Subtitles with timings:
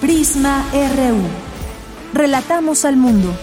[0.00, 1.18] Prisma RU.
[2.14, 3.34] Relatamos al mundo.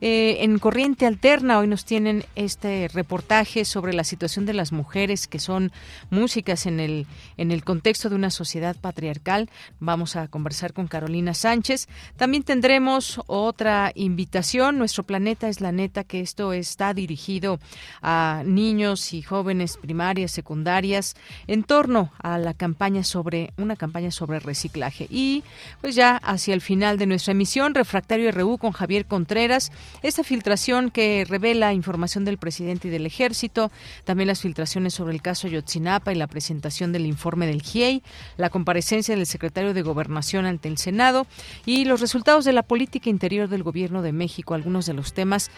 [0.00, 5.26] eh, en Corriente Alterna hoy nos tienen este reportaje sobre la situación de las mujeres
[5.26, 5.72] que son
[6.10, 9.48] músicas en el en el contexto de una sociedad patriarcal.
[9.80, 11.88] Vamos a conversar con Carolina Sánchez.
[12.16, 14.78] También tendremos otra invitación.
[14.78, 17.58] Nuestro planeta es la neta que esto está dirigido
[18.02, 21.14] a niños y jóvenes primarias, secundarias
[21.46, 25.06] en torno a la campaña sobre una campaña sobre reciclaje.
[25.10, 25.44] Y
[25.80, 30.90] pues ya hacia el final de nuestra emisión, Refractario RU con Javier Contreras esta filtración
[30.90, 33.70] que revela información del presidente y del ejército,
[34.04, 38.02] también las filtraciones sobre el caso Yotzinapa y la presentación del informe del GIEI,
[38.36, 41.26] la comparecencia del secretario de Gobernación ante el Senado
[41.64, 45.50] y los resultados de la política interior del Gobierno de México, algunos de los temas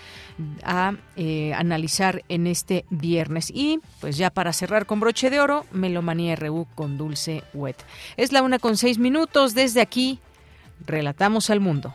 [0.62, 3.50] a eh, analizar en este viernes.
[3.54, 7.76] Y pues ya para cerrar con broche de oro, Melomanía RU con Dulce Wet.
[8.16, 9.54] Es la una con seis minutos.
[9.54, 10.20] Desde aquí,
[10.86, 11.94] relatamos al mundo.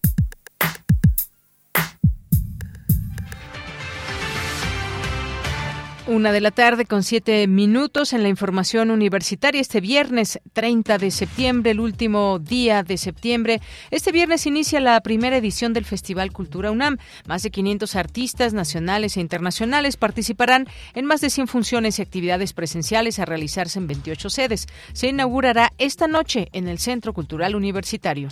[6.11, 9.61] Una de la tarde con siete minutos en la información universitaria.
[9.61, 13.61] Este viernes 30 de septiembre, el último día de septiembre.
[13.91, 16.97] Este viernes inicia la primera edición del Festival Cultura UNAM.
[17.27, 22.51] Más de 500 artistas nacionales e internacionales participarán en más de 100 funciones y actividades
[22.51, 24.67] presenciales a realizarse en 28 sedes.
[24.91, 28.27] Se inaugurará esta noche en el Centro Cultural Universitario.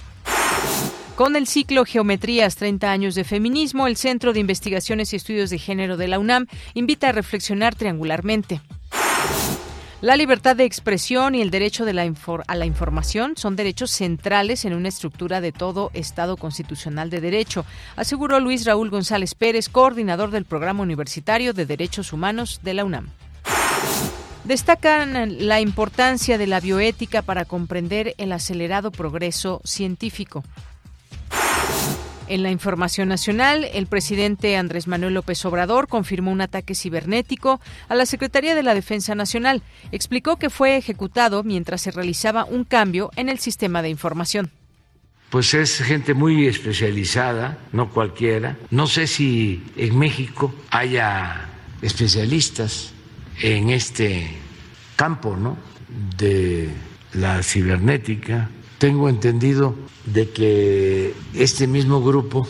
[1.19, 5.59] Con el ciclo Geometrías 30 años de feminismo, el Centro de Investigaciones y Estudios de
[5.59, 6.45] Género de la UNAM
[6.75, 8.61] invita a reflexionar triangularmente.
[9.99, 14.87] La libertad de expresión y el derecho a la información son derechos centrales en una
[14.87, 17.65] estructura de todo Estado constitucional de derecho,
[17.97, 23.09] aseguró Luis Raúl González Pérez, coordinador del Programa Universitario de Derechos Humanos de la UNAM.
[24.45, 30.45] Destacan la importancia de la bioética para comprender el acelerado progreso científico.
[32.29, 37.95] En la información nacional, el presidente Andrés Manuel López Obrador confirmó un ataque cibernético a
[37.95, 39.63] la Secretaría de la Defensa Nacional.
[39.91, 44.51] Explicó que fue ejecutado mientras se realizaba un cambio en el sistema de información.
[45.31, 48.57] Pues es gente muy especializada, no cualquiera.
[48.69, 51.49] No sé si en México haya
[51.81, 52.91] especialistas
[53.41, 54.27] en este
[54.95, 55.57] campo, ¿no?
[56.15, 56.69] De
[57.13, 62.47] la cibernética, tengo entendido de que este mismo grupo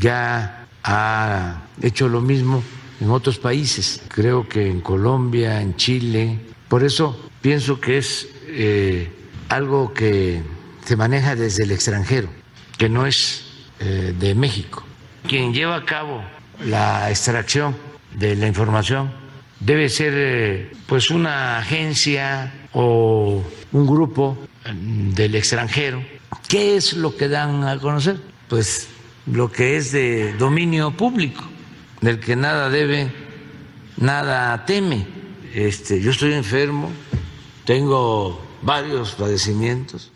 [0.00, 2.62] ya ha hecho lo mismo
[3.00, 6.40] en otros países, creo que en Colombia, en Chile.
[6.68, 9.12] Por eso pienso que es eh,
[9.48, 10.42] algo que
[10.84, 12.28] se maneja desde el extranjero,
[12.76, 13.44] que no es
[13.78, 14.82] eh, de México.
[15.28, 16.24] Quien lleva a cabo
[16.64, 17.76] la extracción
[18.18, 19.12] de la información
[19.60, 23.42] debe ser eh, pues una agencia o
[23.72, 24.38] un grupo
[24.74, 26.04] del extranjero.
[26.48, 28.20] ¿Qué es lo que dan a conocer?
[28.48, 28.88] Pues
[29.26, 31.42] lo que es de dominio público,
[32.00, 33.12] del que nada debe,
[33.96, 35.06] nada teme.
[35.54, 36.90] Este, yo estoy enfermo,
[37.64, 40.12] tengo varios padecimientos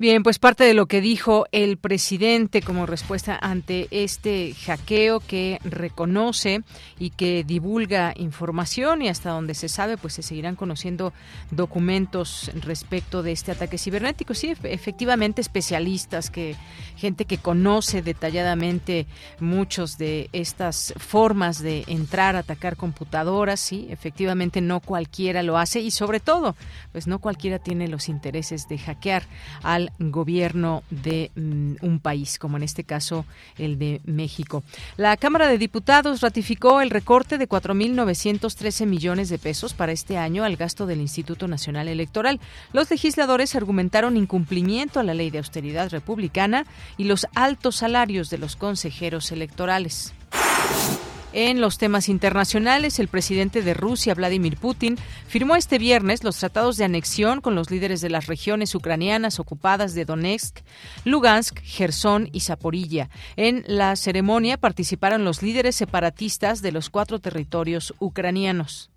[0.00, 5.60] Bien, pues parte de lo que dijo el presidente como respuesta ante este hackeo que
[5.62, 6.62] reconoce
[6.98, 11.12] y que divulga información y hasta donde se sabe, pues se seguirán conociendo
[11.50, 14.32] documentos respecto de este ataque cibernético.
[14.32, 16.56] Sí, efectivamente especialistas, que
[16.96, 19.06] gente que conoce detalladamente
[19.38, 25.90] muchos de estas formas de entrar atacar computadoras, sí, efectivamente no cualquiera lo hace y
[25.90, 26.56] sobre todo,
[26.90, 29.24] pues no cualquiera tiene los intereses de hackear
[29.62, 33.24] al gobierno de mm, un país, como en este caso
[33.58, 34.62] el de México.
[34.96, 40.44] La Cámara de Diputados ratificó el recorte de 4.913 millones de pesos para este año
[40.44, 42.40] al gasto del Instituto Nacional Electoral.
[42.72, 46.66] Los legisladores argumentaron incumplimiento a la ley de austeridad republicana
[46.96, 50.14] y los altos salarios de los consejeros electorales.
[51.32, 54.98] En los temas internacionales, el presidente de Rusia, Vladimir Putin,
[55.28, 59.94] firmó este viernes los tratados de anexión con los líderes de las regiones ucranianas ocupadas
[59.94, 60.58] de Donetsk,
[61.04, 63.10] Lugansk, Gerson y Zaporilla.
[63.36, 68.89] En la ceremonia participaron los líderes separatistas de los cuatro territorios ucranianos.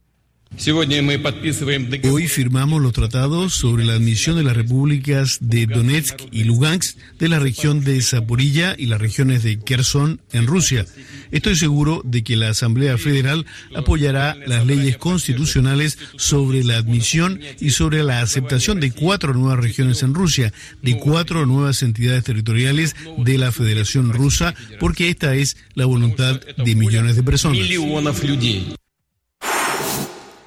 [2.10, 7.28] Hoy firmamos los tratados sobre la admisión de las repúblicas de Donetsk y Lugansk de
[7.28, 10.86] la región de Zaporilla y las regiones de Kherson en Rusia.
[11.32, 13.46] Estoy seguro de que la Asamblea Federal
[13.76, 20.04] apoyará las leyes constitucionales sobre la admisión y sobre la aceptación de cuatro nuevas regiones
[20.04, 25.86] en Rusia, de cuatro nuevas entidades territoriales de la Federación Rusa, porque esta es la
[25.86, 27.68] voluntad de millones de personas.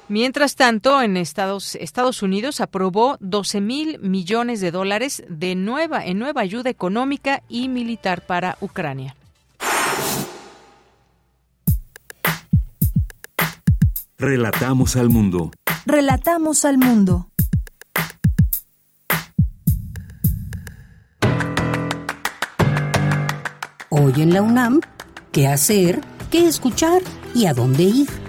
[0.09, 6.17] Mientras tanto, en Estados, Estados Unidos aprobó 12 mil millones de dólares de nueva, en
[6.17, 9.15] nueva ayuda económica y militar para Ucrania.
[14.17, 15.51] Relatamos al mundo.
[15.85, 17.27] Relatamos al mundo.
[23.89, 24.79] Hoy en la UNAM,
[25.31, 26.01] ¿qué hacer?
[26.31, 27.01] ¿Qué escuchar?
[27.35, 28.26] ¿Y a dónde ir?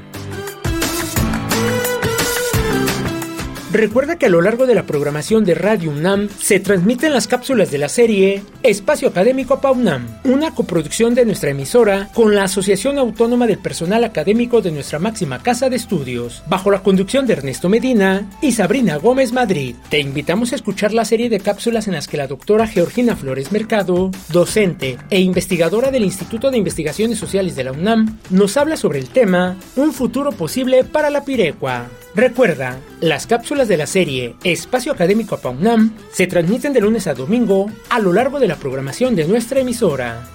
[3.79, 7.71] Recuerda que a lo largo de la programación de Radio UNAM se transmiten las cápsulas
[7.71, 13.47] de la serie Espacio Académico PAUNAM, una coproducción de nuestra emisora con la Asociación Autónoma
[13.47, 18.29] del Personal Académico de nuestra máxima casa de estudios, bajo la conducción de Ernesto Medina
[18.43, 19.77] y Sabrina Gómez Madrid.
[19.91, 23.53] Te invitamos a escuchar la serie de cápsulas en las que la doctora Georgina Flores
[23.53, 28.99] Mercado, docente e investigadora del Instituto de Investigaciones Sociales de la UNAM, nos habla sobre
[28.99, 31.87] el tema Un futuro posible para la Pirecua.
[32.15, 37.71] Recuerda, las cápsulas de la serie Espacio Académico PAUNAM se transmiten de lunes a domingo
[37.91, 40.27] a lo largo de la programación de nuestra emisora.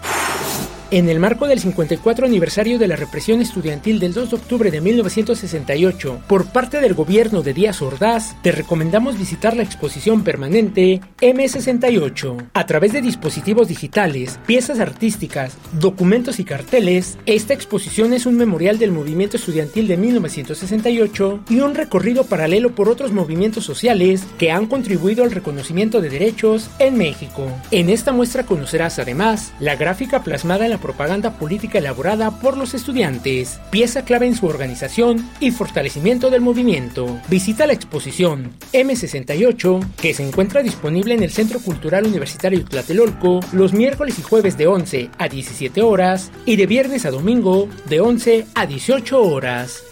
[0.94, 4.80] En el marco del 54 aniversario de la represión estudiantil del 2 de octubre de
[4.80, 12.50] 1968 por parte del gobierno de Díaz Ordaz, te recomendamos visitar la exposición permanente M68.
[12.54, 18.78] A través de dispositivos digitales, piezas artísticas, documentos y carteles, esta exposición es un memorial
[18.78, 24.68] del movimiento estudiantil de 1968 y un recorrido paralelo por otros movimientos sociales que han
[24.68, 27.52] contribuido al reconocimiento de derechos en México.
[27.72, 32.76] En esta muestra conocerás además la gráfica plasmada en la propaganda política elaborada por los
[32.76, 37.20] estudiantes, pieza clave en su organización y fortalecimiento del movimiento.
[37.30, 43.74] Visita la exposición M68, que se encuentra disponible en el Centro Cultural Universitario Tlatelolco los
[43.74, 48.46] miércoles y jueves de 11 a 17 horas y de viernes a domingo de 11
[48.54, 49.84] a 18 horas.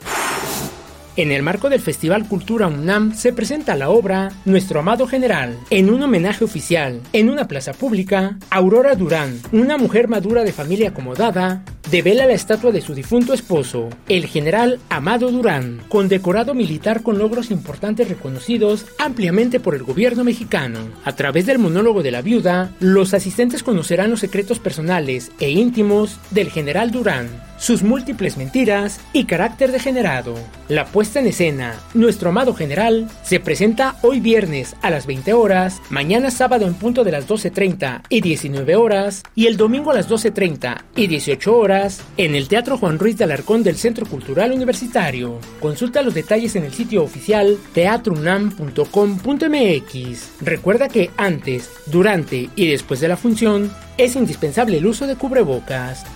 [1.17, 5.89] En el marco del Festival Cultura UNAM se presenta la obra Nuestro Amado General, en
[5.89, 11.65] un homenaje oficial, en una plaza pública, Aurora Durán, una mujer madura de familia acomodada,
[11.91, 17.51] devela la estatua de su difunto esposo, el general Amado Durán, condecorado militar con logros
[17.51, 20.79] importantes reconocidos ampliamente por el gobierno mexicano.
[21.03, 26.19] A través del monólogo de la viuda, los asistentes conocerán los secretos personales e íntimos
[26.29, 30.33] del general Durán, sus múltiples mentiras y carácter degenerado.
[30.67, 35.79] La puesta en escena, Nuestro Amado General, se presenta hoy viernes a las 20 horas,
[35.91, 40.09] mañana sábado en punto de las 12.30 y 19 horas, y el domingo a las
[40.09, 45.37] 12.30 y 18 horas en el Teatro Juan Ruiz de Alarcón del Centro Cultural Universitario.
[45.59, 50.31] Consulta los detalles en el sitio oficial teatrunam.com.mx.
[50.41, 56.07] Recuerda que antes, durante y después de la función es indispensable el uso de cubrebocas.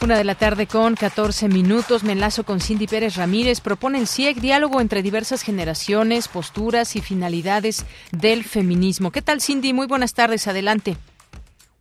[0.00, 2.04] Una de la tarde con 14 minutos.
[2.04, 3.60] Me enlazo con Cindy Pérez Ramírez.
[3.60, 9.10] Propone el CIEC diálogo entre diversas generaciones, posturas y finalidades del feminismo.
[9.10, 9.72] ¿Qué tal, Cindy?
[9.72, 10.46] Muy buenas tardes.
[10.46, 10.96] Adelante.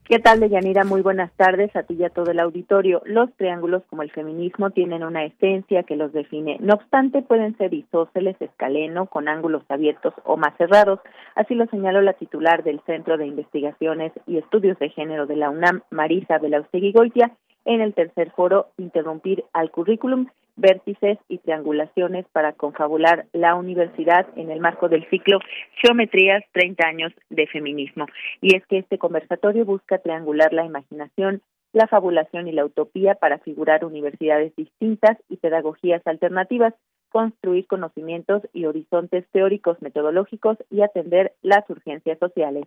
[0.10, 0.86] ¿Qué tal, Deyanira?
[0.86, 3.04] Muy buenas tardes a ti y a todo el auditorio.
[3.06, 6.58] Los triángulos, como el feminismo, tienen una esencia que los define.
[6.62, 11.00] No obstante, pueden ser isósceles, escaleno, con ángulos abiertos o más cerrados.
[11.36, 15.52] Así lo señaló la titular del Centro de Investigaciones y Estudios de Género de la
[15.52, 17.32] UNAM, Marisa Belaustegui Goitia,
[17.66, 20.26] en el tercer foro Interrumpir al Currículum,
[20.60, 25.40] vértices y triangulaciones para confabular la universidad en el marco del ciclo
[25.82, 28.06] Geometrías 30 años de feminismo.
[28.42, 33.40] Y es que este conversatorio busca triangular la imaginación, la fabulación y la utopía para
[33.40, 36.74] figurar universidades distintas y pedagogías alternativas,
[37.10, 42.66] construir conocimientos y horizontes teóricos metodológicos y atender las urgencias sociales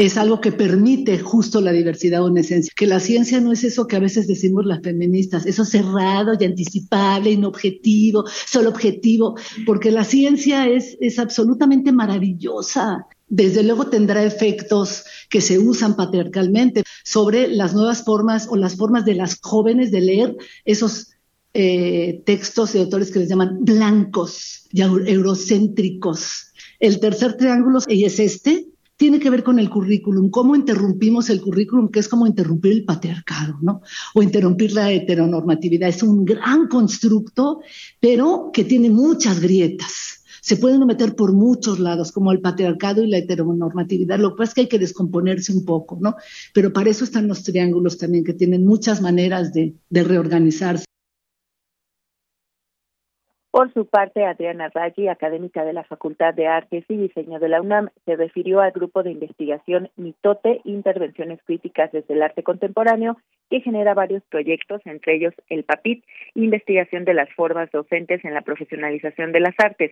[0.00, 3.86] es algo que permite justo la diversidad una esencia, que la ciencia no es eso
[3.86, 10.04] que a veces decimos las feministas, eso cerrado y anticipable, inobjetivo, solo objetivo, porque la
[10.04, 13.08] ciencia es, es absolutamente maravillosa.
[13.28, 19.04] Desde luego tendrá efectos que se usan patriarcalmente sobre las nuevas formas o las formas
[19.04, 21.08] de las jóvenes de leer esos
[21.52, 26.52] eh, textos de autores que les llaman blancos y eurocéntricos.
[26.78, 31.40] El tercer triángulo y es este, tiene que ver con el currículum, cómo interrumpimos el
[31.40, 33.80] currículum, que es como interrumpir el patriarcado, ¿no?
[34.14, 35.88] O interrumpir la heteronormatividad.
[35.88, 37.60] Es un gran constructo,
[37.98, 40.22] pero que tiene muchas grietas.
[40.42, 44.18] Se pueden meter por muchos lados, como el patriarcado y la heteronormatividad.
[44.18, 46.16] Lo que es que hay que descomponerse un poco, ¿no?
[46.52, 50.84] Pero para eso están los triángulos también, que tienen muchas maneras de reorganizarse.
[53.50, 57.60] Por su parte, Adriana Raggi, académica de la Facultad de Artes y Diseño de la
[57.60, 63.16] UNAM, se refirió al grupo de investigación Mitote, Intervenciones Críticas desde el Arte Contemporáneo,
[63.50, 66.04] que genera varios proyectos, entre ellos el PAPIT,
[66.34, 69.90] investigación de las formas docentes en la profesionalización de las artes.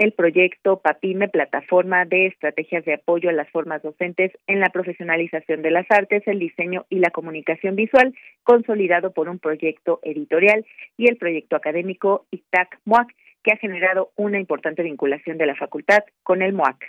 [0.00, 5.60] El proyecto PAPIME, plataforma de estrategias de apoyo a las formas docentes en la profesionalización
[5.60, 10.64] de las artes, el diseño y la comunicación visual, consolidado por un proyecto editorial,
[10.96, 13.08] y el proyecto académico ITAC MOAC,
[13.44, 16.82] que ha generado una importante vinculación de la facultad con el MOAC.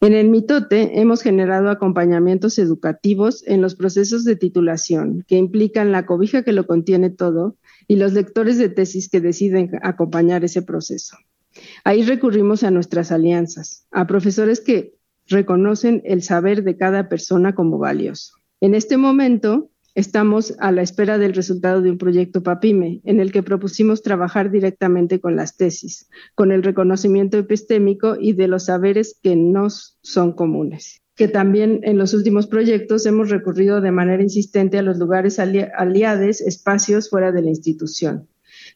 [0.00, 6.06] En el Mitote hemos generado acompañamientos educativos en los procesos de titulación, que implican la
[6.06, 7.56] cobija que lo contiene todo
[7.86, 11.18] y los lectores de tesis que deciden acompañar ese proceso.
[11.84, 14.94] Ahí recurrimos a nuestras alianzas, a profesores que
[15.26, 18.34] reconocen el saber de cada persona como valioso.
[18.60, 23.32] En este momento, Estamos a la espera del resultado de un proyecto PAPIME, en el
[23.32, 29.18] que propusimos trabajar directamente con las tesis, con el reconocimiento epistémico y de los saberes
[29.20, 31.02] que nos son comunes.
[31.16, 36.40] Que también en los últimos proyectos hemos recurrido de manera insistente a los lugares aliados,
[36.40, 38.29] espacios fuera de la institución.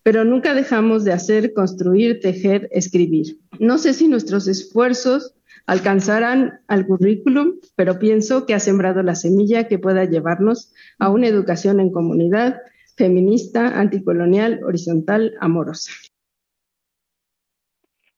[0.04, 3.38] Pero nunca dejamos de hacer, construir, tejer, escribir.
[3.58, 5.34] No sé si nuestros esfuerzos
[5.66, 11.26] alcanzarán al currículum, pero pienso que ha sembrado la semilla que pueda llevarnos a una
[11.26, 12.61] educación en comunidad
[12.96, 15.90] feminista, anticolonial, horizontal, amorosa.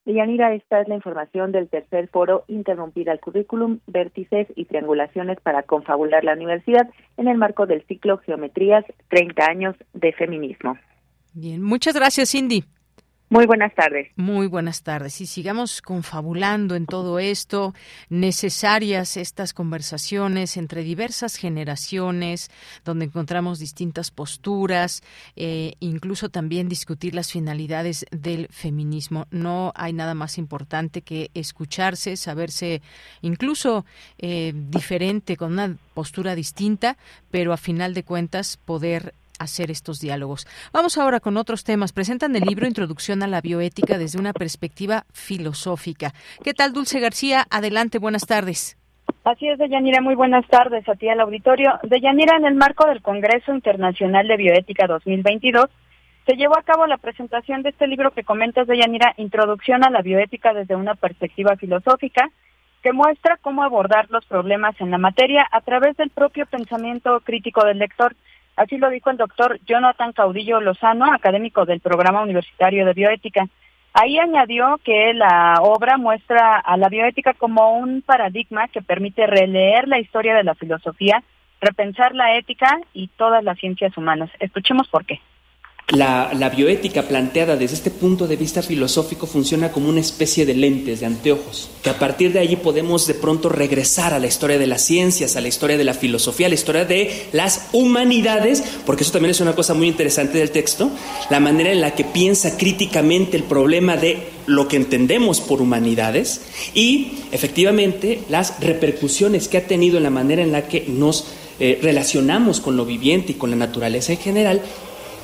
[0.05, 5.65] Yanira, esta es la información del tercer foro Interrumpir al Currículum, Vértices y Triangulaciones para
[5.65, 10.77] Confabular la Universidad en el marco del ciclo Geometrías 30 años de feminismo.
[11.37, 12.65] Bien, muchas gracias, Cindy.
[13.29, 14.09] Muy buenas tardes.
[14.17, 15.21] Muy buenas tardes.
[15.21, 17.75] Y sigamos confabulando en todo esto.
[18.09, 22.51] Necesarias estas conversaciones entre diversas generaciones,
[22.87, 25.03] donde encontramos distintas posturas,
[25.35, 29.27] eh, incluso también discutir las finalidades del feminismo.
[29.31, 32.81] No hay nada más importante que escucharse, saberse
[33.21, 33.85] incluso
[34.17, 36.97] eh, diferente, con una postura distinta,
[37.31, 40.47] pero a final de cuentas poder hacer estos diálogos.
[40.73, 41.93] Vamos ahora con otros temas.
[41.93, 46.13] Presentan el libro Introducción a la bioética desde una perspectiva filosófica.
[46.43, 47.47] ¿Qué tal, Dulce García?
[47.51, 48.77] Adelante, buenas tardes.
[49.25, 51.79] Así es, Deyanira, muy buenas tardes a ti al auditorio.
[51.83, 55.67] Deyanira, en el marco del Congreso Internacional de Bioética 2022,
[56.27, 60.03] se llevó a cabo la presentación de este libro que comentas, Deyanira, Introducción a la
[60.03, 62.31] bioética desde una perspectiva filosófica,
[62.83, 67.65] que muestra cómo abordar los problemas en la materia a través del propio pensamiento crítico
[67.65, 68.17] del lector.
[68.57, 73.47] Así lo dijo el doctor Jonathan Caudillo Lozano, académico del Programa Universitario de Bioética.
[73.93, 79.89] Ahí añadió que la obra muestra a la bioética como un paradigma que permite releer
[79.89, 81.23] la historia de la filosofía,
[81.61, 84.31] repensar la ética y todas las ciencias humanas.
[84.41, 85.21] Escuchemos por qué.
[85.93, 90.99] La, bioética planteada desde este punto de vista filosófico funciona como una especie de lentes,
[90.99, 94.67] de anteojos, que a partir de allí podemos de pronto regresar a la historia de
[94.67, 99.05] las ciencias, a la historia de la filosofía, a la historia de las humanidades, porque
[99.05, 100.91] eso también es una cosa muy interesante del texto,
[101.31, 106.41] la manera en la que piensa críticamente el problema de lo que entendemos por humanidades
[106.75, 111.27] y efectivamente las repercusiones que ha tenido en la manera en la que nos
[111.61, 114.63] eh, relacionamos con lo viviente y con la naturaleza en general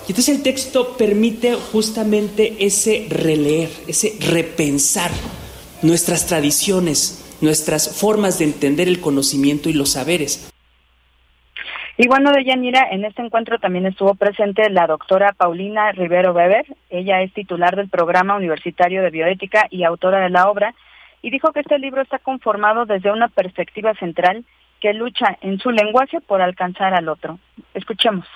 [0.07, 5.11] y entonces el texto permite justamente ese releer, ese repensar
[5.83, 10.49] nuestras tradiciones, nuestras formas de entender el conocimiento y los saberes.
[11.99, 16.65] Y bueno, de Yanira, en este encuentro también estuvo presente la doctora Paulina Rivero Weber.
[16.91, 20.75] Ella es titular del programa universitario de bioética y autora de la obra,
[21.21, 24.45] y dijo que este libro está conformado desde una perspectiva central
[24.81, 27.39] que lucha en su lenguaje por alcanzar al otro.
[27.75, 28.27] Escuchemos.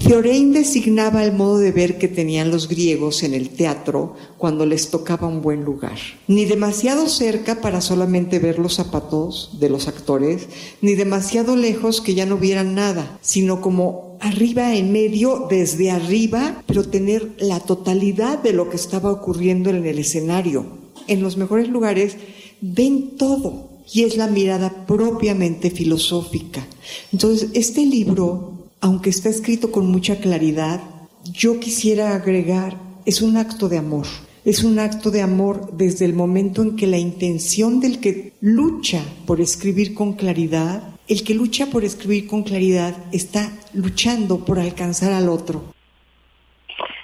[0.00, 4.90] Fiorein designaba el modo de ver que tenían los griegos en el teatro cuando les
[4.90, 5.98] tocaba un buen lugar.
[6.26, 10.48] Ni demasiado cerca para solamente ver los zapatos de los actores,
[10.80, 16.62] ni demasiado lejos que ya no vieran nada, sino como arriba en medio, desde arriba,
[16.66, 20.66] pero tener la totalidad de lo que estaba ocurriendo en el escenario.
[21.06, 22.16] En los mejores lugares
[22.60, 26.66] ven todo y es la mirada propiamente filosófica.
[27.12, 30.80] Entonces, este libro aunque está escrito con mucha claridad,
[31.24, 32.74] yo quisiera agregar,
[33.06, 34.06] es un acto de amor.
[34.44, 39.02] Es un acto de amor desde el momento en que la intención del que lucha
[39.26, 45.12] por escribir con claridad, el que lucha por escribir con claridad está luchando por alcanzar
[45.12, 45.74] al otro.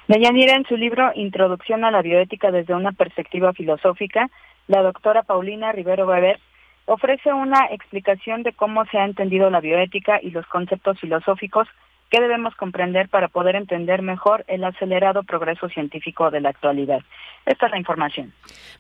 [0.09, 4.31] Deyanira, en su libro Introducción a la bioética desde una perspectiva filosófica,
[4.67, 6.39] la doctora Paulina Rivero Weber
[6.87, 11.68] ofrece una explicación de cómo se ha entendido la bioética y los conceptos filosóficos
[12.11, 17.01] que debemos comprender para poder entender mejor el acelerado progreso científico de la actualidad.
[17.47, 18.33] Esta es la información.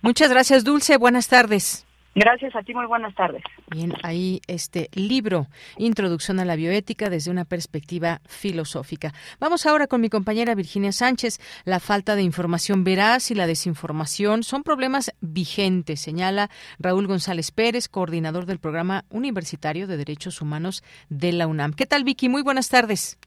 [0.02, 0.96] Muchas gracias, Dulce.
[0.98, 1.83] Buenas tardes.
[2.14, 3.42] Gracias a ti, muy buenas tardes.
[3.70, 5.48] Bien, ahí este libro,
[5.78, 9.12] Introducción a la bioética desde una perspectiva filosófica.
[9.40, 11.40] Vamos ahora con mi compañera Virginia Sánchez.
[11.64, 17.88] La falta de información veraz y la desinformación son problemas vigentes, señala Raúl González Pérez,
[17.88, 21.72] coordinador del Programa Universitario de Derechos Humanos de la UNAM.
[21.72, 22.28] ¿Qué tal, Vicky?
[22.28, 23.18] Muy buenas tardes.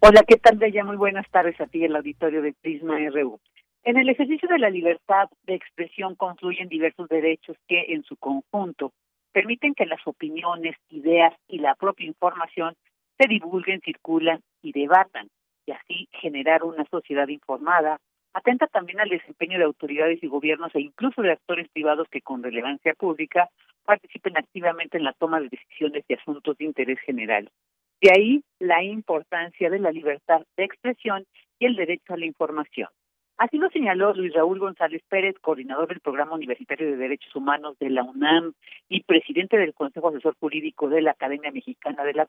[0.00, 0.84] Hola, ¿qué tal, Bella?
[0.84, 3.40] Muy buenas tardes a ti, el auditorio de Prisma RU.
[3.84, 8.92] En el ejercicio de la libertad de expresión confluyen diversos derechos que, en su conjunto,
[9.30, 12.74] permiten que las opiniones, ideas y la propia información
[13.18, 15.28] se divulguen, circulan y debatan,
[15.66, 17.98] y así generar una sociedad informada.
[18.32, 22.42] Atenta también al desempeño de autoridades y gobiernos e incluso de actores privados que con
[22.42, 23.50] relevancia pública
[23.84, 27.50] participen activamente en la toma de decisiones de asuntos de interés general.
[28.00, 31.26] De ahí la importancia de la libertad de expresión
[31.58, 32.88] y el derecho a la información.
[33.36, 37.90] Así lo señaló Luis Raúl González Pérez, coordinador del Programa Universitario de Derechos Humanos de
[37.90, 38.52] la UNAM
[38.88, 42.26] y presidente del Consejo Asesor Jurídico de la Academia Mexicana de la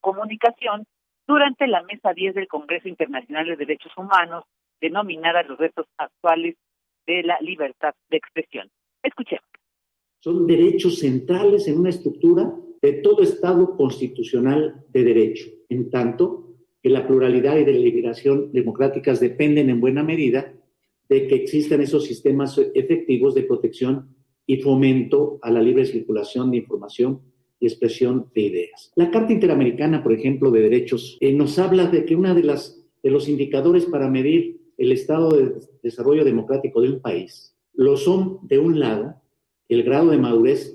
[0.00, 0.86] Comunicación,
[1.26, 4.44] durante la mesa 10 del Congreso Internacional de Derechos Humanos,
[4.80, 6.56] denominada Los retos actuales
[7.06, 8.70] de la libertad de expresión.
[9.02, 9.44] Escuchemos.
[10.20, 16.47] Son derechos centrales en una estructura de todo Estado constitucional de derecho, en tanto
[16.82, 20.54] que la pluralidad y la liberación democráticas dependen en buena medida
[21.08, 24.14] de que existan esos sistemas efectivos de protección
[24.46, 27.20] y fomento a la libre circulación de información
[27.60, 28.92] y expresión de ideas.
[28.94, 32.78] La Carta Interamericana, por ejemplo, de Derechos, eh, nos habla de que una de las
[33.02, 38.40] de los indicadores para medir el estado de desarrollo democrático de un país lo son,
[38.42, 39.14] de un lado,
[39.68, 40.74] el grado de madurez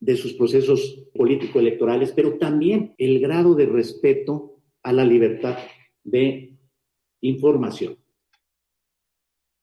[0.00, 4.49] de sus procesos político-electorales, pero también el grado de respeto
[4.82, 5.58] a la libertad
[6.04, 6.50] de
[7.20, 7.96] información.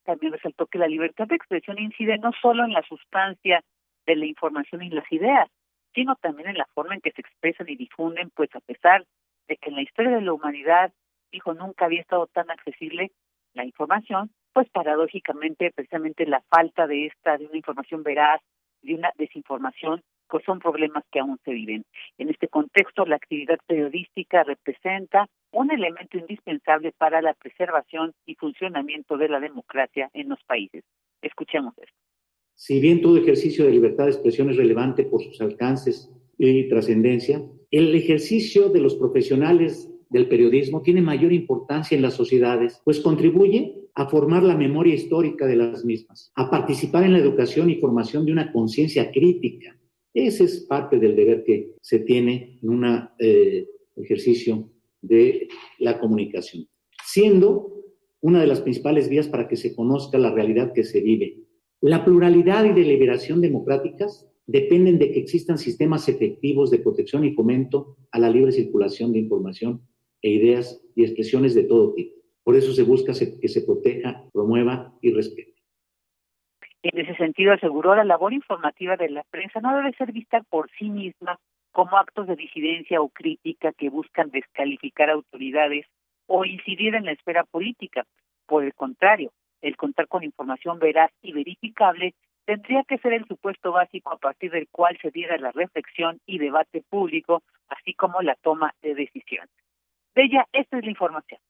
[0.04, 3.64] También resaltó que la libertad de expresión incide no solo en la sustancia
[4.06, 5.50] de la información y las ideas,
[5.94, 9.06] sino también en la forma en que se expresan y difunden, pues a pesar
[9.48, 10.94] de que en la historia de la humanidad,
[11.32, 13.12] dijo, nunca había estado tan accesible
[13.54, 18.42] la información, pues paradójicamente precisamente la falta de esta, de una información veraz,
[18.82, 21.86] de una desinformación, pues son problemas que aún se viven.
[22.18, 29.18] En este contexto, la actividad periodística representa un elemento indispensable para la preservación y funcionamiento
[29.18, 30.84] de la democracia en los países.
[31.22, 31.98] Escuchemos esto.
[32.56, 37.42] Si bien todo ejercicio de libertad de expresión es relevante por sus alcances y trascendencia,
[37.70, 43.76] el ejercicio de los profesionales del periodismo tiene mayor importancia en las sociedades, pues contribuye
[43.94, 48.26] a formar la memoria histórica de las mismas, a participar en la educación y formación
[48.26, 49.76] de una conciencia crítica.
[50.18, 54.68] Ese es parte del deber que se tiene en un eh, ejercicio
[55.00, 56.68] de la comunicación,
[57.06, 57.84] siendo
[58.22, 61.44] una de las principales vías para que se conozca la realidad que se vive.
[61.82, 67.96] La pluralidad y deliberación democráticas dependen de que existan sistemas efectivos de protección y fomento
[68.10, 69.84] a la libre circulación de información
[70.24, 72.16] e ideas y expresiones de todo tipo.
[72.44, 75.57] Por eso se busca que se proteja, promueva y respete.
[76.90, 80.70] En ese sentido, aseguró la labor informativa de la prensa no debe ser vista por
[80.80, 81.38] sí misma
[81.72, 85.86] como actos de disidencia o crítica que buscan descalificar autoridades
[86.28, 88.06] o incidir en la esfera política.
[88.46, 92.14] Por el contrario, el contar con información veraz y verificable
[92.46, 96.38] tendría que ser el supuesto básico a partir del cual se diera la reflexión y
[96.38, 99.52] debate público, así como la toma de decisiones.
[100.16, 101.42] Bella, esta es la información.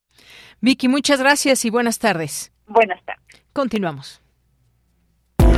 [0.62, 2.52] Vicky, muchas gracias y buenas tardes.
[2.66, 3.46] Buenas tardes.
[3.54, 4.27] Continuamos.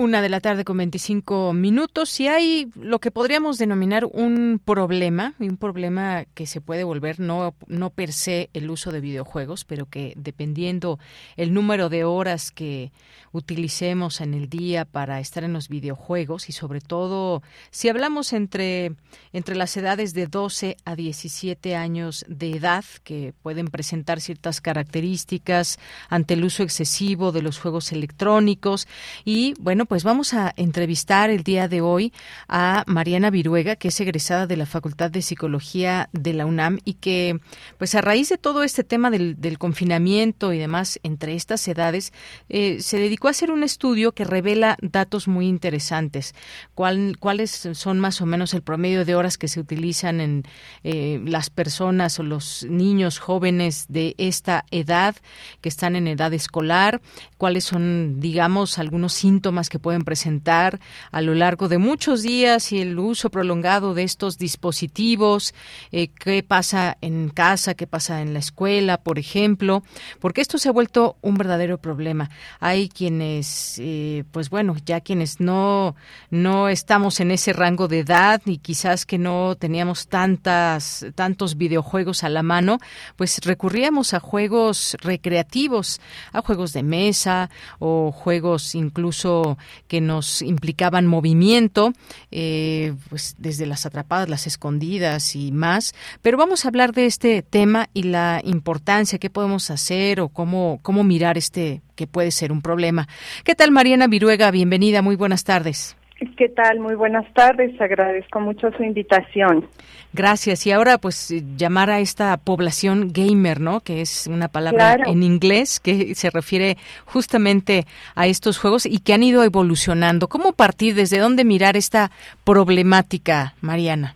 [0.00, 2.08] Una de la tarde con 25 minutos.
[2.08, 7.54] Si hay lo que podríamos denominar un problema, un problema que se puede volver no,
[7.66, 10.98] no per se el uso de videojuegos, pero que dependiendo
[11.36, 12.92] el número de horas que
[13.32, 18.92] utilicemos en el día para estar en los videojuegos y sobre todo si hablamos entre,
[19.32, 25.78] entre las edades de 12 a 17 años de edad que pueden presentar ciertas características
[26.08, 28.88] ante el uso excesivo de los juegos electrónicos
[29.24, 32.12] y bueno, pues vamos a entrevistar el día de hoy
[32.46, 36.94] a Mariana Viruega, que es egresada de la Facultad de Psicología de la UNAM y
[36.94, 37.40] que,
[37.76, 42.12] pues a raíz de todo este tema del, confinamiento y demás entre estas edades,
[42.48, 46.36] eh, se dedicó a hacer un estudio que revela datos muy interesantes.
[46.76, 50.44] ¿Cuáles son más o menos el promedio de horas que se utilizan en
[50.84, 55.16] eh, las personas o los niños jóvenes de esta edad
[55.60, 57.02] que están en edad escolar?
[57.38, 60.78] ¿Cuáles son, digamos, algunos síntomas que pueden presentar
[61.10, 65.54] a lo largo de muchos días y el uso prolongado de estos dispositivos,
[65.92, 69.82] eh, qué pasa en casa, qué pasa en la escuela, por ejemplo,
[70.20, 72.30] porque esto se ha vuelto un verdadero problema.
[72.60, 75.96] Hay quienes, eh, pues bueno, ya quienes no,
[76.30, 82.24] no estamos en ese rango de edad y quizás que no teníamos tantas, tantos videojuegos
[82.24, 82.78] a la mano,
[83.16, 86.00] pues recurríamos a juegos recreativos,
[86.32, 89.58] a juegos de mesa o juegos incluso
[89.88, 91.92] que nos implicaban movimiento,
[92.30, 95.94] eh, pues desde las atrapadas, las escondidas y más.
[96.22, 100.78] Pero vamos a hablar de este tema y la importancia, qué podemos hacer o cómo,
[100.82, 103.08] cómo mirar este que puede ser un problema.
[103.44, 104.50] ¿Qué tal, Mariana Viruega?
[104.50, 105.96] Bienvenida, muy buenas tardes.
[106.36, 106.80] ¿Qué tal?
[106.80, 107.80] Muy buenas tardes.
[107.80, 109.66] Agradezco mucho su invitación.
[110.12, 110.66] Gracias.
[110.66, 113.80] Y ahora, pues, llamar a esta población gamer, ¿no?
[113.80, 119.14] Que es una palabra en inglés que se refiere justamente a estos juegos y que
[119.14, 120.28] han ido evolucionando.
[120.28, 120.94] ¿Cómo partir?
[120.94, 122.10] ¿Desde dónde mirar esta
[122.44, 124.14] problemática, Mariana?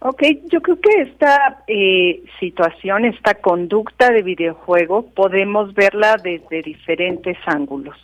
[0.00, 7.36] Ok, yo creo que esta eh, situación, esta conducta de videojuego, podemos verla desde diferentes
[7.44, 7.96] ángulos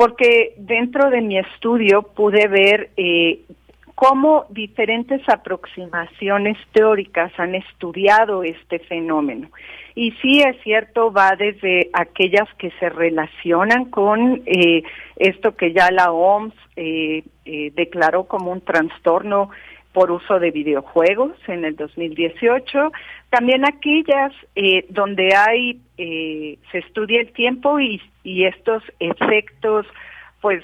[0.00, 3.40] porque dentro de mi estudio pude ver eh,
[3.94, 9.50] cómo diferentes aproximaciones teóricas han estudiado este fenómeno.
[9.94, 14.84] Y sí es cierto, va desde aquellas que se relacionan con eh,
[15.16, 19.50] esto que ya la OMS eh, declaró como un trastorno
[19.92, 22.92] por uso de videojuegos en el 2018,
[23.30, 24.32] también aquellas
[24.88, 29.86] donde hay, se estudia el tiempo y, y estos efectos,
[30.40, 30.62] pues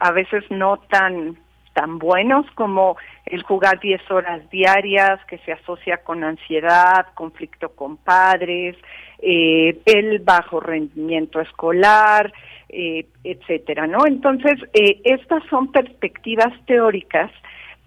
[0.00, 1.36] a veces no tan
[1.76, 7.98] tan buenos como el jugar 10 horas diarias que se asocia con ansiedad, conflicto con
[7.98, 8.76] padres,
[9.18, 12.32] eh, el bajo rendimiento escolar,
[12.70, 14.06] eh, etcétera, ¿no?
[14.06, 17.30] Entonces, eh, estas son perspectivas teóricas,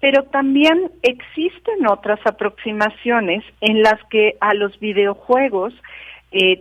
[0.00, 5.74] pero también existen otras aproximaciones en las que a los videojuegos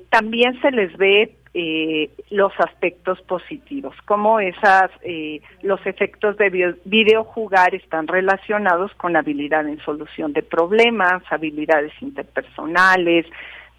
[0.09, 7.73] también se les ve eh, los aspectos positivos, como esas, eh, los efectos de videojugar
[7.73, 13.25] están relacionados con habilidad en solución de problemas, habilidades interpersonales,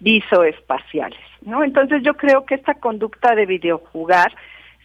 [0.01, 1.63] visoespaciales, ¿no?
[1.63, 4.33] Entonces yo creo que esta conducta de videojugar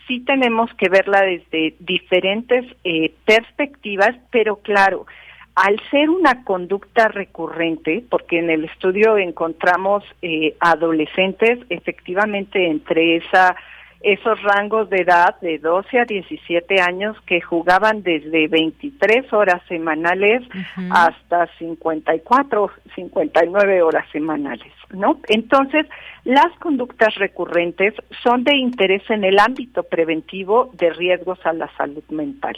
[0.07, 5.07] sí tenemos que verla desde diferentes eh, perspectivas, pero claro,
[5.55, 13.57] al ser una conducta recurrente, porque en el estudio encontramos eh, adolescentes efectivamente entre esa
[14.03, 20.43] esos rangos de edad de 12 a 17 años que jugaban desde 23 horas semanales
[20.91, 25.21] hasta 54, 59 horas semanales, ¿no?
[25.29, 25.87] Entonces,
[26.25, 32.05] las conductas recurrentes son de interés en el ámbito preventivo de riesgos a la salud
[32.11, 32.57] mental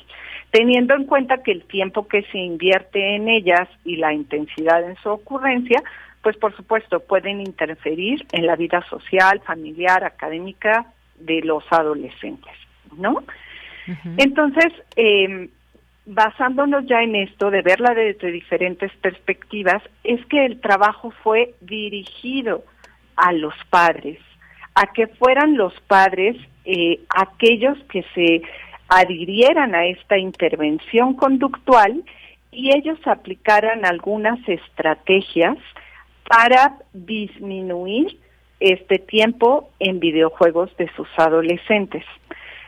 [0.51, 4.97] teniendo en cuenta que el tiempo que se invierte en ellas y la intensidad en
[4.97, 5.83] su ocurrencia,
[6.23, 10.87] pues por supuesto pueden interferir en la vida social, familiar, académica
[11.19, 12.53] de los adolescentes,
[12.97, 13.23] ¿no?
[14.19, 15.49] Entonces, eh,
[16.09, 22.65] basándonos ya en esto, de verla desde diferentes perspectivas, es que el trabajo fue dirigido
[23.15, 24.19] a los padres,
[24.75, 28.43] a que fueran los padres eh, aquellos que se
[28.89, 32.03] adhirieran a esta intervención conductual
[32.51, 35.59] y ellos aplicaran algunas estrategias
[36.27, 38.19] para disminuir
[38.61, 42.05] este tiempo en videojuegos de sus adolescentes.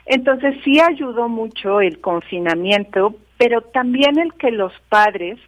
[0.05, 5.39] Entonces sí ayudó mucho el confinamiento, pero también el que los padres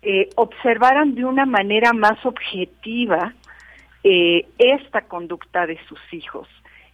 [0.00, 3.34] eh, observaran de una manera más objetiva
[4.02, 6.48] eh, esta conducta de sus hijos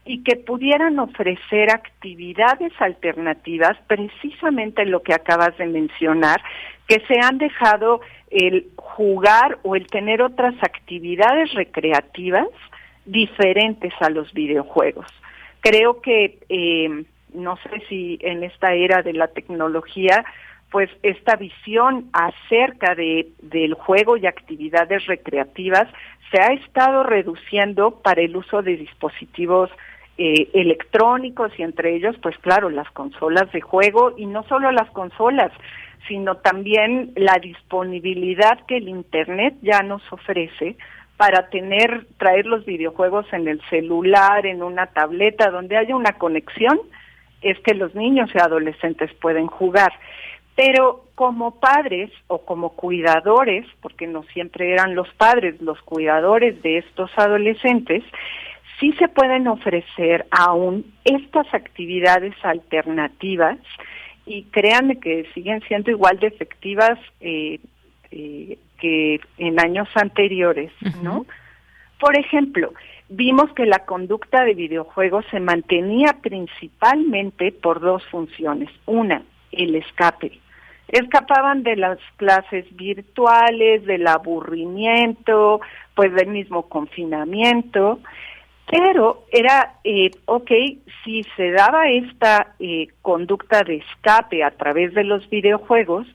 [0.05, 6.43] y que pudieran ofrecer actividades alternativas, precisamente lo que acabas de mencionar,
[6.89, 8.01] que se han dejado
[8.33, 12.49] el jugar o el tener otras actividades recreativas
[13.05, 15.07] diferentes a los videojuegos.
[15.61, 20.25] Creo que, eh, no sé si en esta era de la tecnología,
[20.71, 25.89] pues esta visión acerca de, del juego y actividades recreativas
[26.31, 29.71] se ha estado reduciendo para el uso de dispositivos
[30.17, 34.91] eh, electrónicos y entre ellos, pues claro, las consolas de juego y no solo las
[34.91, 35.51] consolas,
[36.07, 40.77] sino también la disponibilidad que el Internet ya nos ofrece
[41.17, 46.81] para tener, traer los videojuegos en el celular, en una tableta, donde haya una conexión,
[47.43, 49.93] es que los niños y adolescentes pueden jugar.
[50.57, 56.79] Pero como padres o como cuidadores, porque no siempre eran los padres los cuidadores de
[56.79, 58.03] estos adolescentes,
[58.79, 63.59] sí se pueden ofrecer aún estas actividades alternativas
[64.27, 67.59] y créanme que siguen siendo igual de efectivas eh,
[68.11, 70.73] eh, que en años anteriores,
[71.03, 71.27] ¿no?
[71.99, 72.73] Por ejemplo,
[73.11, 78.71] vimos que la conducta de videojuegos se mantenía principalmente por dos funciones.
[78.87, 80.33] Una, el escape.
[80.89, 85.61] Escapaban de las clases virtuales, del aburrimiento,
[85.95, 88.01] pues del mismo confinamiento
[88.71, 90.51] pero era, eh, ok,
[91.03, 96.07] si se daba esta eh, conducta de escape a través de los videojuegos,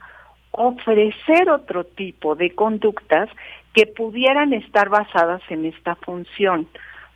[0.57, 3.29] ofrecer otro tipo de conductas
[3.73, 6.67] que pudieran estar basadas en esta función.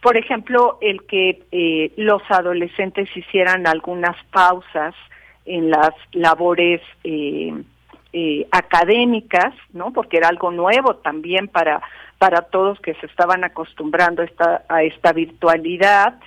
[0.01, 4.95] Por ejemplo, el que eh, los adolescentes hicieran algunas pausas
[5.45, 7.53] en las labores eh,
[8.13, 9.91] eh, académicas, ¿no?
[9.91, 11.81] Porque era algo nuevo también para
[12.19, 16.19] para todos que se estaban acostumbrando a esta, a esta virtualidad.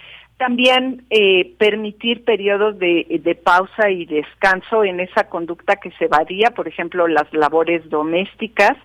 [0.42, 6.50] También eh, permitir periodos de, de, pausa y descanso en esa conducta que se evadía,
[6.50, 8.76] por ejemplo, las labores domésticas.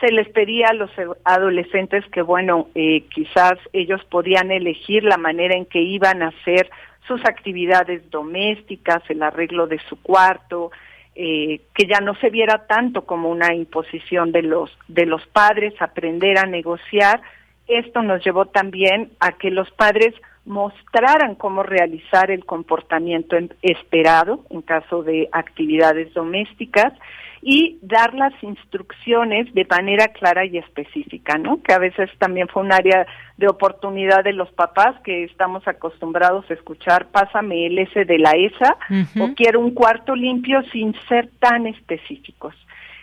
[0.00, 0.88] Se les pedía a los
[1.24, 6.70] adolescentes que, bueno, eh, quizás ellos podían elegir la manera en que iban a hacer
[7.08, 10.70] sus actividades domésticas, el arreglo de su cuarto,
[11.16, 15.74] eh, que ya no se viera tanto como una imposición de los de los padres,
[15.80, 17.20] aprender a negociar.
[17.66, 24.62] Esto nos llevó también a que los padres mostraran cómo realizar el comportamiento esperado en
[24.62, 26.92] caso de actividades domésticas
[27.42, 31.62] y dar las instrucciones de manera clara y específica, ¿no?
[31.62, 33.06] Que a veces también fue un área
[33.38, 38.32] de oportunidad de los papás que estamos acostumbrados a escuchar, pásame el S de la
[38.32, 38.76] ESA
[39.20, 42.54] o quiero un cuarto limpio sin ser tan específicos.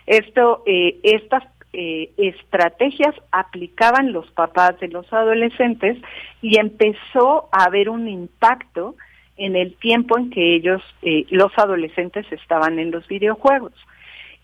[0.06, 5.98] Esto, eh, estas eh, estrategias aplicaban los papás de los adolescentes
[6.40, 8.96] y empezó a haber un impacto
[9.36, 13.72] en el tiempo en que ellos, eh, los adolescentes, estaban en los videojuegos.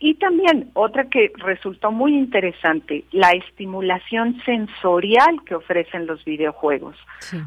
[0.01, 6.97] Y también otra que resultó muy interesante, la estimulación sensorial que ofrecen los videojuegos.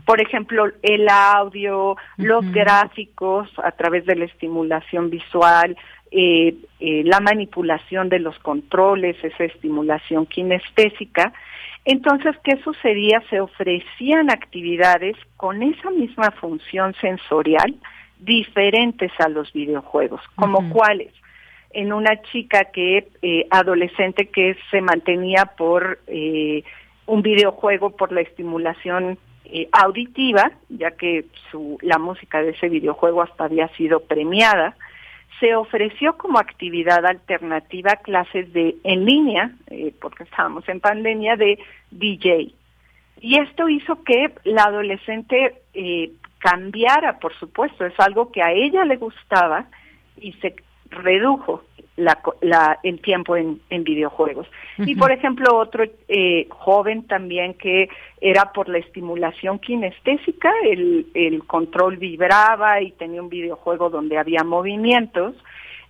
[0.06, 5.78] Por ejemplo, el audio, los gráficos a través de la estimulación visual,
[6.12, 11.34] eh, eh, la manipulación de los controles, esa estimulación kinestésica.
[11.86, 13.22] Entonces, ¿qué sucedía?
[13.30, 17.76] Se ofrecían actividades con esa misma función sensorial
[18.20, 21.14] diferentes a los videojuegos, como cuáles
[21.72, 26.64] en una chica que eh, adolescente que se mantenía por eh,
[27.06, 29.18] un videojuego por la estimulación
[29.72, 34.76] auditiva, ya que su, la música de ese videojuego hasta había sido premiada,
[35.40, 39.52] se ofreció como actividad alternativa clases de en línea,
[40.02, 41.60] porque estábamos en pandemia, de
[41.92, 42.52] DJ.
[43.22, 45.62] Y esto hizo que la adolescente
[46.40, 49.66] cambiara, por supuesto, es algo que a ella le gustaba
[50.20, 50.56] y se
[50.90, 51.64] redujo
[51.98, 54.48] la, el tiempo en, videojuegos.
[54.78, 57.90] Y por ejemplo, otro eh, joven también que
[58.22, 64.44] era por la estimulación kinestésica, el, el control vibraba y tenía un videojuego donde había
[64.44, 65.36] movimientos,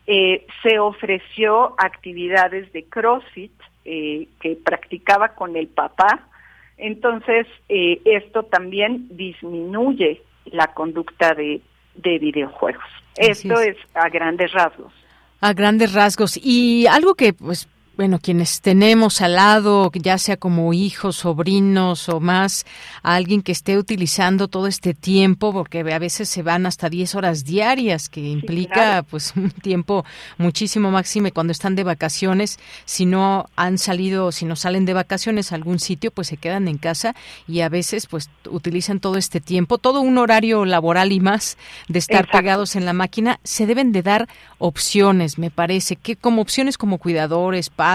[0.05, 3.51] eh, se ofreció actividades de CrossFit
[3.83, 6.29] eh, que practicaba con el papá.
[6.77, 11.59] Entonces, esto también disminuye la conducta de,
[11.97, 12.83] de videojuegos.
[13.15, 14.93] Esto es a grandes rasgos.
[15.41, 16.39] A grandes rasgos.
[16.41, 22.19] Y algo que pues bueno, quienes tenemos al lado, ya sea como hijos, sobrinos o
[22.19, 22.63] más,
[23.01, 27.15] a alguien que esté utilizando todo este tiempo, porque a veces se van hasta 10
[27.15, 30.05] horas diarias, que implica pues un tiempo
[30.37, 35.51] muchísimo máximo cuando están de vacaciones, si no han salido, si no salen de vacaciones
[35.51, 37.15] a algún sitio, pues se quedan en casa
[37.47, 41.57] y a veces pues utilizan todo este tiempo, todo un horario laboral y más
[41.87, 44.27] de estar pegados en la máquina, se deben de dar
[44.59, 47.86] opciones, me parece, que como opciones como cuidadores, padres,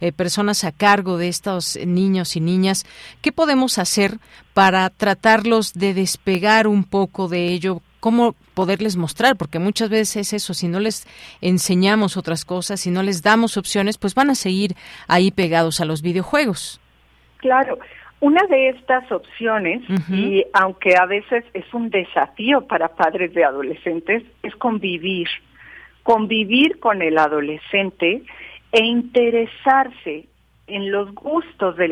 [0.00, 2.84] eh, personas a cargo de estos niños y niñas,
[3.22, 4.18] ¿qué podemos hacer
[4.54, 7.80] para tratarlos de despegar un poco de ello?
[8.00, 9.36] ¿Cómo poderles mostrar?
[9.36, 11.06] Porque muchas veces es eso, si no les
[11.40, 14.74] enseñamos otras cosas, si no les damos opciones, pues van a seguir
[15.08, 16.80] ahí pegados a los videojuegos.
[17.38, 17.78] Claro,
[18.20, 24.24] una de estas opciones, y aunque a veces es un desafío para padres de adolescentes,
[24.42, 25.28] es convivir.
[26.02, 28.22] Convivir con el adolescente
[28.72, 30.26] e interesarse
[30.66, 31.88] en los gustos de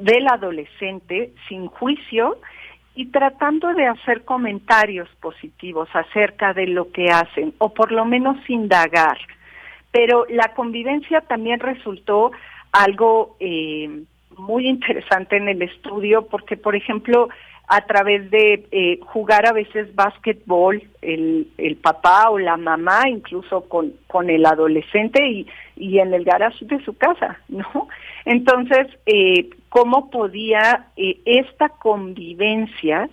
[0.00, 2.38] del adolescente sin juicio
[2.94, 8.38] y tratando de hacer comentarios positivos acerca de lo que hacen o por lo menos
[8.48, 9.18] indagar.
[9.90, 12.32] Pero la convivencia también resultó
[12.70, 14.04] algo eh,
[14.36, 17.28] muy interesante en el estudio porque, por ejemplo,
[17.74, 23.62] a través de eh, jugar a veces básquetbol, el, el papá o la mamá, incluso
[23.62, 27.88] con, con el adolescente y, y en el garage de su casa, ¿no?
[28.26, 33.08] Entonces, eh, ¿cómo podía eh, esta convivencia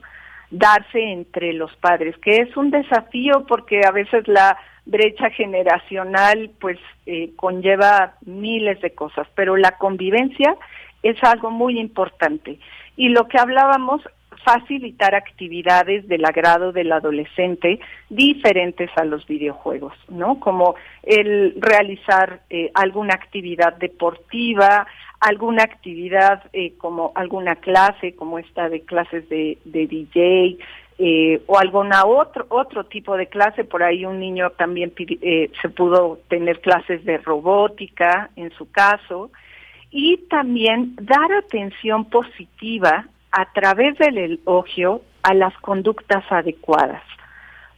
[0.51, 2.17] darse entre los padres?
[2.17, 8.93] Que es un desafío porque a veces la brecha generacional pues eh, conlleva miles de
[8.93, 10.53] cosas, pero la convivencia
[11.01, 12.59] es algo muy importante.
[12.97, 14.01] Y lo que hablábamos
[14.43, 20.39] facilitar actividades del agrado del adolescente diferentes a los videojuegos, ¿no?
[20.39, 24.87] Como el realizar eh, alguna actividad deportiva,
[25.19, 30.57] alguna actividad eh, como alguna clase, como esta de clases de, DJ,
[30.97, 35.69] eh, o alguna otro otro tipo de clase por ahí un niño también eh, se
[35.69, 39.31] pudo tener clases de robótica en su caso
[39.91, 47.03] y también dar atención positiva a través del elogio a las conductas adecuadas.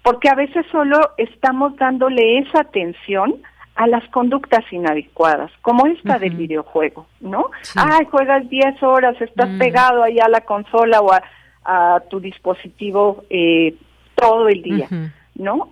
[0.03, 3.35] Porque a veces solo estamos dándole esa atención
[3.75, 7.49] a las conductas inadecuadas, como esta del videojuego, ¿no?
[7.75, 9.57] Ay, juegas 10 horas, estás mm.
[9.59, 13.75] pegado ahí a la consola o a, tu dispositivo eh,
[14.15, 14.87] todo el día,
[15.35, 15.69] ¿no?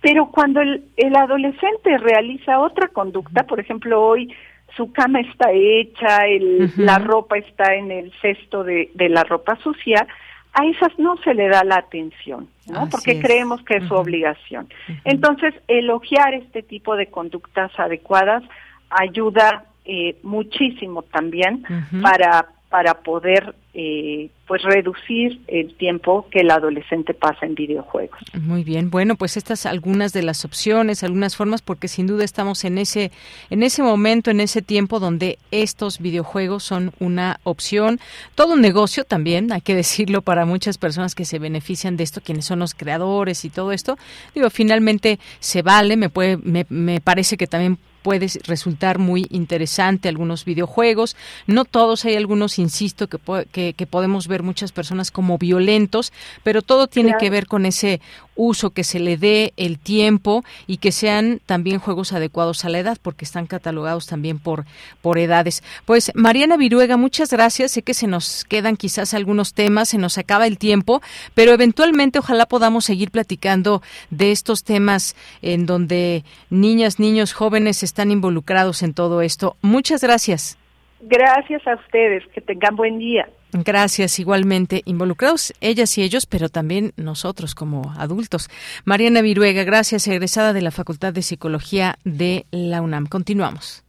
[0.00, 4.32] Pero cuando el, el adolescente realiza otra conducta, por ejemplo, hoy
[4.76, 9.56] su cama está hecha, el, la ropa está en el cesto de, de, la ropa
[9.62, 10.06] sucia,
[10.52, 12.88] a esas no se le da la atención, ¿no?
[12.88, 14.68] Porque creemos que es su obligación.
[15.04, 18.42] Entonces, elogiar este tipo de conductas adecuadas
[18.90, 21.64] ayuda eh, muchísimo también
[22.02, 28.18] para para poder eh, pues reducir el tiempo que el adolescente pasa en videojuegos.
[28.32, 32.64] Muy bien, bueno, pues estas algunas de las opciones, algunas formas, porque sin duda estamos
[32.64, 33.10] en ese
[33.50, 37.98] en ese momento, en ese tiempo donde estos videojuegos son una opción,
[38.36, 42.20] todo un negocio también, hay que decirlo para muchas personas que se benefician de esto,
[42.20, 43.98] quienes son los creadores y todo esto.
[44.32, 50.08] Digo, finalmente se vale, me puede, me, me parece que también puede resultar muy interesante
[50.08, 51.16] algunos videojuegos.
[51.46, 56.86] No todos, hay algunos, insisto, que, que, podemos ver muchas personas como violentos, pero todo
[56.86, 58.00] tiene que ver con ese
[58.40, 62.78] uso que se le dé, el tiempo y que sean también juegos adecuados a la
[62.78, 64.64] edad, porque están catalogados también por,
[65.02, 65.62] por edades.
[65.84, 67.72] Pues Mariana Viruega, muchas gracias.
[67.72, 71.02] Sé que se nos quedan quizás algunos temas, se nos acaba el tiempo,
[71.34, 78.10] pero eventualmente ojalá podamos seguir platicando de estos temas en donde niñas, niños, jóvenes están
[78.10, 79.56] involucrados en todo esto.
[79.62, 80.56] Muchas gracias.
[81.02, 83.28] Gracias a ustedes, que tengan buen día.
[83.52, 88.48] Gracias, igualmente involucrados ellas y ellos, pero también nosotros como adultos.
[88.84, 93.06] Mariana Viruega, gracias, egresada de la Facultad de Psicología de la UNAM.
[93.06, 93.82] Continuamos.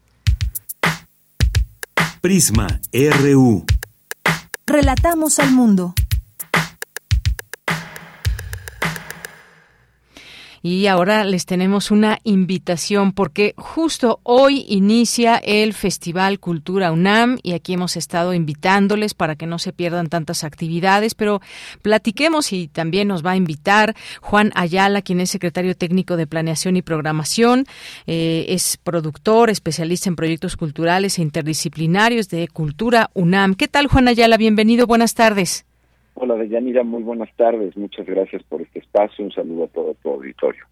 [2.22, 3.66] Prisma RU.
[4.66, 5.94] Relatamos al mundo.
[10.64, 17.54] Y ahora les tenemos una invitación porque justo hoy inicia el Festival Cultura UNAM y
[17.54, 21.42] aquí hemos estado invitándoles para que no se pierdan tantas actividades, pero
[21.82, 26.78] platiquemos y también nos va a invitar Juan Ayala, quien es secretario técnico de Planeación
[26.78, 27.66] y Programación,
[28.06, 33.56] eh, es productor, especialista en proyectos culturales e interdisciplinarios de Cultura UNAM.
[33.56, 34.38] ¿Qué tal, Juan Ayala?
[34.38, 35.66] Bienvenido, buenas tardes.
[36.24, 37.76] Hola, Deyanira, muy buenas tardes.
[37.76, 39.26] Muchas gracias por este espacio.
[39.26, 40.64] Un saludo a todo tu auditorio.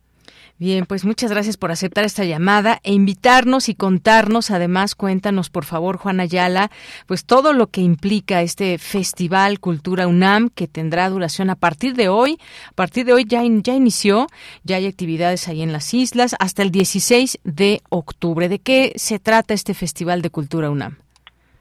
[0.60, 5.66] Bien, pues muchas gracias por aceptar esta llamada e invitarnos y contarnos, además, cuéntanos por
[5.66, 6.70] favor, Juan Ayala,
[7.08, 12.10] pues todo lo que implica este Festival Cultura UNAM que tendrá duración a partir de
[12.10, 12.38] hoy.
[12.68, 14.28] A partir de hoy ya, ya inició,
[14.64, 18.50] ya hay actividades ahí en las islas hasta el 16 de octubre.
[18.50, 20.98] ¿De qué se trata este Festival de Cultura UNAM?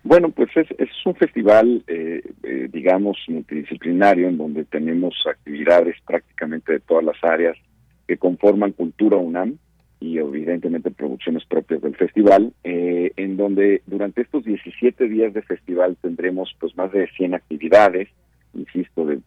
[0.04, 6.72] Bueno, pues es, es un festival, eh, eh, digamos, multidisciplinario en donde tenemos actividades prácticamente
[6.72, 7.56] de todas las áreas
[8.06, 9.58] que conforman Cultura UNAM
[10.00, 15.96] y evidentemente producciones propias del festival, eh, en donde durante estos 17 días de festival
[16.00, 18.08] tendremos pues más de 100 actividades,
[18.54, 19.20] insisto, de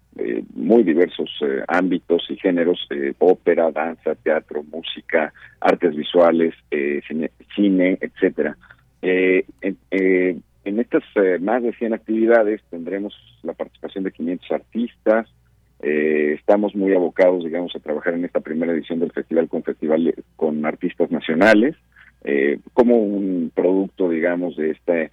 [0.56, 1.30] muy diversos
[1.68, 2.88] ámbitos y géneros,
[3.20, 6.56] ópera, danza, teatro, música, artes visuales,
[7.08, 8.58] cine, cine, etcétera.
[10.64, 15.28] Eh, en estas eh, más de 100 actividades tendremos la participación de 500 artistas.
[15.82, 20.14] Eh, estamos muy abocados, digamos, a trabajar en esta primera edición del festival con festival
[20.36, 21.76] con artistas nacionales,
[22.24, 25.12] eh, como un producto, digamos, de este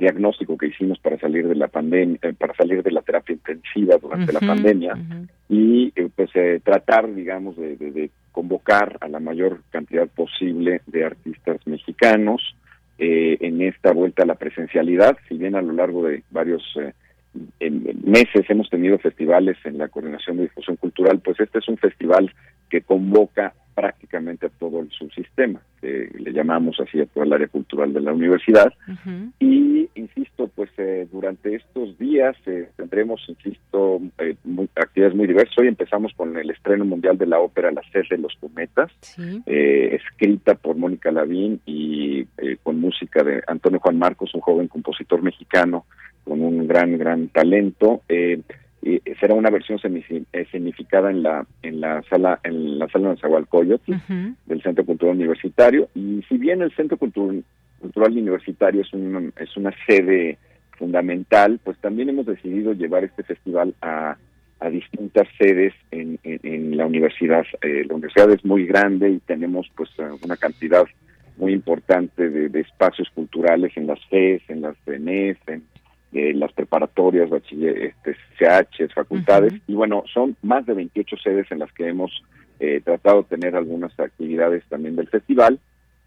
[0.00, 4.32] diagnóstico que hicimos para salir de la pandemia, para salir de la terapia intensiva durante
[4.32, 4.94] la pandemia
[5.46, 6.30] y pues
[6.64, 12.40] tratar, digamos, de convocar a la mayor cantidad posible de artistas mexicanos
[12.98, 17.70] eh, en esta vuelta a la presencialidad, si bien a lo largo de varios eh,
[17.70, 22.32] meses hemos tenido festivales en la Coordinación de Difusión Cultural, pues este es un festival
[22.68, 27.46] que convoca prácticamente a todo el subsistema, que le llamamos así a toda el área
[27.46, 28.74] cultural de la universidad.
[29.38, 32.36] Y, insisto, pues eh, durante estos días
[32.76, 34.00] tendremos, insisto,
[34.74, 35.56] actividades muy diversas.
[35.58, 38.90] Hoy empezamos con el estreno mundial de la ópera La sed de los cometas,
[39.46, 42.24] escrita por Mónica Lavín y
[42.64, 45.86] con música de Antonio Juan Marcos, un joven compositor mexicano
[46.24, 48.02] con un gran, gran talento.
[48.08, 48.40] Eh,
[49.20, 49.78] será una versión
[50.32, 53.92] escenificada en la en la sala en la sala de Zahualcoyotl
[54.46, 57.44] del Centro Cultural Universitario y si bien el Centro Cultural,
[57.80, 60.38] Cultural Universitario es una, es una sede
[60.72, 64.16] fundamental, pues también hemos decidido llevar este festival a,
[64.60, 67.44] a distintas sedes en, en, la universidad.
[67.62, 69.90] Eh, la universidad es muy grande y tenemos pues
[70.22, 70.84] una cantidad
[71.36, 75.62] muy importante de, espacios culturales en las FES, en las CNES, en
[76.12, 81.58] eh, las preparatorias, bachiller, este, CH, facultades, y bueno, son más de 28 sedes en
[81.58, 82.22] las que hemos
[82.60, 85.58] eh, tratado de tener algunas actividades también del festival.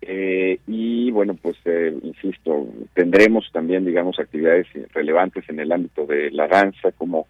[0.02, 1.56] Eh, y bueno, pues
[2.02, 7.28] insisto, tendremos también, digamos, actividades relevantes en el ámbito de la danza, como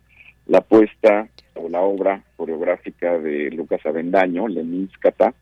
[0.48, 5.34] la puesta o la obra coreográfica de Lucas Avendaño, Leminskata,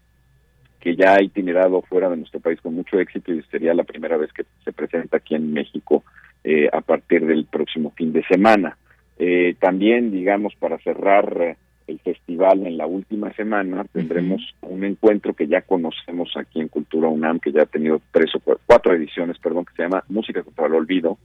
[0.80, 4.17] que ya ha itinerado fuera de nuestro país con mucho éxito y sería la primera
[4.17, 6.03] vez que se presenta aquí en México
[6.43, 8.77] eh, a partir del próximo fin de semana.
[9.17, 15.33] Eh, también, digamos, para cerrar eh, el festival en la última semana, tendremos un encuentro
[15.33, 19.37] que ya conocemos aquí en Cultura UNAM, que ya ha tenido tres o cuatro, ediciones,
[19.39, 21.17] perdón, que se llama Música contra el Olvido,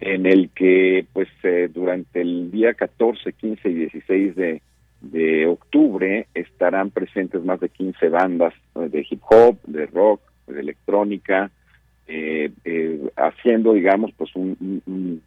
[0.00, 1.28] en el que, pues,
[1.74, 4.62] durante el día 14, 15 y 16 de
[5.00, 11.50] de octubre estarán presentes más de 15 bandas de hip hop, de rock, de electrónica,
[12.12, 14.82] eh, eh, haciendo, digamos, pues un,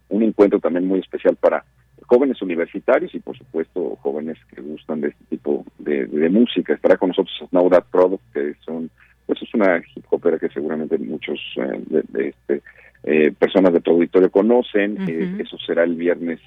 [0.08, 1.64] un, encuentro también muy especial para
[2.06, 6.74] jóvenes universitarios y, por supuesto, jóvenes que gustan de este tipo de, música.
[6.74, 8.90] Estará con nosotros Snow That Product, que son,
[9.26, 14.30] pues es una hip hopera que seguramente muchos eh, de, este, personas de tu auditorio
[14.30, 14.98] conocen.
[15.40, 16.40] eso será el viernes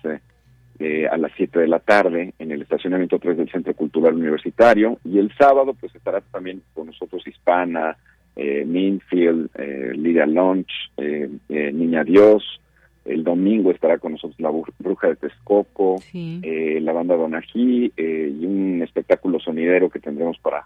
[0.79, 4.99] eh, a las 7 de la tarde en el estacionamiento 3 del Centro Cultural Universitario
[5.03, 7.97] y el sábado pues estará también con nosotros Hispana,
[8.37, 12.61] eh, Minfield, eh, Lidia Lunch, eh, eh, Niña Dios,
[13.03, 19.39] el domingo estará con nosotros la Bruja de Texcoco, la banda Donají y un espectáculo
[19.39, 20.65] sonidero que tendremos para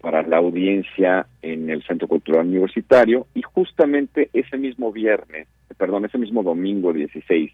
[0.00, 3.26] para la audiencia en el Centro Cultural Universitario.
[3.34, 5.46] Y justamente ese mismo viernes,
[5.76, 7.52] perdón, ese mismo domingo 16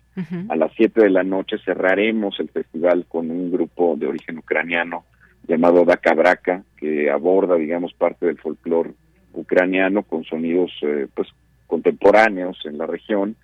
[0.49, 5.05] a las 7 de la noche cerraremos el festival con un grupo de origen ucraniano
[5.47, 8.93] llamado Dakabraka que aborda, digamos, parte del folclore
[9.39, 11.28] ucraniano con sonidos eh, pues
[11.66, 13.36] contemporáneos en la región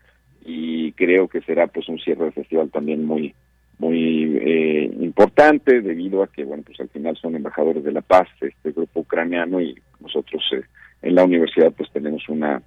[0.45, 3.34] y creo que será pues un cierre de festival también muy
[3.78, 8.28] muy eh, importante debido a que bueno pues al final son embajadores de la paz
[8.40, 10.62] este grupo ucraniano y nosotros eh,
[11.03, 12.62] en la universidad pues tenemos una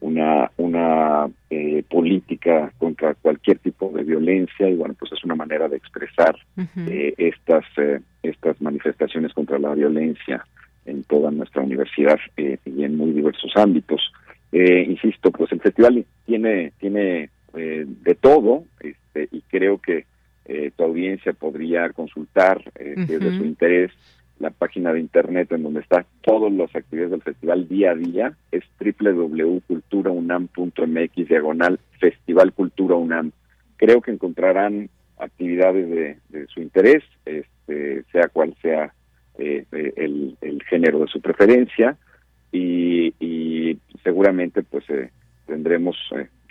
[0.00, 5.68] una una eh, política contra cualquier tipo de violencia y bueno pues es una manera
[5.68, 6.36] de expresar
[6.86, 7.64] estas
[8.22, 10.44] estas manifestaciones contra la violencia
[10.88, 14.12] en toda nuestra universidad y en muy diversos ámbitos.
[14.52, 20.04] Insisto pues el festival tiene tiene de todo este, y creo que
[20.48, 23.92] eh, tu audiencia podría consultar, eh, si es de su interés,
[24.38, 28.32] la página de internet en donde está todas las actividades del festival día a día,
[28.50, 33.32] es www.culturaunam.mx diagonal Festival Cultura UNAM.
[33.76, 38.94] Creo que encontrarán actividades de, su interés, este, sea cual sea
[39.38, 41.96] eh, el, género de su preferencia,
[42.52, 44.84] y, seguramente pues
[45.46, 45.96] tendremos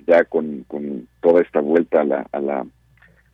[0.05, 2.65] ya con, con toda esta vuelta a la, a la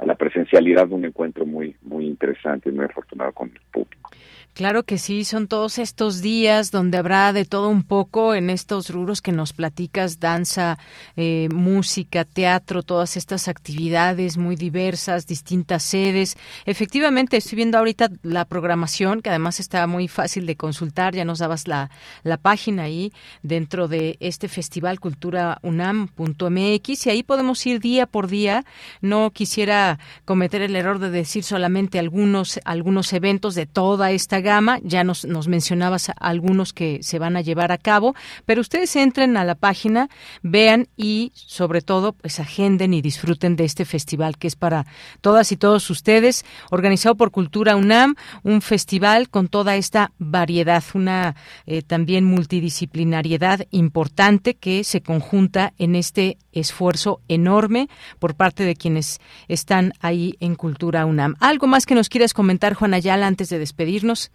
[0.05, 4.09] la presencialidad un encuentro muy muy interesante muy afortunado con el público.
[4.53, 8.91] Claro que sí, son todos estos días donde habrá de todo un poco en estos
[8.91, 10.77] rubros que nos platicas, danza,
[11.15, 16.37] eh, música, teatro, todas estas actividades muy diversas, distintas sedes.
[16.67, 21.39] Efectivamente, estoy viendo ahorita la programación, que además está muy fácil de consultar, ya nos
[21.39, 21.89] dabas la,
[22.21, 28.27] la página ahí dentro de este festival cultura unam.mx y ahí podemos ir día por
[28.27, 28.65] día.
[29.01, 29.92] No quisiera
[30.25, 35.25] cometer el error de decir solamente algunos, algunos eventos de toda esta gama, ya nos,
[35.25, 38.15] nos mencionabas algunos que se van a llevar a cabo,
[38.45, 40.09] pero ustedes entren a la página,
[40.41, 44.85] vean y sobre todo pues agenden y disfruten de este festival que es para
[45.21, 51.35] todas y todos ustedes, organizado por Cultura UNAM, un festival con toda esta variedad, una
[51.65, 57.89] eh, también multidisciplinariedad importante que se conjunta en este esfuerzo enorme
[58.19, 61.35] por parte de quienes están ahí en Cultura UNAM.
[61.41, 64.31] ¿Algo más que nos quieras comentar, Juan Ayala, antes de despedirnos?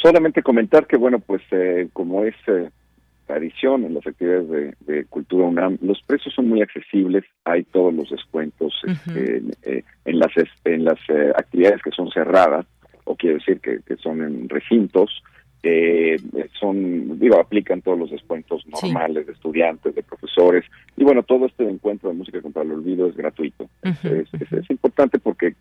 [0.00, 2.70] solamente comentar que, bueno, pues eh, como es eh,
[3.26, 8.10] tradición en las actividades de, Cultura UNAM, los precios son muy accesibles, hay todos los
[8.10, 10.30] descuentos este, eh, en las
[10.64, 10.98] en las
[11.36, 12.66] actividades que son cerradas,
[13.04, 15.22] o quiero decir que, son en recintos,
[16.58, 20.64] son, digo, aplican todos los descuentos normales de estudiantes, de profesores,
[20.96, 23.68] y bueno, todo este encuentro de música contra el olvido es gratuito.
[23.82, 25.54] es importante porque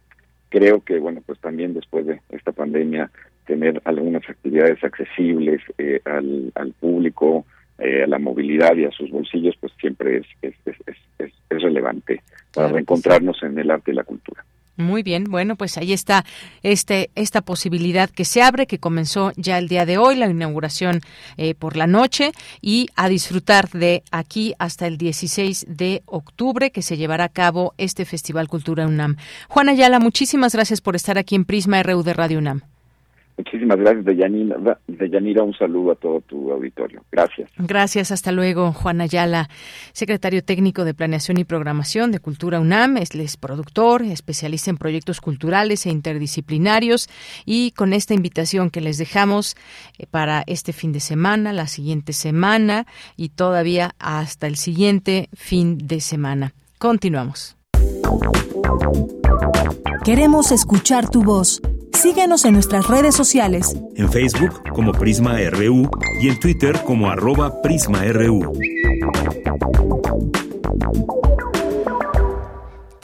[0.50, 3.12] creo que, bueno, pues también después de esta pandemia
[3.46, 7.46] tener algunas actividades accesibles eh, al, al, público,
[7.80, 12.22] eh, a la movilidad y a sus bolsillos, pues siempre es, es, es, es relevante
[12.54, 14.44] para reencontrarnos en el arte y la cultura.
[14.78, 16.24] Muy bien, bueno, pues ahí está
[16.62, 21.02] este, esta posibilidad que se abre, que comenzó ya el día de hoy, la inauguración
[21.38, 26.84] eh, por la noche, y a disfrutar de aquí hasta el 16 de octubre, que
[26.84, 29.18] se llevará a cabo este Festival Cultura UNAM.
[29.50, 32.77] Juana Ayala, muchísimas gracias por estar aquí en Prisma RU de Radio UNAM.
[33.38, 34.80] Muchísimas gracias, Deyanira.
[34.88, 37.04] Deyanira, un saludo a todo tu auditorio.
[37.12, 37.52] Gracias.
[37.58, 39.48] Gracias, hasta luego, Juan Ayala,
[39.94, 42.98] secretario técnico de Planeación y Programación de Cultura UNAM.
[42.98, 47.10] Es, productor, especialista en proyectos culturales e interdisciplinarios.
[47.46, 49.56] Y con esta invitación que les dejamos
[50.00, 55.78] eh, para este fin de semana, la siguiente semana y todavía hasta el siguiente fin
[55.78, 56.54] de semana.
[56.80, 57.56] Continuamos.
[60.04, 61.62] Queremos escuchar tu voz.
[61.94, 63.76] Síguenos en nuestras redes sociales.
[63.96, 65.90] En Facebook como Prisma RU
[66.22, 68.54] y en Twitter como arroba PrismaRU.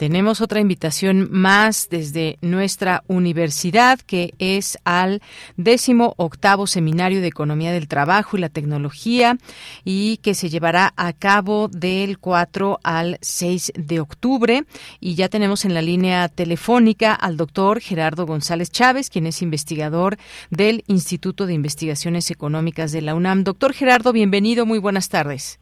[0.04, 5.22] Tenemos otra invitación más desde nuestra universidad, que es al
[5.56, 9.38] décimo octavo Seminario de Economía del Trabajo y la Tecnología,
[9.82, 14.64] y que se llevará a cabo del 4 al 6 de octubre.
[15.00, 20.18] Y ya tenemos en la línea telefónica al doctor Gerardo González Chávez, quien es investigador
[20.50, 23.42] del Instituto de Investigaciones Económicas de la UNAM.
[23.42, 25.58] Doctor Gerardo, bienvenido, muy buenas tardes.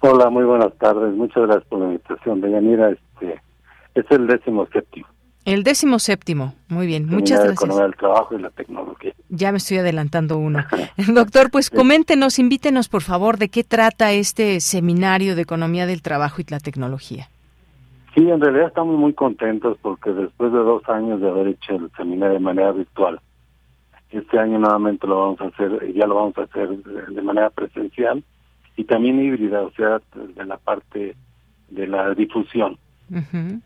[0.00, 1.14] Hola, muy buenas tardes.
[1.14, 2.90] Muchas gracias por la invitación, Deyanira.
[2.90, 3.43] Este,
[3.94, 5.06] es el décimo séptimo.
[5.44, 7.62] El décimo séptimo, muy bien, muchas gracias.
[7.62, 9.12] Economía del trabajo y la tecnología.
[9.28, 10.64] Ya me estoy adelantando uno.
[11.14, 16.40] Doctor, pues coméntenos, invítenos por favor de qué trata este seminario de economía del trabajo
[16.40, 17.28] y la tecnología.
[18.14, 21.90] Sí, en realidad estamos muy contentos porque después de dos años de haber hecho el
[21.96, 23.20] seminario de manera virtual,
[24.10, 28.22] este año nuevamente lo vamos a hacer, ya lo vamos a hacer de manera presencial
[28.76, 31.16] y también híbrida, o sea, de la parte
[31.68, 32.78] de la difusión.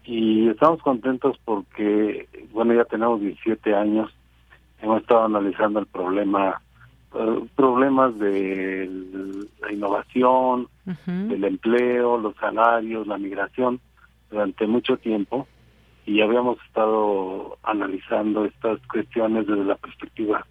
[0.04, 4.12] Y estamos contentos porque, bueno, ya tenemos 17 años,
[4.82, 6.60] hemos estado analizando el problema,
[7.14, 8.90] eh, problemas de
[9.60, 10.68] la innovación,
[11.06, 13.80] del empleo, los salarios, la migración,
[14.30, 15.46] durante mucho tiempo
[16.06, 20.46] y habíamos estado analizando estas cuestiones desde la perspectiva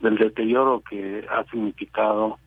[0.00, 2.38] del deterioro que ha significado,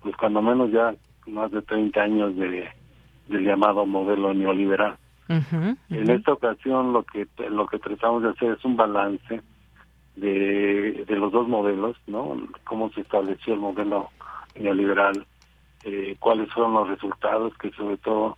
[0.00, 0.94] pues cuando menos ya
[1.26, 2.68] más de 30 años de
[3.28, 4.96] del llamado modelo neoliberal.
[5.28, 9.40] En esta ocasión lo que lo que tratamos de hacer es un balance
[10.16, 12.36] de, de los dos modelos, ¿no?
[12.64, 14.10] Cómo se estableció el modelo
[14.58, 15.26] neoliberal,
[15.84, 18.36] eh, cuáles fueron los resultados que sobre todo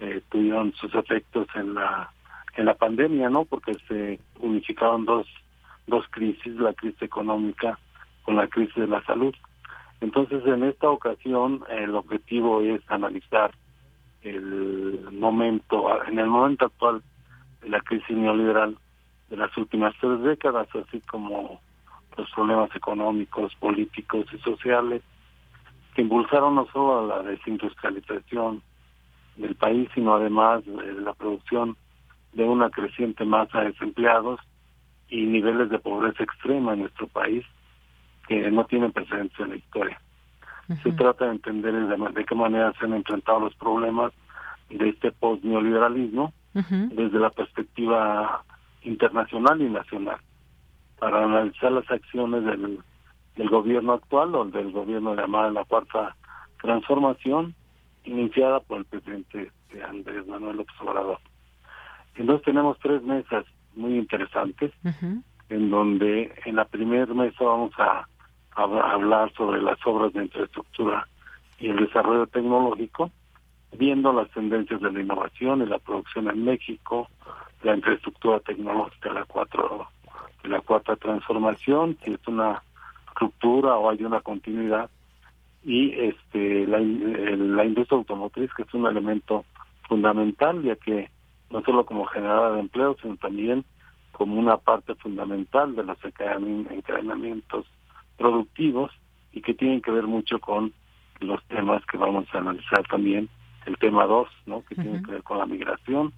[0.00, 2.10] eh, tuvieron sus efectos en la
[2.56, 3.44] en la pandemia, ¿no?
[3.44, 5.26] Porque se unificaron dos
[5.86, 7.78] dos crisis, la crisis económica
[8.22, 9.34] con la crisis de la salud.
[10.00, 13.52] Entonces, en esta ocasión el objetivo es analizar
[14.24, 17.02] el momento, en el momento actual
[17.62, 18.76] de la crisis neoliberal
[19.30, 21.60] de las últimas tres décadas, así como
[22.16, 25.02] los problemas económicos, políticos y sociales
[25.94, 28.62] que impulsaron no solo la desindustrialización
[29.36, 31.76] del país, sino además de la producción
[32.32, 34.40] de una creciente masa de desempleados
[35.08, 37.44] y niveles de pobreza extrema en nuestro país
[38.26, 40.00] que no tienen precedentes en la historia.
[40.82, 44.12] Se trata de entender de, qué manera se han enfrentado los problemas
[44.70, 48.44] de este post-neoliberalismo desde la perspectiva
[48.82, 50.18] internacional y nacional,
[50.98, 52.78] para analizar las acciones del,
[53.36, 56.14] del gobierno actual o del gobierno llamado la Cuarta
[56.62, 57.54] Transformación,
[58.04, 59.50] iniciada por el presidente
[59.82, 61.18] Andrés Manuel López Obrador.
[62.16, 63.44] Entonces tenemos tres mesas
[63.74, 64.72] muy interesantes,
[65.48, 68.06] en donde en la primera mesa vamos a
[68.56, 71.06] hablar sobre las obras de infraestructura
[71.58, 73.10] y el desarrollo tecnológico,
[73.76, 77.08] viendo las tendencias de la innovación y la producción en México,
[77.62, 79.88] la infraestructura tecnológica la cuatro
[80.44, 82.62] la cuarta transformación, si es una
[83.16, 84.90] ruptura o hay una continuidad,
[85.64, 89.44] y este la, la industria automotriz que es un elemento
[89.88, 91.08] fundamental ya que
[91.50, 93.64] no solo como generadora de empleo sino también
[94.12, 97.66] como una parte fundamental de los encadenamientos
[98.16, 98.90] productivos
[99.32, 100.72] y que tienen que ver mucho con
[101.20, 103.28] los temas que vamos a analizar también,
[103.66, 104.64] el tema 2, ¿no?
[104.64, 106.12] que tiene que ver con la migración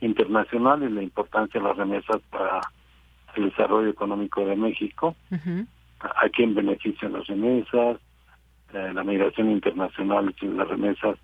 [0.00, 2.60] internacional y la importancia de las remesas para
[3.36, 5.14] el desarrollo económico de México,
[6.00, 7.98] a, quién benefician las remesas,
[8.72, 11.18] eh, la migración internacional y las remesas,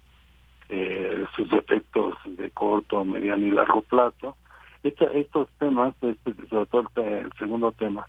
[0.69, 4.37] eh, sus efectos de corto, mediano y largo plazo.
[4.83, 8.07] estos temas, este, sobre todo el segundo tema,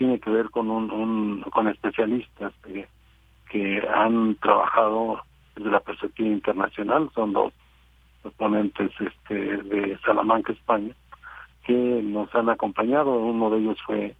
[0.00, 2.88] tiene que ver con un, con especialistas que,
[3.94, 5.20] han trabajado
[5.54, 7.52] desde la perspectiva internacional, son dos
[8.38, 10.94] ponentes este, de Salamanca, España,
[11.64, 13.10] que nos han acompañado.
[13.10, 14.14] Uno de ellos fue,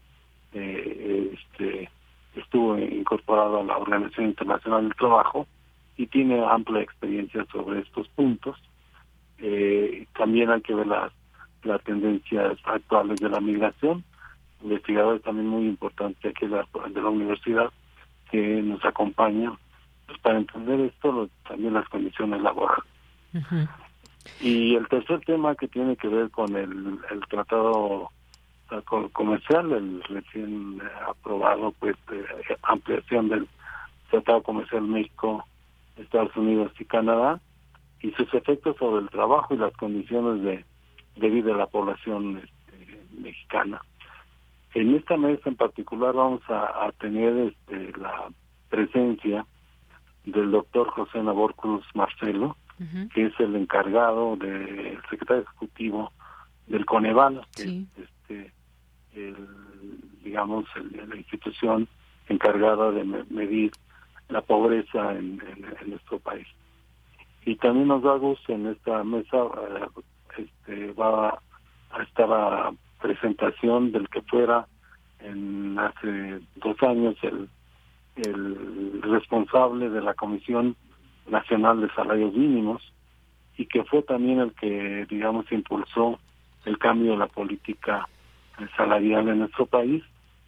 [0.53, 1.89] eh, este,
[2.37, 5.47] estuvo incorporado a la Organización Internacional del Trabajo
[5.97, 8.59] y tiene amplia experiencia sobre estos puntos.
[9.39, 11.11] Eh, también hay que ver las,
[11.63, 14.05] las tendencias actuales de la migración
[14.63, 17.71] investigadores también muy importantes aquí de la, de la universidad
[18.31, 19.57] que nos acompañan
[20.07, 22.85] pues, para entender esto, también las condiciones laborales.
[24.41, 28.11] Y el tercer tema que tiene que ver con el, el tratado
[29.13, 31.97] comercial, el recién aprobado, pues,
[32.63, 33.49] ampliación del
[34.11, 35.47] Tratado Comercial México,
[35.97, 37.41] Estados Unidos y Canadá,
[38.01, 40.65] y sus efectos sobre el trabajo y las condiciones de,
[41.17, 43.81] de vida de la población este, mexicana.
[44.75, 48.29] En esta mesa en particular vamos a, tener este, la
[48.69, 49.45] presencia
[50.25, 52.57] del doctor José Nabor Cruz Marcelo,
[53.13, 56.13] que es el encargado del secretario ejecutivo
[56.67, 58.53] del Coneval, este,
[59.13, 59.37] el,
[60.23, 61.89] digamos, la institución
[62.29, 63.73] encargada de medir
[64.29, 65.43] la pobreza en,
[65.87, 66.47] nuestro país.
[67.45, 69.87] Y también nos da gusto en esta mesa, eh,
[70.39, 71.39] este, va
[71.91, 74.67] a estar presentación del que fuera
[75.21, 77.49] en hace dos años el,
[79.03, 80.77] responsable de la Comisión
[81.29, 82.83] Nacional de Salarios Mínimos
[83.57, 86.19] y que fue también el que, digamos, impulsó
[86.67, 88.07] el cambio de la política
[88.77, 90.03] salarial en nuestro país,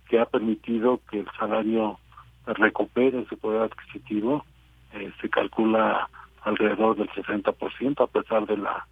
[0.09, 1.98] que ha permitido que el salario
[2.44, 4.44] recupere su poder adquisitivo,
[4.92, 6.11] eh, se calcula
[6.42, 8.86] alrededor del 60% a pesar de la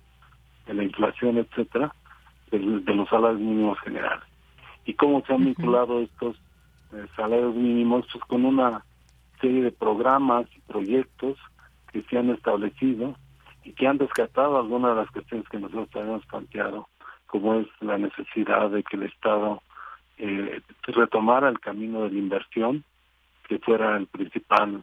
[0.66, 1.92] de la inflación, etcétera,
[2.50, 4.24] de, los salarios mínimos generales.
[4.84, 6.36] Y cómo se han vinculado estos
[6.92, 8.84] eh, salarios mínimos pues, con una
[9.40, 11.38] serie de programas y proyectos
[11.92, 13.14] que se han establecido
[13.64, 16.88] y que han descartado algunas de las cuestiones que nosotros habíamos planteado,
[17.26, 19.62] como es la necesidad de que el Estado
[20.18, 22.84] eh, retomara el camino de la inversión,
[23.48, 24.82] que fuera el principal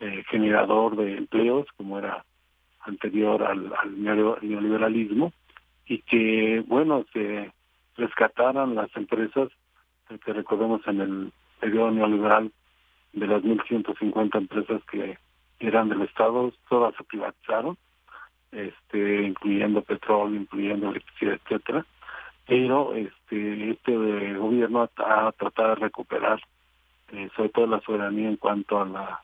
[0.00, 2.24] eh, generador de empleos, como era
[2.84, 5.32] anterior al, al neoliberalismo,
[5.92, 7.52] y que, bueno, se
[7.98, 9.50] rescataran las empresas,
[10.24, 12.50] que recordemos en el periodo neoliberal,
[13.12, 15.18] de las 1.150 empresas que
[15.60, 17.76] eran del Estado, todas se privatizaron,
[18.52, 21.84] este, incluyendo petróleo, incluyendo electricidad, etcétera.
[22.46, 23.94] Pero este, este
[24.34, 26.40] gobierno ha, tratado de recuperar
[27.12, 29.20] eh, sobre todo la soberanía en cuanto a la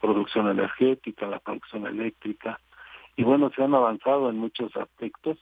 [0.00, 2.60] producción energética, la producción eléctrica.
[3.16, 5.36] Y bueno, se han avanzado en muchos aspectos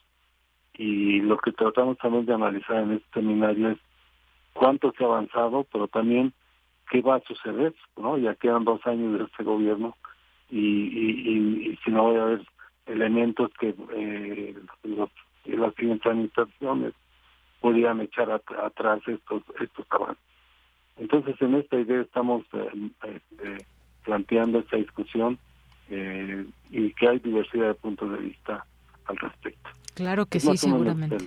[0.73, 3.77] y lo que tratamos también de analizar en este seminario es
[4.53, 6.33] cuánto se ha avanzado, pero también
[6.89, 8.17] qué va a suceder, ¿no?
[8.17, 9.95] Ya quedan dos años de este gobierno
[10.49, 12.41] y, y, si no va a haber
[12.85, 15.09] elementos que eh, los,
[15.45, 16.93] las siguientes administraciones
[17.61, 20.23] podrían echar atrás estos estos avances.
[20.97, 22.69] Entonces, en esta idea estamos eh,
[23.03, 23.65] este,
[24.03, 25.37] planteando esta discusión
[25.89, 28.65] eh, y que hay diversidad de puntos de vista
[29.11, 29.69] al respecto.
[29.93, 31.17] Claro que sí, seguramente.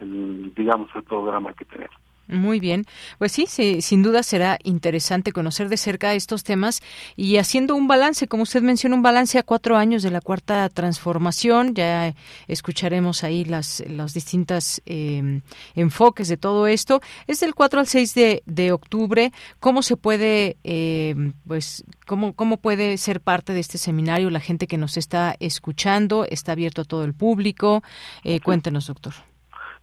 [0.00, 1.96] digamos, el programa que tenemos.
[2.28, 2.86] Muy bien,
[3.18, 6.80] pues sí, sin duda será interesante conocer de cerca estos temas
[7.16, 10.68] y haciendo un balance, como usted menciona, un balance a cuatro años de la cuarta
[10.68, 11.74] transformación.
[11.74, 12.14] Ya
[12.46, 15.42] escucharemos ahí las los distintos em,
[15.74, 17.00] enfoques de todo esto.
[17.26, 19.32] Es del 4 al 6 de, octubre.
[19.60, 24.66] ¿Cómo se puede, em, pues, cómo, cómo puede ser parte de este seminario la gente
[24.66, 26.24] que nos está escuchando?
[26.28, 27.82] ¿Está abierto a todo el público?
[28.24, 29.31] Eh, cuéntenos, doctor.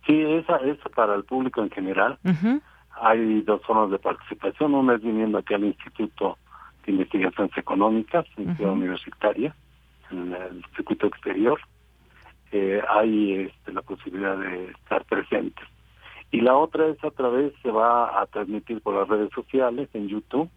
[0.09, 2.17] Sí, esa es para el público en general.
[2.99, 4.73] Hay dos formas de participación.
[4.73, 6.39] Una es viniendo aquí al Instituto
[6.83, 9.55] de Investigaciones Económicas, en Ciudad Universitaria,
[10.09, 11.59] en el circuito exterior.
[12.51, 15.63] Eh, hay este, la posibilidad de estar presentes.
[16.31, 20.07] Y la otra es a través, se va a transmitir por las redes sociales, en
[20.07, 20.49] YouTube.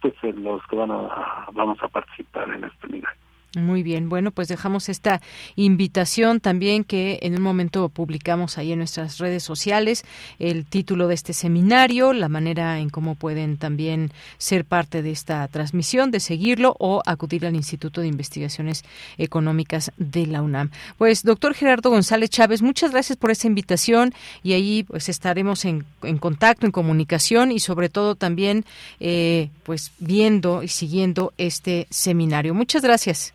[0.00, 3.14] pues los que van a, vamos a participar en este nivel.
[3.56, 5.22] Muy bien, bueno, pues dejamos esta
[5.54, 10.04] invitación también que en un momento publicamos ahí en nuestras redes sociales,
[10.38, 15.48] el título de este seminario, la manera en cómo pueden también ser parte de esta
[15.48, 18.84] transmisión, de seguirlo o acudir al Instituto de Investigaciones
[19.16, 20.70] Económicas de la UNAM.
[20.98, 25.86] Pues, doctor Gerardo González Chávez, muchas gracias por esta invitación y ahí pues estaremos en,
[26.02, 28.66] en contacto, en comunicación y sobre todo también
[29.00, 32.52] eh, pues viendo y siguiendo este seminario.
[32.52, 33.32] Muchas gracias.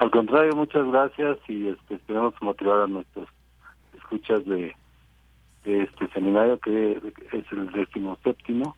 [0.00, 3.28] Al contrario, muchas gracias y este, esperamos motivar a nuestros
[3.94, 4.74] escuchas de,
[5.62, 6.92] este seminario que
[7.32, 8.74] es el décimo séptimo.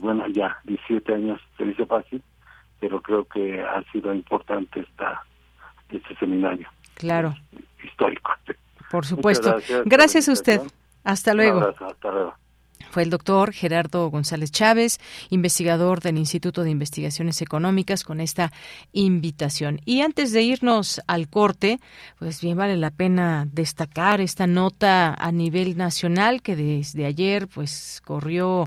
[0.00, 2.22] bueno, ya 17 años se dice fácil,
[2.80, 5.22] pero creo que ha sido importante esta
[5.90, 6.66] este seminario.
[6.94, 7.34] Claro.
[7.84, 8.32] Histórico.
[8.90, 9.56] Por supuesto.
[9.84, 10.62] Gracias, a usted.
[11.04, 11.68] Hasta luego.
[11.68, 12.34] hasta luego.
[12.90, 14.98] Fue el doctor Gerardo González Chávez,
[15.30, 18.52] investigador del Instituto de Investigaciones Económicas, con esta
[18.92, 19.80] invitación.
[19.84, 21.80] Y antes de irnos al corte,
[22.18, 28.00] pues bien vale la pena destacar esta nota a nivel nacional que desde ayer pues
[28.04, 28.66] corrió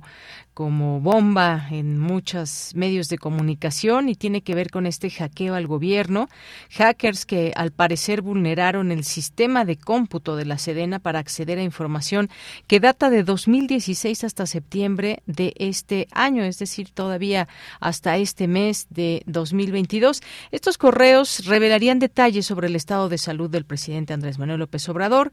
[0.59, 5.67] como bomba en muchos medios de comunicación y tiene que ver con este hackeo al
[5.67, 6.27] gobierno.
[6.71, 11.63] Hackers que al parecer vulneraron el sistema de cómputo de la Sedena para acceder a
[11.63, 12.29] información
[12.67, 17.47] que data de 2016 hasta septiembre de este año, es decir, todavía
[17.79, 20.21] hasta este mes de 2022.
[20.51, 25.31] Estos correos revelarían detalles sobre el estado de salud del presidente Andrés Manuel López Obrador.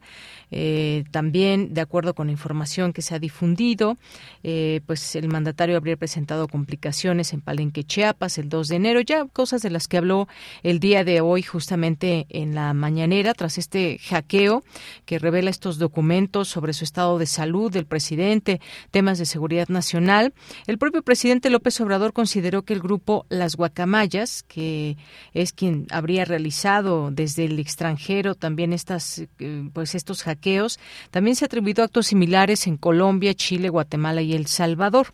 [0.51, 3.97] Eh, también, de acuerdo con información que se ha difundido,
[4.41, 9.25] eh, pues el mandatario habría presentado complicaciones en Palenque, Chiapas, el 2 de enero, ya
[9.25, 10.27] cosas de las que habló
[10.63, 14.63] el día de hoy justamente en la mañanera tras este hackeo
[15.05, 18.61] que revela estos documentos sobre su estado de salud del presidente,
[18.91, 20.33] temas de seguridad nacional.
[20.67, 24.97] El propio presidente López Obrador consideró que el grupo Las Guacamayas, que
[25.33, 30.79] es quien habría realizado desde el extranjero también estas eh, pues estos hackeos,
[31.11, 35.06] también se ha atribuido actos similares en Colombia, Chile, Guatemala y El Salvador.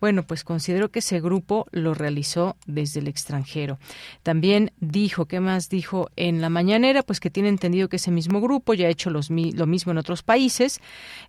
[0.00, 3.78] Bueno, pues considero que ese grupo lo realizó desde el extranjero.
[4.22, 7.02] También dijo, ¿qué más dijo en la mañanera?
[7.02, 9.20] Pues que tiene entendido que ese mismo grupo ya ha hecho lo
[9.66, 10.80] mismo en otros países,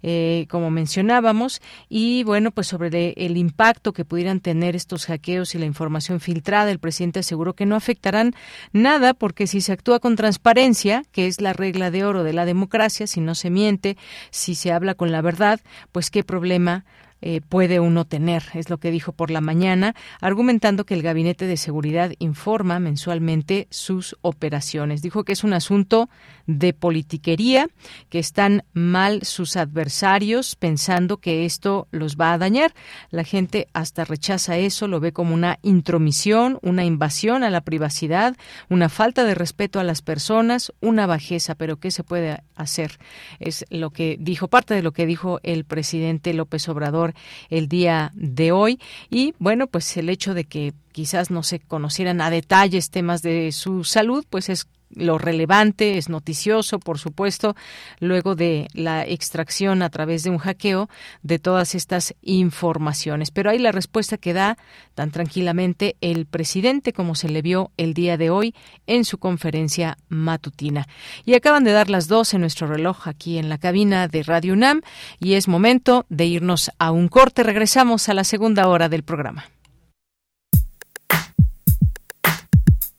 [0.02, 5.58] eh, como mencionábamos, y bueno, pues sobre el impacto que pudieran tener estos hackeos y
[5.58, 8.34] la información filtrada, el presidente aseguró que no afectarán
[8.72, 12.46] nada porque si se actúa con transparencia, que es la regla de oro de la
[12.46, 13.98] democracia, si no se miente,
[14.32, 15.60] si se habla con la verdad,
[15.92, 16.86] pues qué problema
[17.22, 21.48] eh, puede uno tener, es lo que dijo por la mañana, argumentando que el Gabinete
[21.48, 25.02] de Seguridad informa mensualmente sus operaciones.
[25.02, 26.10] Dijo que es un asunto
[26.48, 27.68] de politiquería,
[28.10, 32.74] que están mal sus adversarios pensando que esto los va a dañar.
[33.12, 38.36] La gente hasta rechaza eso, lo ve como una intromisión, una invasión a la privacidad,
[38.70, 42.98] una falta de respeto a las personas, una bajeza, pero ¿qué se puede hacer?
[43.40, 47.09] Es lo que dijo, parte de lo que dijo el presidente López Obrador
[47.50, 48.80] el día de hoy.
[49.10, 53.52] Y bueno, pues el hecho de que quizás no se conocieran a detalles temas de
[53.52, 57.56] su salud, pues es lo relevante, es noticioso, por supuesto,
[58.00, 60.90] luego de la extracción a través de un hackeo
[61.22, 63.32] de todas estas informaciones.
[63.32, 64.58] Pero hay la respuesta que da
[64.96, 68.56] tan tranquilamente el presidente como se le vio el día de hoy
[68.88, 70.88] en su conferencia matutina.
[71.26, 74.54] Y acaban de dar las dos en nuestro reloj aquí en la cabina de Radio
[74.54, 74.82] UNAM
[75.20, 77.44] y es momento de irnos a un corte.
[77.44, 79.46] Regresamos a la segunda hora del programa.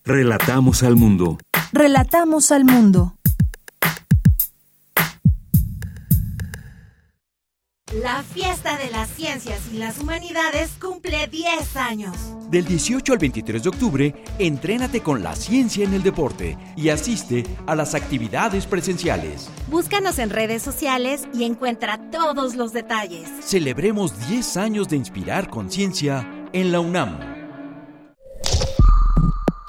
[0.04, 1.38] Relatamos al mundo.
[1.72, 3.14] Relatamos al mundo.
[8.02, 12.16] La fiesta de las ciencias y las humanidades cumple 10 años.
[12.50, 17.44] Del 18 al 23 de octubre, entrénate con la ciencia en el deporte y asiste
[17.66, 19.48] a las actividades presenciales.
[19.68, 23.28] Búscanos en redes sociales y encuentra todos los detalles.
[23.42, 27.39] Celebremos 10 años de inspirar conciencia en la UNAM.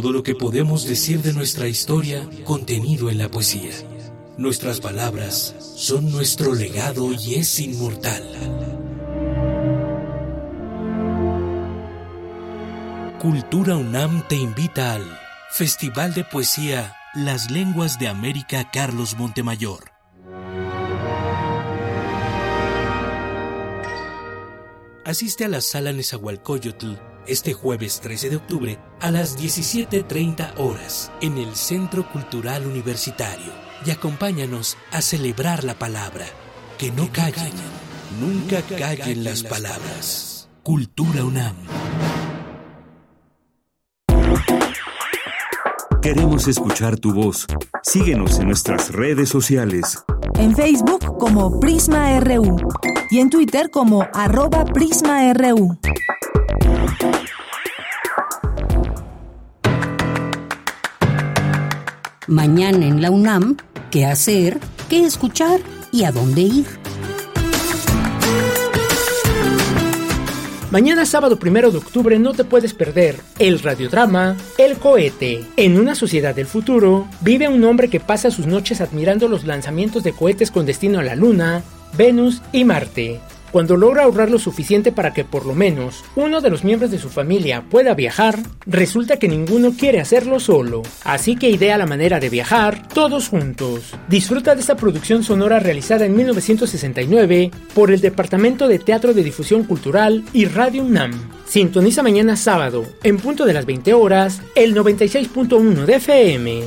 [0.00, 3.72] Todo lo que podemos decir de nuestra historia contenido en la poesía.
[4.36, 8.22] Nuestras palabras son nuestro legado y es inmortal.
[13.18, 15.18] Cultura UNAM te invita al
[15.50, 19.90] Festival de Poesía Las Lenguas de América Carlos Montemayor.
[25.04, 31.38] Asiste a la sala Nezahualcóyotl este jueves 13 de octubre a las 17.30 horas en
[31.38, 33.52] el Centro Cultural Universitario
[33.84, 36.26] y acompáñanos a celebrar la palabra.
[36.78, 37.52] Que no callen,
[38.20, 40.48] nunca callen las palabras.
[40.62, 41.56] Cultura UNAM.
[46.02, 47.46] Queremos escuchar tu voz.
[47.82, 50.04] Síguenos en nuestras redes sociales.
[50.38, 52.56] En Facebook como Prisma RU
[53.10, 55.78] y en Twitter como arroba PrismaRU.
[62.26, 63.56] Mañana en la UNAM,
[63.90, 64.60] ¿qué hacer?
[64.90, 65.60] ¿Qué escuchar?
[65.90, 66.66] ¿Y a dónde ir?
[70.70, 75.46] Mañana sábado primero de octubre no te puedes perder el radiodrama El cohete.
[75.56, 80.04] En una sociedad del futuro vive un hombre que pasa sus noches admirando los lanzamientos
[80.04, 81.62] de cohetes con destino a la Luna,
[81.96, 83.20] Venus y Marte.
[83.52, 86.98] Cuando logra ahorrar lo suficiente para que por lo menos uno de los miembros de
[86.98, 90.82] su familia pueda viajar, resulta que ninguno quiere hacerlo solo.
[91.04, 93.94] Así que idea la manera de viajar todos juntos.
[94.08, 99.64] Disfruta de esta producción sonora realizada en 1969 por el Departamento de Teatro de Difusión
[99.64, 101.12] Cultural y Radio UNAM.
[101.46, 106.62] Sintoniza mañana sábado, en punto de las 20 horas, el 96.1 de FM.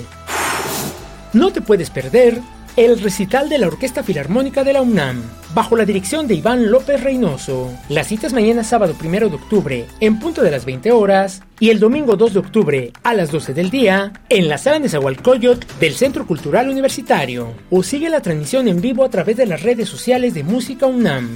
[1.34, 2.42] No te puedes perder
[2.78, 5.22] el recital de la Orquesta Filarmónica de la UNAM,
[5.54, 7.72] bajo la dirección de Iván López Reynoso.
[7.90, 11.70] La cita es mañana sábado 1 de octubre, en punto de las 20 horas, y
[11.70, 15.80] el domingo 2 de octubre, a las 12 del día, en la sala de Zahualcoyot
[15.80, 17.54] del Centro Cultural Universitario.
[17.70, 21.28] O sigue la transmisión en vivo a través de las redes sociales de Música UNAM.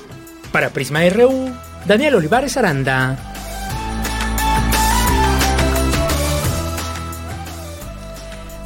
[0.51, 1.49] Para Prisma RU,
[1.87, 3.38] Daniel Olivares Aranda.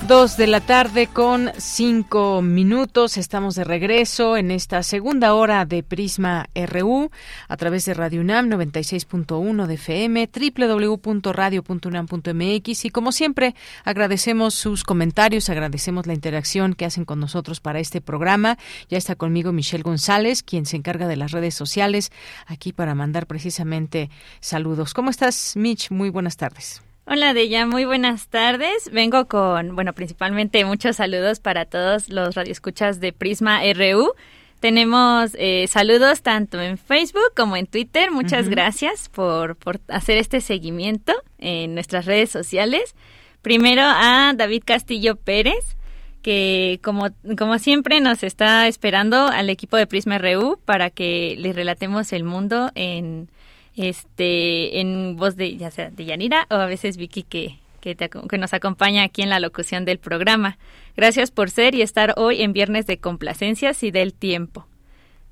[0.08, 3.16] Dos de la tarde con cinco minutos.
[3.16, 7.10] Estamos de regreso en esta segunda hora de Prisma RU
[7.48, 15.50] a través de Radio UNAM 96.1 de FM, www.radio.unam.mx y como siempre agradecemos sus comentarios,
[15.50, 18.58] agradecemos la interacción que hacen con nosotros para este programa.
[18.90, 22.12] Ya está conmigo Michelle González, quien se encarga de las redes sociales
[22.46, 24.10] aquí para mandar precisamente
[24.42, 24.94] saludos.
[24.94, 25.92] ¿Cómo estás, Mitch?
[25.92, 26.83] Muy buenas tardes.
[27.06, 28.90] Hola Deya, muy buenas tardes.
[28.90, 34.14] Vengo con, bueno, principalmente muchos saludos para todos los radioescuchas de Prisma RU.
[34.62, 38.10] Tenemos eh, saludos tanto en Facebook como en Twitter.
[38.10, 42.96] Muchas gracias por, por hacer este seguimiento en nuestras redes sociales.
[43.42, 45.76] Primero a David Castillo Pérez,
[46.22, 51.54] que como, como siempre nos está esperando al equipo de Prisma RU para que les
[51.54, 53.28] relatemos el mundo en
[53.76, 58.38] este en voz de ya sea de Yanira o a veces Vicky que que, que,
[58.38, 60.58] nos acompaña aquí en la locución del programa.
[60.96, 64.66] Gracias por ser y estar hoy en Viernes de Complacencias y del Tiempo.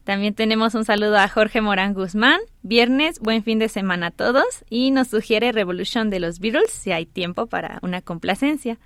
[0.03, 2.39] También tenemos un saludo a Jorge Morán Guzmán.
[2.63, 4.65] Viernes, buen fin de semana a todos.
[4.69, 8.77] Y nos sugiere Revolution de los Beatles, si hay tiempo para una complacencia.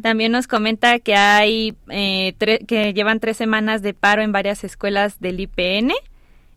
[0.00, 2.34] También nos comenta que hay eh,
[2.66, 5.92] que llevan tres semanas de paro en varias escuelas del IPN.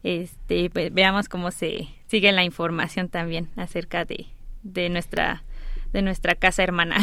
[0.04, 4.28] Este, pues, veamos cómo se, sigue la información también acerca de,
[4.63, 5.43] de nuestra
[5.91, 6.95] de nuestra casa hermana.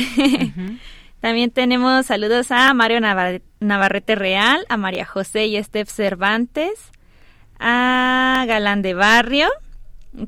[1.20, 2.98] También tenemos saludos a Mario
[3.60, 6.92] Navarrete Real, a María José y Estef Cervantes,
[7.58, 9.50] a Galán de Barrio,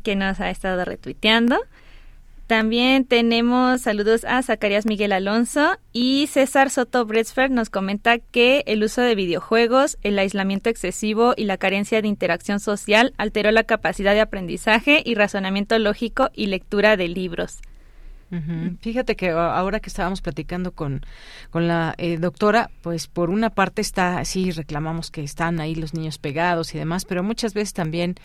[0.03, 1.59] que nos ha estado retuiteando,
[2.47, 8.85] También tenemos saludos a Zacarías Miguel Alonso y César Soto Bretzfer nos comenta que el
[8.85, 14.13] uso de videojuegos, el aislamiento excesivo y la carencia de interacción social alteró la capacidad
[14.13, 17.61] de aprendizaje y razonamiento lógico y lectura de libros.
[18.81, 21.03] Fíjate que ahora que estábamos platicando con,
[21.51, 25.95] con la eh, doctora, pues por una parte está, sí, reclamamos que están ahí los
[25.95, 28.17] niños pegados y demás, pero muchas veces también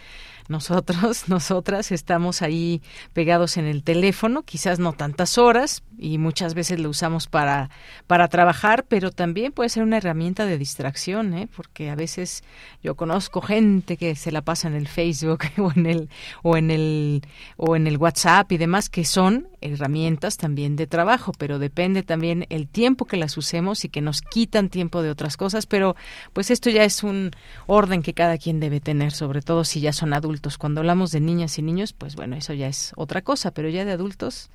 [0.50, 2.82] nosotros, nosotras estamos ahí
[3.14, 7.70] pegados en el teléfono, quizás no tantas horas y muchas veces lo usamos para
[8.08, 11.48] para trabajar, pero también puede ser una herramienta de distracción, ¿eh?
[11.56, 12.44] porque a veces
[12.82, 16.10] yo conozco gente que se la pasa en el Facebook o en el
[16.42, 17.22] o en el
[17.58, 22.48] o en el WhatsApp y demás que son herramientas también de trabajo, pero depende también
[22.50, 25.96] el tiempo que las usemos y que nos quitan tiempo de otras cosas, pero
[26.34, 27.32] pues esto ya es un
[27.68, 31.20] orden que cada quien debe tener, sobre todo si ya son adultos cuando hablamos de
[31.20, 34.50] niñas y niños, pues bueno, eso ya es otra cosa, pero ya de adultos,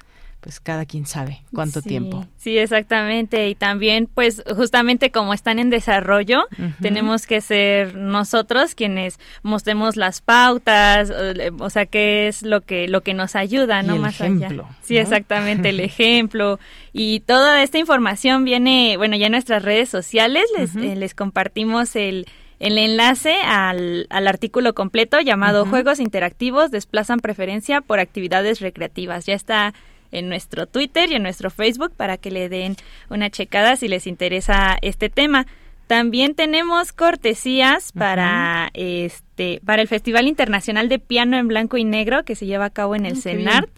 [0.44, 2.26] pues cada quien sabe cuánto tiempo.
[2.36, 3.48] Sí, exactamente.
[3.48, 6.44] Y también, pues justamente como están en desarrollo,
[6.82, 11.10] tenemos que ser nosotros quienes mostremos las pautas,
[11.58, 13.96] o, sea, qué es lo que lo que nos ayuda, ¿no?
[13.96, 14.50] Más allá.
[14.82, 16.60] Sí, exactamente, el ejemplo.
[16.92, 21.96] Y toda esta información viene, bueno, ya en nuestras redes sociales les, eh, les compartimos
[21.96, 22.26] el
[22.60, 29.26] el enlace al, al artículo completo llamado Juegos interactivos desplazan preferencia por actividades recreativas.
[29.26, 29.74] Ya está
[30.12, 32.76] en nuestro Twitter y en nuestro Facebook para que le den
[33.10, 35.46] una checada si les interesa este tema.
[35.86, 42.24] También tenemos cortesías para este para el Festival Internacional de Piano en Blanco y Negro
[42.24, 43.68] que se lleva a cabo en el CENART.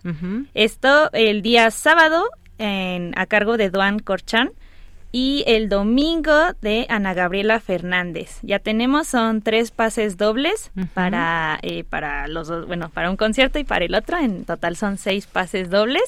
[0.55, 4.53] Esto el día sábado en, a cargo de Duan Corchan
[5.17, 8.39] y el domingo de Ana Gabriela Fernández.
[8.43, 13.59] Ya tenemos, son tres pases dobles para, eh, para los dos, bueno, para un concierto
[13.59, 14.19] y para el otro.
[14.19, 16.03] En total son seis pases dobles.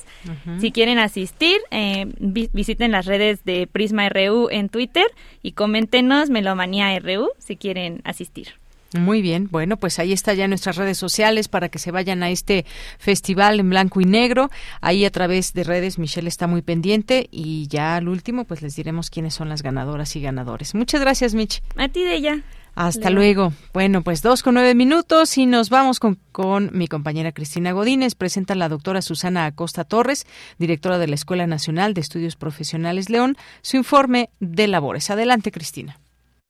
[0.60, 5.06] Si quieren asistir, eh, visiten las redes de Prisma RU en Twitter
[5.42, 8.48] y coméntenos Melomanía RU si quieren asistir.
[8.94, 12.30] Muy bien, bueno, pues ahí está ya nuestras redes sociales para que se vayan a
[12.30, 12.64] este
[12.98, 14.50] festival en blanco y negro.
[14.80, 18.76] Ahí a través de redes Michelle está muy pendiente y ya al último pues les
[18.76, 20.74] diremos quiénes son las ganadoras y ganadores.
[20.74, 21.60] Muchas gracias, Mich.
[21.76, 22.42] A ti de ella.
[22.74, 23.52] Hasta luego.
[23.74, 28.14] Bueno, pues dos con nueve minutos y nos vamos con, con mi compañera Cristina Godínez.
[28.14, 30.26] Presenta la doctora Susana Acosta Torres,
[30.58, 35.10] directora de la Escuela Nacional de Estudios Profesionales León, su informe de labores.
[35.10, 35.98] Adelante, Cristina.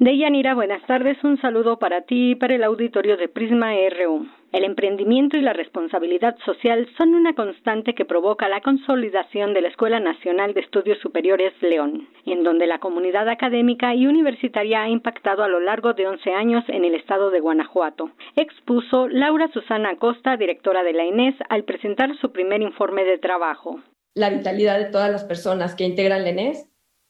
[0.00, 1.16] Deyanira, buenas tardes.
[1.24, 4.28] Un saludo para ti y para el auditorio de Prisma RU.
[4.52, 9.68] El emprendimiento y la responsabilidad social son una constante que provoca la consolidación de la
[9.68, 15.42] Escuela Nacional de Estudios Superiores León, en donde la comunidad académica y universitaria ha impactado
[15.42, 20.36] a lo largo de 11 años en el estado de Guanajuato, expuso Laura Susana Acosta,
[20.36, 23.80] directora de la INES, al presentar su primer informe de trabajo.
[24.14, 26.68] La vitalidad de todas las personas que integran la INES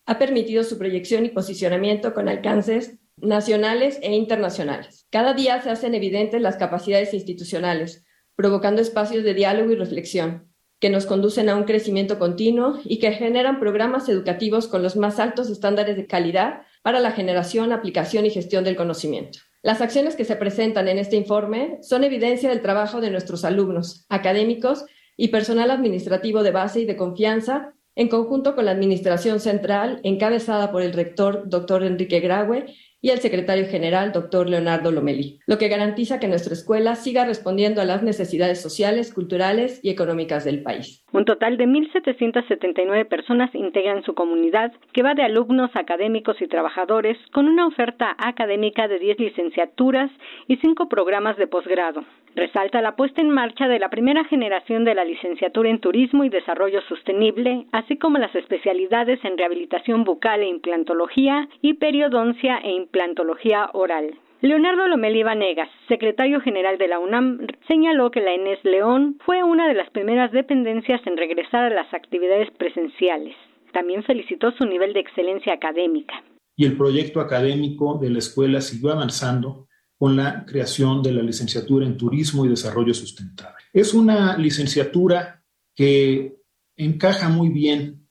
[0.09, 5.07] ha permitido su proyección y posicionamiento con alcances nacionales e internacionales.
[5.11, 10.51] Cada día se hacen evidentes las capacidades institucionales, provocando espacios de diálogo y reflexión,
[10.81, 15.19] que nos conducen a un crecimiento continuo y que generan programas educativos con los más
[15.21, 19.41] altos estándares de calidad para la generación, aplicación y gestión del conocimiento.
[19.61, 24.07] Las acciones que se presentan en este informe son evidencia del trabajo de nuestros alumnos,
[24.09, 24.87] académicos
[25.19, 30.71] y personal administrativo de base y de confianza en conjunto con la Administración Central, encabezada
[30.71, 32.67] por el rector, doctor Enrique Graue,
[33.01, 37.81] y el secretario general, doctor Leonardo Lomeli, lo que garantiza que nuestra escuela siga respondiendo
[37.81, 41.05] a las necesidades sociales, culturales y económicas del país.
[41.13, 47.19] Un total de 1.779 personas integran su comunidad, que va de alumnos, académicos y trabajadores,
[47.33, 50.11] con una oferta académica de 10 licenciaturas
[50.47, 52.05] y 5 programas de posgrado.
[52.35, 56.29] Resalta la puesta en marcha de la primera generación de la licenciatura en Turismo y
[56.29, 63.71] Desarrollo Sostenible, así como las especialidades en rehabilitación bucal e implantología y periodoncia e implantología
[63.73, 64.15] oral.
[64.41, 69.67] Leonardo Lomeli Vanegas, secretario general de la UNAM, señaló que la ENES León fue una
[69.67, 73.35] de las primeras dependencias en regresar a las actividades presenciales.
[73.73, 76.23] También felicitó su nivel de excelencia académica.
[76.55, 79.68] Y el proyecto académico de la escuela siguió avanzando
[79.99, 83.65] con la creación de la licenciatura en Turismo y Desarrollo Sustentable.
[83.73, 85.43] Es una licenciatura
[85.75, 86.39] que
[86.77, 88.09] encaja muy bien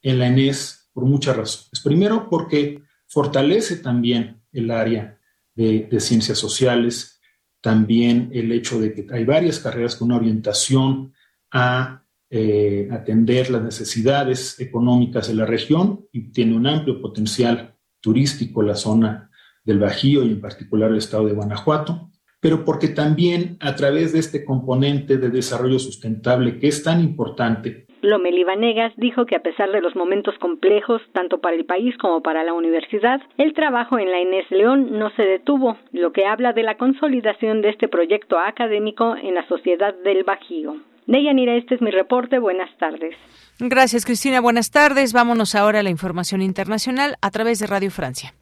[0.00, 1.80] en la ENES por muchas razones.
[1.82, 5.18] Primero, porque fortalece también el área
[5.54, 7.20] de, ciencias sociales,
[7.60, 11.12] también el hecho de que hay varias carreras con una orientación
[11.50, 18.62] a eh, atender las necesidades económicas de la región y tiene un amplio potencial turístico
[18.62, 19.30] la zona
[19.64, 22.10] del Bajío y en particular el estado de Guanajuato.
[22.40, 27.86] pero porque también a través de este componente de desarrollo sustentable que es tan importante,
[28.04, 32.22] Lomeli Vanegas dijo que a pesar de los momentos complejos, tanto para el país como
[32.22, 36.52] para la universidad, el trabajo en la Inés León no se detuvo, lo que habla
[36.52, 40.76] de la consolidación de este proyecto académico en la sociedad del Bajío.
[41.06, 42.38] Deyanira, este es mi reporte.
[42.38, 43.14] Buenas tardes.
[43.58, 44.40] Gracias, Cristina.
[44.40, 45.14] Buenas tardes.
[45.14, 48.34] Vámonos ahora a la información internacional a través de Radio Francia.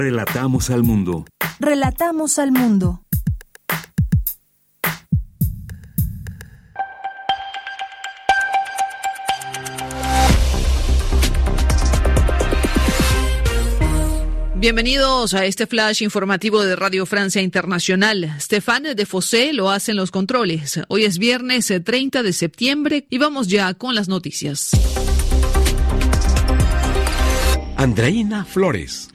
[0.00, 1.24] Relatamos al mundo.
[1.58, 3.02] Relatamos al mundo.
[14.54, 18.36] Bienvenidos a este flash informativo de Radio Francia Internacional.
[18.38, 20.80] Stéphane de Fossé lo hace en los controles.
[20.86, 24.70] Hoy es viernes 30 de septiembre y vamos ya con las noticias.
[27.76, 29.08] Andreina Flores.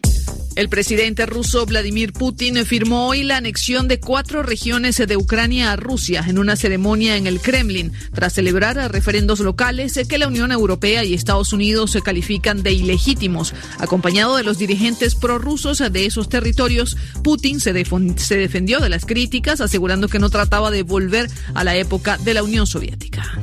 [0.55, 5.75] El presidente ruso Vladimir Putin firmó hoy la anexión de cuatro regiones de Ucrania a
[5.77, 11.03] Rusia en una ceremonia en el Kremlin, tras celebrar referendos locales que la Unión Europea
[11.03, 13.55] y Estados Unidos se califican de ilegítimos.
[13.79, 17.73] Acompañado de los dirigentes prorrusos de esos territorios, Putin se,
[18.17, 22.35] se defendió de las críticas, asegurando que no trataba de volver a la época de
[22.35, 23.39] la Unión Soviética.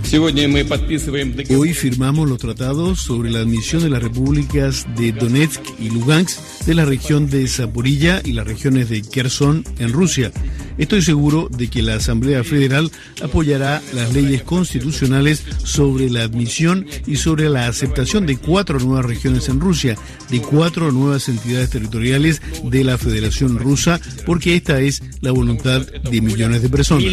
[1.56, 6.74] Hoy firmamos los tratados sobre la admisión de las repúblicas de Donetsk y Lugansk de
[6.74, 10.32] la región región de Zaporilla y las regiones de Kherson en Rusia.
[10.76, 12.90] Estoy seguro de que la Asamblea Federal
[13.22, 19.48] apoyará las leyes constitucionales sobre la admisión y sobre la aceptación de cuatro nuevas regiones
[19.48, 19.96] en Rusia,
[20.28, 26.20] de cuatro nuevas entidades territoriales de la Federación Rusa, porque esta es la voluntad de
[26.20, 27.04] millones de personas.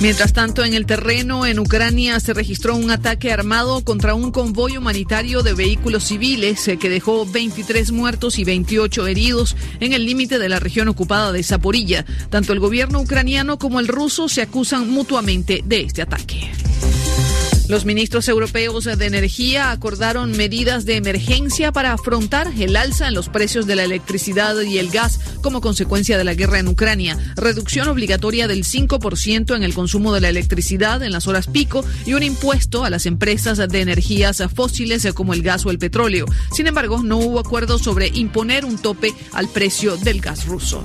[0.00, 4.76] Mientras tanto, en el terreno en Ucrania se registró un ataque armado contra un convoy
[4.76, 10.38] humanitario de vehículos civiles eh, que dejó 23 muertos y 28 heridos en el límite
[10.38, 12.04] de la región ocupada de Zaporilla.
[12.28, 16.50] Tanto el gobierno ucraniano como el ruso se acusan mutuamente de este ataque.
[17.66, 23.30] Los ministros europeos de energía acordaron medidas de emergencia para afrontar el alza en los
[23.30, 27.88] precios de la electricidad y el gas como consecuencia de la guerra en Ucrania, reducción
[27.88, 32.22] obligatoria del 5% en el consumo de la electricidad en las horas pico y un
[32.22, 36.26] impuesto a las empresas de energías fósiles como el gas o el petróleo.
[36.52, 40.84] Sin embargo, no hubo acuerdo sobre imponer un tope al precio del gas ruso.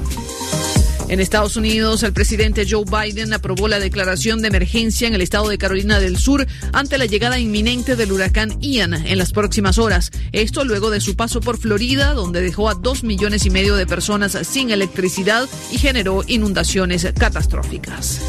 [1.09, 5.49] En Estados Unidos, el presidente Joe Biden aprobó la declaración de emergencia en el estado
[5.49, 10.11] de Carolina del Sur ante la llegada inminente del huracán Ian en las próximas horas.
[10.33, 13.87] Esto luego de su paso por Florida, donde dejó a dos millones y medio de
[13.87, 18.21] personas sin electricidad y generó inundaciones catastróficas.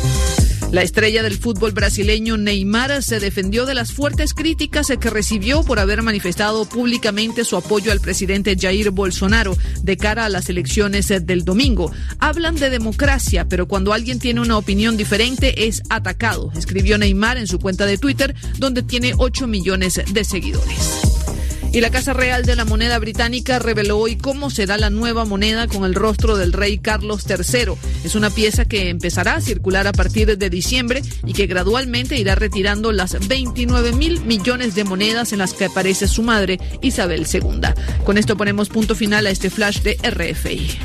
[0.72, 5.80] La estrella del fútbol brasileño Neymar se defendió de las fuertes críticas que recibió por
[5.80, 11.44] haber manifestado públicamente su apoyo al presidente Jair Bolsonaro de cara a las elecciones del
[11.44, 11.90] domingo.
[12.20, 17.48] Hablan de democracia, pero cuando alguien tiene una opinión diferente es atacado, escribió Neymar en
[17.48, 21.39] su cuenta de Twitter, donde tiene 8 millones de seguidores.
[21.72, 25.68] Y la Casa Real de la Moneda Británica reveló hoy cómo será la nueva moneda
[25.68, 27.74] con el rostro del rey Carlos III.
[28.02, 32.34] Es una pieza que empezará a circular a partir de diciembre y que gradualmente irá
[32.34, 37.60] retirando las 29 mil millones de monedas en las que aparece su madre, Isabel II.
[38.04, 40.78] Con esto ponemos punto final a este flash de RFI.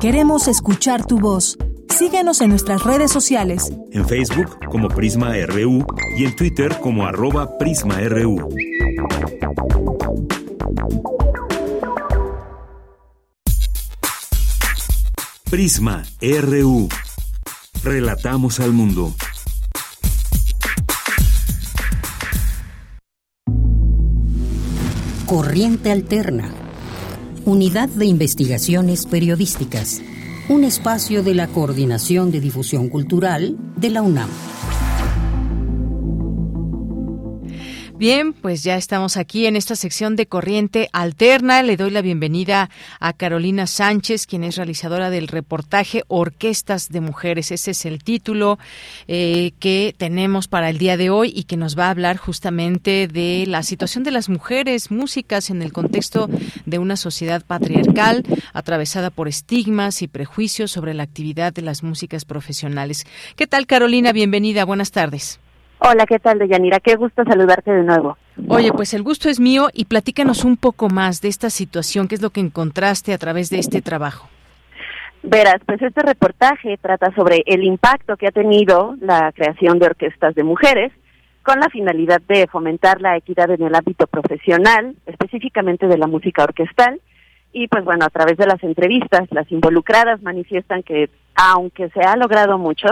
[0.00, 1.58] Queremos escuchar tu voz.
[1.92, 3.70] Síguenos en nuestras redes sociales.
[3.92, 5.84] En Facebook como Prisma RU
[6.16, 8.48] y en Twitter como arroba PrismaRU.
[15.50, 16.02] Prisma
[16.40, 16.88] RU.
[17.84, 19.14] Relatamos al mundo.
[25.26, 26.50] Corriente Alterna.
[27.44, 30.00] Unidad de Investigaciones Periodísticas
[30.48, 34.28] un espacio de la Coordinación de Difusión Cultural de la UNAM.
[38.02, 41.62] Bien, pues ya estamos aquí en esta sección de Corriente Alterna.
[41.62, 42.68] Le doy la bienvenida
[42.98, 47.52] a Carolina Sánchez, quien es realizadora del reportaje Orquestas de Mujeres.
[47.52, 48.58] Ese es el título
[49.06, 53.06] eh, que tenemos para el día de hoy y que nos va a hablar justamente
[53.06, 56.28] de la situación de las mujeres músicas en el contexto
[56.66, 62.24] de una sociedad patriarcal atravesada por estigmas y prejuicios sobre la actividad de las músicas
[62.24, 63.06] profesionales.
[63.36, 64.10] ¿Qué tal, Carolina?
[64.10, 64.64] Bienvenida.
[64.64, 65.38] Buenas tardes.
[65.84, 66.78] Hola, ¿qué tal, Deyanira?
[66.78, 68.16] Qué gusto saludarte de nuevo.
[68.48, 72.14] Oye, pues el gusto es mío y platícanos un poco más de esta situación, qué
[72.14, 74.28] es lo que encontraste a través de este trabajo.
[75.24, 80.36] Verás, pues este reportaje trata sobre el impacto que ha tenido la creación de orquestas
[80.36, 80.92] de mujeres
[81.42, 86.44] con la finalidad de fomentar la equidad en el ámbito profesional, específicamente de la música
[86.44, 87.00] orquestal.
[87.52, 92.16] Y pues bueno, a través de las entrevistas, las involucradas manifiestan que aunque se ha
[92.16, 92.86] logrado mucho,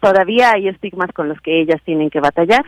[0.00, 2.64] todavía hay estigmas con los que ellas tienen que batallar,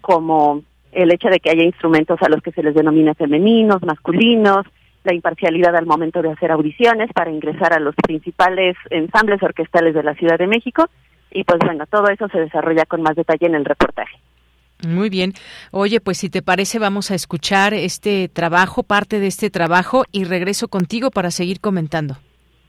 [0.00, 0.62] como
[0.92, 4.66] el hecho de que haya instrumentos a los que se les denomina femeninos, masculinos,
[5.04, 10.02] la imparcialidad al momento de hacer audiciones para ingresar a los principales ensambles orquestales de
[10.02, 10.88] la Ciudad de México.
[11.30, 14.16] Y pues bueno, todo eso se desarrolla con más detalle en el reportaje.
[14.86, 15.34] Muy bien.
[15.70, 20.24] Oye, pues si te parece, vamos a escuchar este trabajo, parte de este trabajo, y
[20.24, 22.16] regreso contigo para seguir comentando.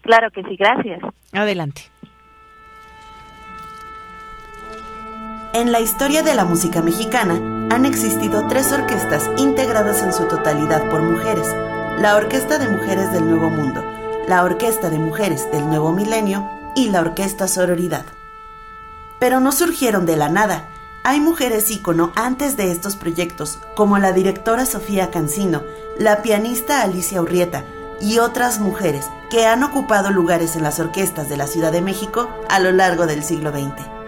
[0.01, 0.99] Claro que sí, gracias.
[1.31, 1.83] Adelante.
[5.53, 7.34] En la historia de la música mexicana
[7.69, 11.45] han existido tres orquestas integradas en su totalidad por mujeres.
[11.99, 13.84] La Orquesta de Mujeres del Nuevo Mundo,
[14.30, 18.06] la Orquesta de Mujeres del Nuevo Milenio y la Orquesta Sororidad.
[19.19, 20.69] Pero no surgieron de la nada,
[21.03, 25.64] hay mujeres ícono antes de estos proyectos, como la directora Sofía Cancino,
[25.99, 27.65] la pianista Alicia Urrieta
[27.99, 32.30] y otras mujeres que han ocupado lugares en las orquestas de la Ciudad de México
[32.48, 34.01] a lo largo del siglo XX.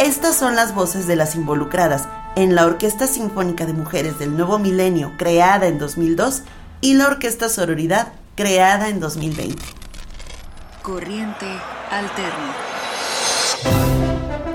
[0.00, 4.58] Estas son las voces de las involucradas en la Orquesta Sinfónica de Mujeres del Nuevo
[4.58, 6.42] Milenio, creada en 2002,
[6.80, 9.62] y la Orquesta Sororidad, creada en 2020.
[10.82, 11.44] Corriente
[11.90, 12.54] alterna.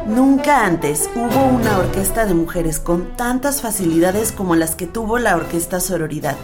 [0.08, 5.36] Nunca antes hubo una orquesta de mujeres con tantas facilidades como las que tuvo la
[5.36, 6.38] Orquesta Sororidad.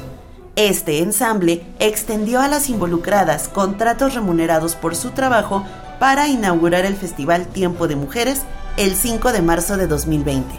[0.55, 5.65] Este ensamble extendió a las involucradas contratos remunerados por su trabajo
[6.01, 8.41] para inaugurar el Festival Tiempo de Mujeres
[8.75, 10.49] el 5 de marzo de 2020.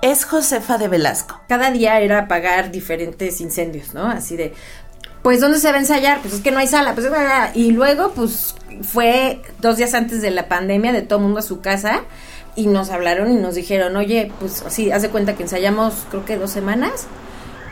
[0.00, 1.38] Es Josefa de Velasco.
[1.46, 4.06] Cada día era apagar diferentes incendios, ¿no?
[4.06, 4.54] Así de,
[5.20, 6.20] pues ¿dónde se va a ensayar?
[6.22, 7.06] Pues es que no hay sala, pues
[7.52, 11.60] y luego pues fue dos días antes de la pandemia de todo mundo a su
[11.60, 12.00] casa
[12.56, 16.24] y nos hablaron y nos dijeron, oye, pues así, haz de cuenta que ensayamos creo
[16.24, 17.08] que dos semanas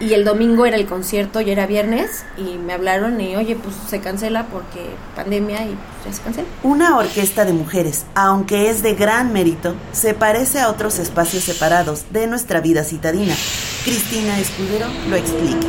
[0.00, 3.76] y el domingo era el concierto y era viernes y me hablaron y oye, pues
[3.88, 4.80] se cancela porque
[5.14, 6.48] pandemia y pues, ya se cancela.
[6.62, 12.06] Una orquesta de mujeres, aunque es de gran mérito, se parece a otros espacios separados
[12.10, 13.34] de nuestra vida citadina.
[13.84, 15.66] Cristina Escudero lo explica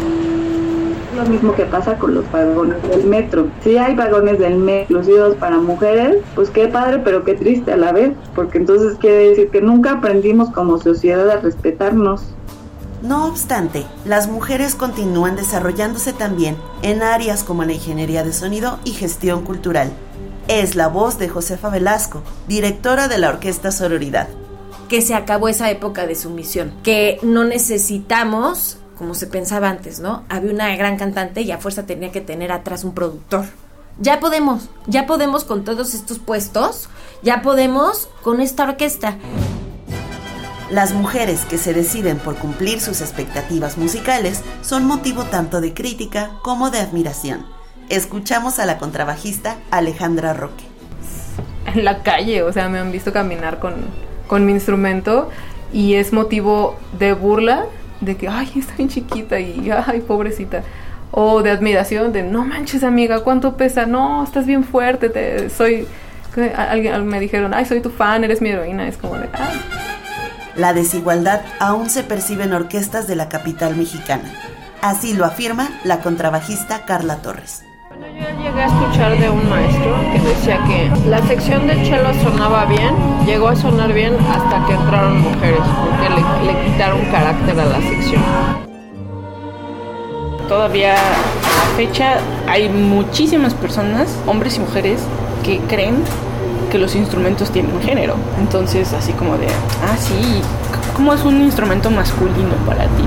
[1.15, 3.47] lo mismo que pasa con los vagones del metro.
[3.61, 7.77] Si hay vagones del metro exclusivos para mujeres, pues qué padre, pero qué triste a
[7.77, 12.33] la vez, porque entonces quiere decir que nunca aprendimos como sociedad a respetarnos.
[13.01, 18.91] No obstante, las mujeres continúan desarrollándose también en áreas como la ingeniería de sonido y
[18.91, 19.91] gestión cultural.
[20.47, 24.27] Es la voz de Josefa Velasco, directora de la Orquesta Sororidad.
[24.87, 30.25] Que se acabó esa época de sumisión, que no necesitamos como se pensaba antes, ¿no?
[30.29, 33.45] Había una gran cantante y a fuerza tenía que tener atrás un productor.
[33.99, 36.87] Ya podemos, ya podemos con todos estos puestos,
[37.23, 39.17] ya podemos con esta orquesta.
[40.71, 46.31] Las mujeres que se deciden por cumplir sus expectativas musicales son motivo tanto de crítica
[46.43, 47.45] como de admiración.
[47.89, 50.63] Escuchamos a la contrabajista Alejandra Roque.
[51.65, 53.73] En la calle, o sea, me han visto caminar con,
[54.27, 55.29] con mi instrumento
[55.73, 57.65] y es motivo de burla
[57.99, 60.63] de que, ay, está bien chiquita y, ay, pobrecita.
[61.11, 63.85] O de admiración, de, no manches, amiga, ¿cuánto pesa?
[63.85, 65.85] No, estás bien fuerte, te, soy...
[66.55, 68.87] Alguien me dijeron, ay, soy tu fan, eres mi heroína.
[68.87, 69.80] Es como de, ah.
[70.61, 74.31] La desigualdad aún se percibe en orquestas de la capital mexicana.
[74.83, 77.63] Así lo afirma la contrabajista Carla Torres.
[77.89, 82.13] Bueno, yo llegué a escuchar de un maestro que decía que la sección de cello
[82.21, 82.93] sonaba bien,
[83.25, 88.21] llegó a sonar bien hasta que entraron mujeres, porque le, quitaron carácter a la sección.
[90.47, 95.01] Todavía a fecha hay muchísimas personas, hombres y mujeres,
[95.43, 96.03] que creen
[96.71, 98.15] que los instrumentos tienen género.
[98.39, 100.41] Entonces, así como de, ah, sí,
[100.95, 103.03] ¿cómo es un instrumento masculino para ti?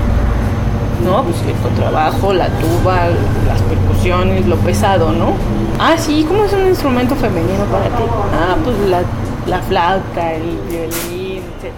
[1.03, 1.23] ¿no?
[1.23, 3.07] Pues el contrabajo, la tuba,
[3.47, 5.33] las percusiones, lo pesado, ¿no?
[5.79, 8.03] Ah, sí, ¿cómo es un instrumento femenino para ti?
[8.33, 9.01] Ah, pues la,
[9.47, 11.73] la flauta, el violín, etc.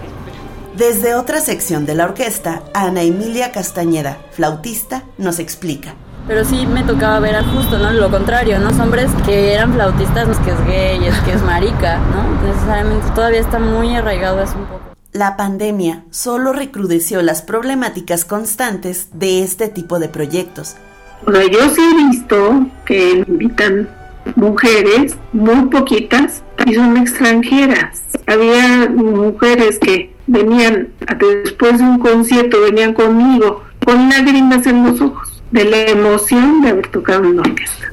[0.76, 5.94] Desde otra sección de la orquesta, Ana Emilia Castañeda, flautista, nos explica.
[6.28, 7.90] Pero sí me tocaba ver justo, ¿no?
[7.90, 8.68] Lo contrario, ¿no?
[8.82, 12.46] Hombres que eran flautistas, que es gay, es que es marica, ¿no?
[12.46, 14.94] Necesariamente todavía está muy arraigado eso un poco.
[15.12, 20.76] La pandemia solo recrudeció las problemáticas constantes de este tipo de proyectos.
[21.24, 23.88] Bueno, yo sí he visto que invitan
[24.36, 28.02] mujeres, muy poquitas, y son extranjeras.
[28.26, 30.88] Había mujeres que venían
[31.18, 36.70] después de un concierto, venían conmigo con lágrimas en los ojos de la emoción de
[36.70, 37.92] haber tocado en orquesta.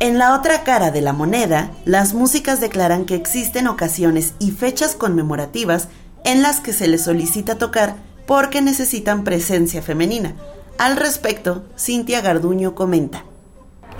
[0.00, 4.96] En la otra cara de la moneda, las músicas declaran que existen ocasiones y fechas
[4.96, 5.88] conmemorativas
[6.24, 7.96] en las que se les solicita tocar
[8.26, 10.34] porque necesitan presencia femenina.
[10.78, 13.24] Al respecto, Cintia Garduño comenta.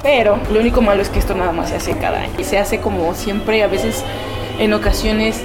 [0.03, 2.35] Pero lo único malo es que esto nada más se hace cada año.
[2.39, 4.03] Y se hace como siempre, a veces
[4.59, 5.41] en ocasiones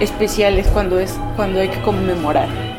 [0.00, 2.73] especiales cuando es cuando hay que conmemorar.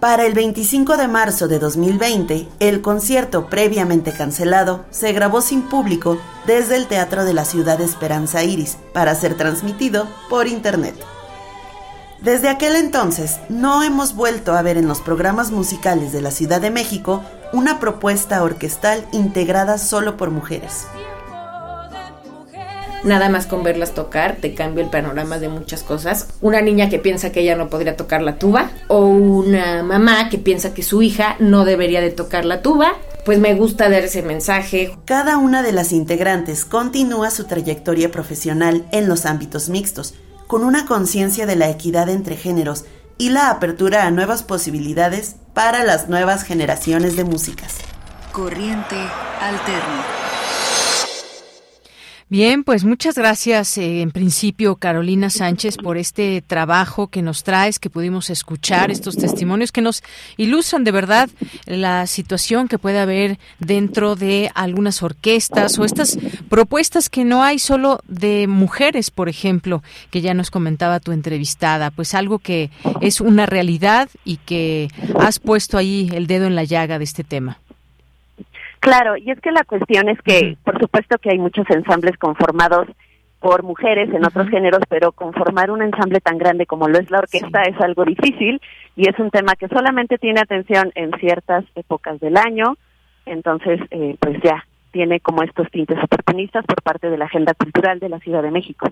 [0.00, 6.18] Para el 25 de marzo de 2020, el concierto previamente cancelado se grabó sin público
[6.46, 10.94] desde el Teatro de la Ciudad de Esperanza Iris para ser transmitido por Internet.
[12.20, 16.60] Desde aquel entonces, no hemos vuelto a ver en los programas musicales de la Ciudad
[16.60, 17.22] de México
[17.52, 20.86] una propuesta orquestal integrada solo por mujeres.
[23.04, 26.28] Nada más con verlas tocar te cambia el panorama de muchas cosas.
[26.40, 30.38] Una niña que piensa que ella no podría tocar la tuba o una mamá que
[30.38, 32.94] piensa que su hija no debería de tocar la tuba.
[33.26, 34.96] Pues me gusta dar ese mensaje.
[35.04, 40.14] Cada una de las integrantes continúa su trayectoria profesional en los ámbitos mixtos,
[40.46, 42.86] con una conciencia de la equidad entre géneros
[43.18, 47.76] y la apertura a nuevas posibilidades para las nuevas generaciones de músicas.
[48.32, 48.96] Corriente
[49.40, 50.23] alterna.
[52.30, 57.78] Bien, pues muchas gracias eh, en principio Carolina Sánchez por este trabajo que nos traes,
[57.78, 60.02] que pudimos escuchar, estos testimonios que nos
[60.38, 61.28] ilustran de verdad
[61.66, 66.18] la situación que puede haber dentro de algunas orquestas o estas
[66.48, 71.90] propuestas que no hay solo de mujeres, por ejemplo, que ya nos comentaba tu entrevistada,
[71.90, 72.70] pues algo que
[73.02, 74.88] es una realidad y que
[75.20, 77.58] has puesto ahí el dedo en la llaga de este tema.
[78.84, 82.86] Claro, y es que la cuestión es que, por supuesto que hay muchos ensambles conformados
[83.40, 87.20] por mujeres en otros géneros, pero conformar un ensamble tan grande como lo es la
[87.20, 88.60] orquesta es algo difícil
[88.94, 92.76] y es un tema que solamente tiene atención en ciertas épocas del año,
[93.24, 98.00] entonces eh, pues ya tiene como estos tintes oportunistas por parte de la agenda cultural
[98.00, 98.86] de la Ciudad de México.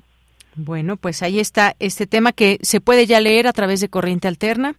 [0.56, 4.26] Bueno, pues ahí está este tema que se puede ya leer a través de Corriente
[4.26, 4.74] Alterna.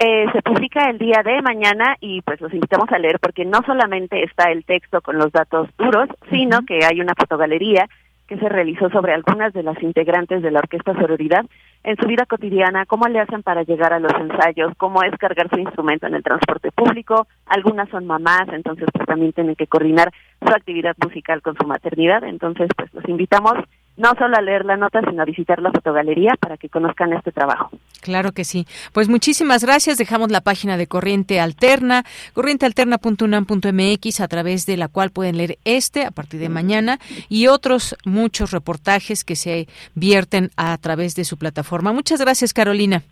[0.00, 3.62] Eh, se publica el día de mañana y pues los invitamos a leer porque no
[3.66, 7.88] solamente está el texto con los datos duros, sino que hay una fotogalería
[8.28, 11.44] que se realizó sobre algunas de las integrantes de la Orquesta Sororidad
[11.82, 15.48] en su vida cotidiana, cómo le hacen para llegar a los ensayos, cómo es cargar
[15.48, 20.12] su instrumento en el transporte público, algunas son mamás, entonces pues también tienen que coordinar
[20.46, 23.54] su actividad musical con su maternidad, entonces pues los invitamos
[23.98, 27.32] no solo a leer la nota, sino a visitar la fotogalería para que conozcan este
[27.32, 27.70] trabajo.
[28.00, 28.66] Claro que sí.
[28.92, 29.98] Pues muchísimas gracias.
[29.98, 36.04] Dejamos la página de Corriente Alterna, corrientealterna.unam.mx, a través de la cual pueden leer este
[36.06, 36.98] a partir de mañana
[37.28, 41.92] y otros muchos reportajes que se vierten a través de su plataforma.
[41.92, 43.02] Muchas gracias, Carolina.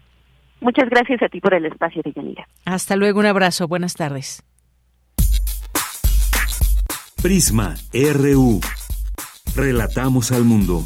[0.60, 2.46] Muchas gracias a ti por el espacio, Yanira.
[2.64, 3.68] Hasta luego, un abrazo.
[3.68, 4.42] Buenas tardes.
[7.22, 8.60] Prisma RU.
[9.56, 10.84] Relatamos al mundo.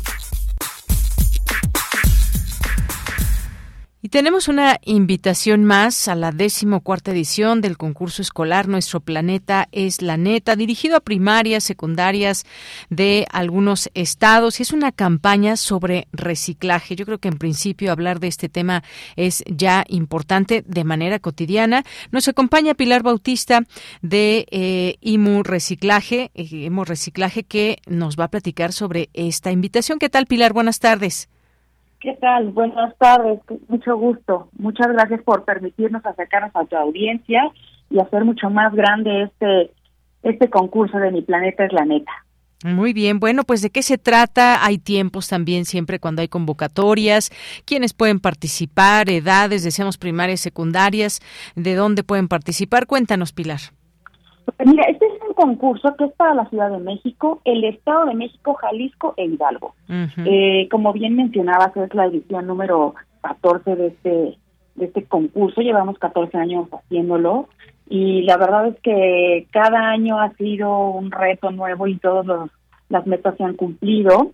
[4.02, 10.00] Y tenemos una invitación más a la decimocuarta edición del concurso escolar Nuestro Planeta es
[10.00, 12.46] la Neta, dirigido a primarias, secundarias
[12.88, 14.58] de algunos estados.
[14.58, 16.96] Y es una campaña sobre reciclaje.
[16.96, 18.82] Yo creo que en principio hablar de este tema
[19.16, 21.84] es ya importante de manera cotidiana.
[22.10, 23.64] Nos acompaña Pilar Bautista
[24.00, 29.98] de eh, IMU Reciclaje, eh, IMU Reciclaje, que nos va a platicar sobre esta invitación.
[29.98, 30.54] ¿Qué tal, Pilar?
[30.54, 31.28] Buenas tardes.
[32.00, 32.50] ¿Qué tal?
[32.52, 34.48] Buenas tardes, mucho gusto.
[34.58, 37.52] Muchas gracias por permitirnos acercarnos a tu audiencia
[37.90, 39.70] y hacer mucho más grande este,
[40.22, 42.12] este concurso de Mi Planeta es la Neta.
[42.64, 44.64] Muy bien, bueno, pues de qué se trata.
[44.64, 47.30] Hay tiempos también siempre cuando hay convocatorias.
[47.66, 49.10] ¿Quiénes pueden participar?
[49.10, 51.20] Edades, deseamos primarias, secundarias.
[51.54, 52.86] ¿De dónde pueden participar?
[52.86, 53.60] Cuéntanos, Pilar.
[54.64, 55.06] Mira, este
[55.40, 59.74] concurso que es para la Ciudad de México, el Estado de México, Jalisco e Hidalgo.
[59.88, 64.38] eh, como bien mencionabas, es la edición número 14 de este,
[64.74, 65.62] de este concurso.
[65.62, 67.48] Llevamos 14 años haciéndolo
[67.88, 72.50] y la verdad es que cada año ha sido un reto nuevo y todas
[72.90, 74.32] las metas se han cumplido.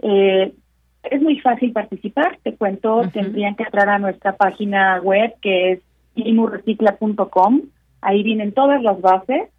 [0.00, 0.54] Eh,
[1.02, 5.80] es muy fácil participar, te cuento, tendrían que entrar a nuestra página web que es
[6.14, 7.60] imurrecicla.com,
[8.00, 9.50] ahí vienen todas las bases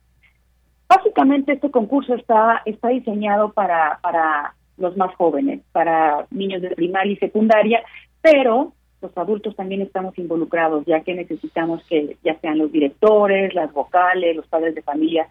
[0.89, 7.13] Básicamente este concurso está, está diseñado para, para los más jóvenes, para niños de primaria
[7.13, 7.83] y secundaria,
[8.21, 13.71] pero los adultos también estamos involucrados, ya que necesitamos que ya sean los directores, las
[13.73, 15.27] vocales, los padres de familia,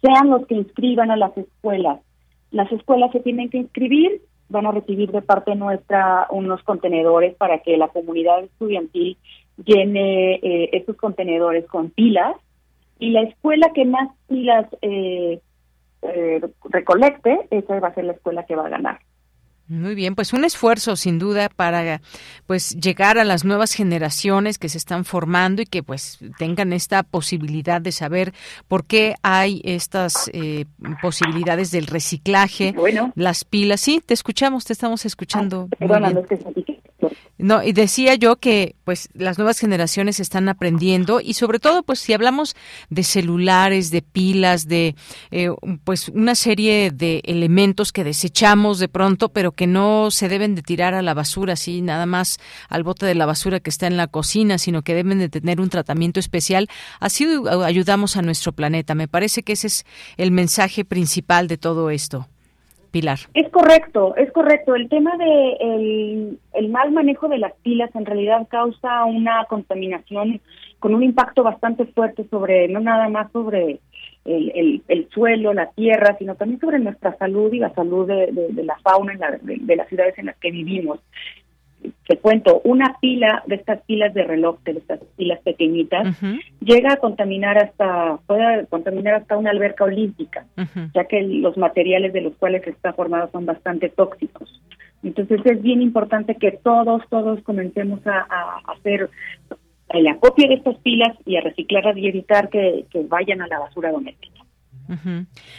[0.00, 2.00] sean los que inscriban a las escuelas.
[2.50, 7.58] Las escuelas se tienen que inscribir, van a recibir de parte nuestra unos contenedores para
[7.58, 9.16] que la comunidad estudiantil
[9.64, 12.36] llene eh, estos contenedores con pilas
[13.00, 15.40] y la escuela que más pilas eh,
[16.02, 19.00] eh, recolecte, esa va a ser la escuela que va a ganar.
[19.70, 22.02] Muy bien, pues un esfuerzo sin duda para
[22.48, 27.04] pues llegar a las nuevas generaciones que se están formando y que pues tengan esta
[27.04, 28.34] posibilidad de saber
[28.66, 30.64] por qué hay estas eh,
[31.00, 33.12] posibilidades del reciclaje, bueno.
[33.14, 33.80] las pilas.
[33.80, 35.68] Sí, te escuchamos, te estamos escuchando.
[35.78, 36.12] Ah,
[37.38, 41.98] no, y decía yo que pues las nuevas generaciones están aprendiendo y sobre todo pues
[41.98, 42.54] si hablamos
[42.90, 44.94] de celulares, de pilas, de
[45.30, 45.48] eh,
[45.84, 50.62] pues una serie de elementos que desechamos de pronto, pero que no se deben de
[50.62, 52.38] tirar a la basura así nada más
[52.70, 55.60] al bote de la basura que está en la cocina, sino que deben de tener
[55.60, 56.68] un tratamiento especial,
[56.98, 57.26] así
[57.62, 58.94] ayudamos a nuestro planeta.
[58.94, 59.84] Me parece que ese es
[60.16, 62.26] el mensaje principal de todo esto.
[62.90, 63.18] Pilar.
[63.34, 64.74] Es correcto, es correcto.
[64.74, 70.40] El tema de el, mal manejo de las pilas en realidad causa una contaminación
[70.78, 73.80] con un impacto bastante fuerte sobre, no nada más sobre
[74.24, 78.64] el, el, suelo, la tierra, sino también sobre nuestra salud y la salud de, de,
[78.64, 81.00] la fauna de, las ciudades en las que vivimos.
[82.06, 86.20] Te cuento, una pila de estas pilas de reloj, de estas pilas pequeñitas,
[86.60, 90.44] llega a contaminar hasta, puede contaminar hasta una alberca olímpica,
[90.94, 94.60] ya que los materiales de los cuales está formado son bastante tóxicos.
[95.02, 99.08] Entonces es bien importante que todos, todos comencemos a, hacer
[99.90, 103.90] el acopio de estas pilas y a reciclarlas y evitar que vayan a la basura
[103.90, 104.40] doméstica.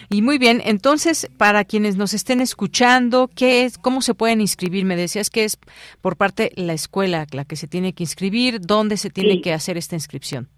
[0.10, 4.84] Y muy bien, entonces, para quienes nos estén escuchando, ¿qué es, ¿cómo se pueden inscribir?
[4.84, 5.58] Me decías que es
[6.02, 9.53] por parte de la escuela la que se tiene que inscribir, ¿dónde se tiene que
[9.53, 10.49] hacer esta inscripción?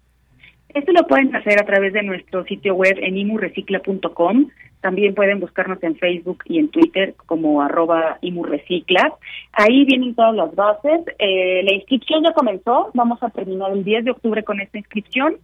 [0.70, 4.48] Esto lo pueden hacer a través de nuestro sitio web en imurecicla.com.
[4.84, 9.14] También pueden buscarnos en Facebook y en Twitter como arroba imurrecicla.
[9.54, 11.00] Ahí vienen todas las bases.
[11.18, 12.90] Eh, la inscripción ya comenzó.
[12.92, 15.38] Vamos a terminar el 10 de octubre con esta inscripción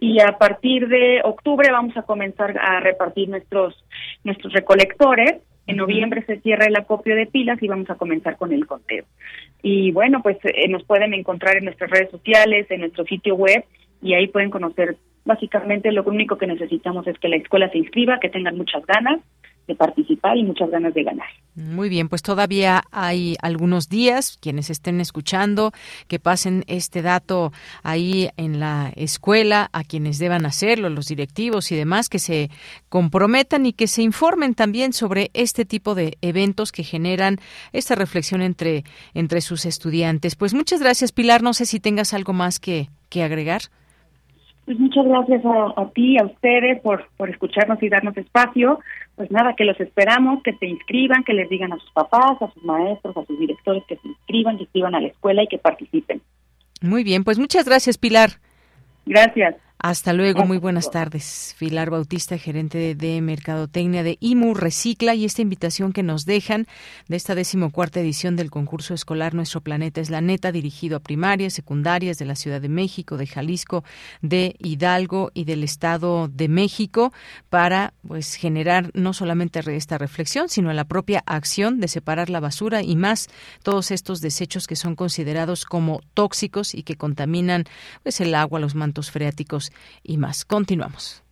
[0.00, 3.74] y a partir de octubre vamos a comenzar a repartir nuestros
[4.24, 5.42] nuestros recolectores.
[5.66, 9.04] En noviembre se cierra el acopio de pilas y vamos a comenzar con el conteo.
[9.62, 13.62] Y bueno, pues eh, nos pueden encontrar en nuestras redes sociales, en nuestro sitio web
[14.00, 14.96] y ahí pueden conocer
[15.26, 19.20] básicamente lo único que necesitamos es que la escuela se inscriba, que tengan muchas ganas
[19.66, 21.26] de participar y muchas ganas de ganar.
[21.56, 25.72] Muy bien, pues todavía hay algunos días, quienes estén escuchando,
[26.06, 31.76] que pasen este dato ahí en la escuela, a quienes deban hacerlo, los directivos y
[31.76, 32.50] demás, que se
[32.88, 37.38] comprometan y que se informen también sobre este tipo de eventos que generan
[37.72, 38.84] esta reflexión entre,
[39.14, 40.36] entre sus estudiantes.
[40.36, 41.42] Pues muchas gracias, Pilar.
[41.42, 43.62] No sé si tengas algo más que, que agregar.
[44.66, 48.80] Pues muchas gracias a, ti, a ustedes por, por escucharnos y darnos espacio.
[49.14, 52.52] Pues nada, que los esperamos, que se inscriban, que les digan a sus papás, a
[52.52, 55.58] sus maestros, a sus directores que se inscriban, que escriban a la escuela y que
[55.58, 56.20] participen.
[56.82, 58.30] Muy bien, pues muchas gracias, Pilar.
[59.06, 59.54] Gracias.
[59.78, 61.54] Hasta luego, muy buenas tardes.
[61.58, 66.66] Pilar Bautista, gerente de Mercadotecnia de IMU Recicla y esta invitación que nos dejan
[67.08, 71.52] de esta decimocuarta edición del concurso escolar Nuestro Planeta es la neta, dirigido a primarias,
[71.52, 73.84] secundarias de la Ciudad de México, de Jalisco,
[74.22, 77.12] de Hidalgo y del Estado de México
[77.50, 82.82] para pues generar no solamente esta reflexión, sino la propia acción de separar la basura
[82.82, 83.28] y más
[83.62, 87.64] todos estos desechos que son considerados como tóxicos y que contaminan
[88.02, 89.65] pues el agua, los mantos freáticos
[90.02, 90.44] y más.
[90.44, 91.22] Continuamos.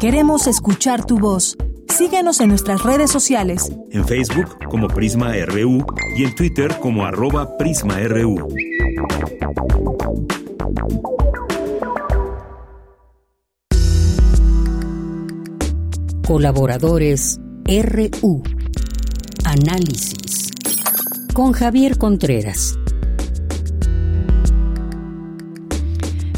[0.00, 1.56] Queremos escuchar tu voz.
[1.88, 3.72] Síguenos en nuestras redes sociales.
[3.90, 8.48] En Facebook como Prisma RU y en Twitter como arroba PrismaRU.
[16.26, 18.42] Colaboradores RU.
[19.44, 20.50] Análisis.
[21.32, 22.76] Con Javier Contreras.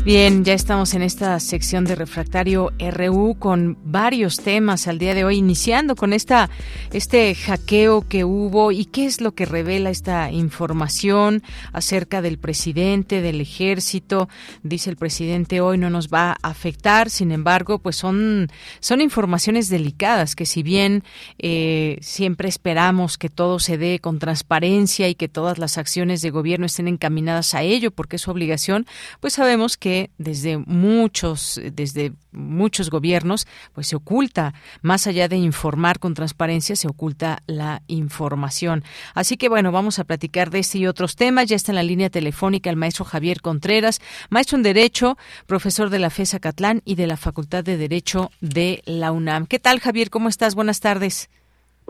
[0.04, 5.24] Bien, ya estamos en esta sección de Refractario RU con varios temas al día de
[5.24, 6.48] hoy, iniciando con esta
[6.92, 11.42] este hackeo que hubo y qué es lo que revela esta información
[11.72, 14.30] acerca del presidente, del ejército.
[14.62, 18.48] Dice el presidente hoy no nos va a afectar, sin embargo, pues son
[18.80, 21.02] son informaciones delicadas que si bien
[21.38, 26.30] eh, siempre esperamos que todo se dé con transparencia y que todas las acciones de
[26.30, 28.86] gobierno estén encaminadas a ello, porque es su obligación,
[29.20, 29.87] pues sabemos que
[30.18, 36.88] desde muchos, desde muchos gobiernos, pues se oculta, más allá de informar con transparencia, se
[36.88, 38.84] oculta la información.
[39.14, 41.46] Así que bueno, vamos a platicar de este y otros temas.
[41.46, 44.00] Ya está en la línea telefónica el maestro Javier Contreras,
[44.30, 45.16] maestro en Derecho,
[45.46, 49.46] profesor de la FESA Catlán y de la Facultad de Derecho de la UNAM.
[49.46, 50.10] ¿Qué tal, Javier?
[50.10, 50.54] ¿Cómo estás?
[50.54, 51.30] Buenas tardes.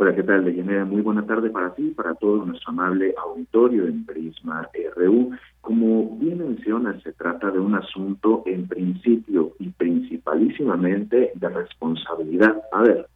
[0.01, 0.85] Hola, ¿qué tal, Deyanira?
[0.85, 5.33] Muy buena tarde para ti y para todo nuestro amable auditorio en Prisma RU.
[5.61, 12.63] Como bien menciona, se trata de un asunto en principio y principalísimamente de responsabilidad.
[12.73, 13.07] A ver,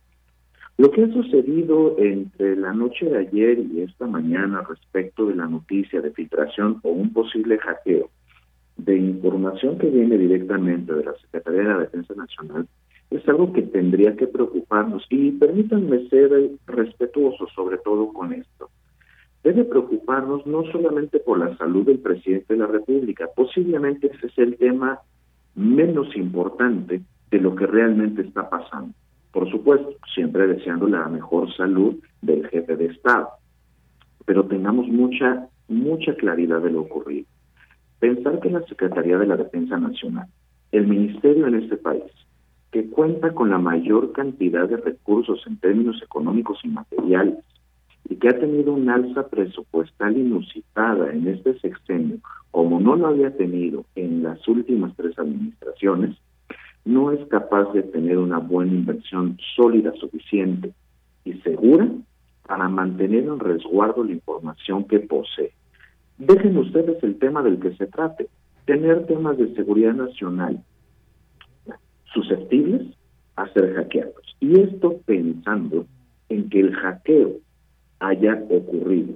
[0.78, 5.47] Lo que ha sucedido entre la noche de ayer y esta mañana respecto de la
[5.47, 8.10] noticia de filtración o un posible hackeo
[8.78, 12.66] de información que viene directamente de la Secretaría de la Defensa Nacional
[13.10, 16.31] es algo que tendría que preocuparnos y permítanme ser
[16.66, 18.70] respetuoso sobre todo con esto.
[19.43, 24.39] Debe preocuparnos no solamente por la salud del presidente de la República, posiblemente ese es
[24.39, 25.01] el tema
[25.55, 28.94] menos importante de lo que realmente está pasando.
[29.32, 33.31] Por supuesto, siempre deseando la mejor salud del jefe de Estado,
[34.24, 37.27] pero tengamos mucha, mucha claridad de lo ocurrido.
[37.98, 40.28] Pensar que la Secretaría de la Defensa Nacional,
[40.70, 42.12] el ministerio en este país,
[42.70, 47.39] que cuenta con la mayor cantidad de recursos en términos económicos y materiales,
[48.09, 52.19] y que ha tenido una alza presupuestal inusitada en este sexenio,
[52.51, 56.16] como no lo había tenido en las últimas tres administraciones,
[56.85, 60.73] no es capaz de tener una buena inversión sólida, suficiente
[61.24, 61.89] y segura
[62.47, 65.53] para mantener en resguardo la información que posee.
[66.19, 68.29] Dejen ustedes el tema del que se trate,
[68.65, 70.62] tener temas de seguridad nacional
[72.12, 72.83] susceptibles
[73.37, 74.37] a ser hackeados.
[74.41, 75.87] Y esto pensando
[76.29, 77.39] en que el hackeo
[78.03, 79.15] haya ocurrido.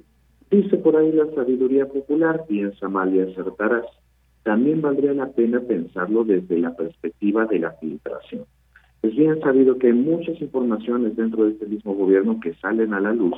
[0.51, 3.87] Dice por ahí la sabiduría popular, piensa mal y acertarás.
[4.45, 8.45] También valdría la pena pensarlo desde la perspectiva de la filtración.
[9.03, 13.01] Es bien sabido que hay muchas informaciones dentro de este mismo gobierno que salen a
[13.01, 13.35] la luz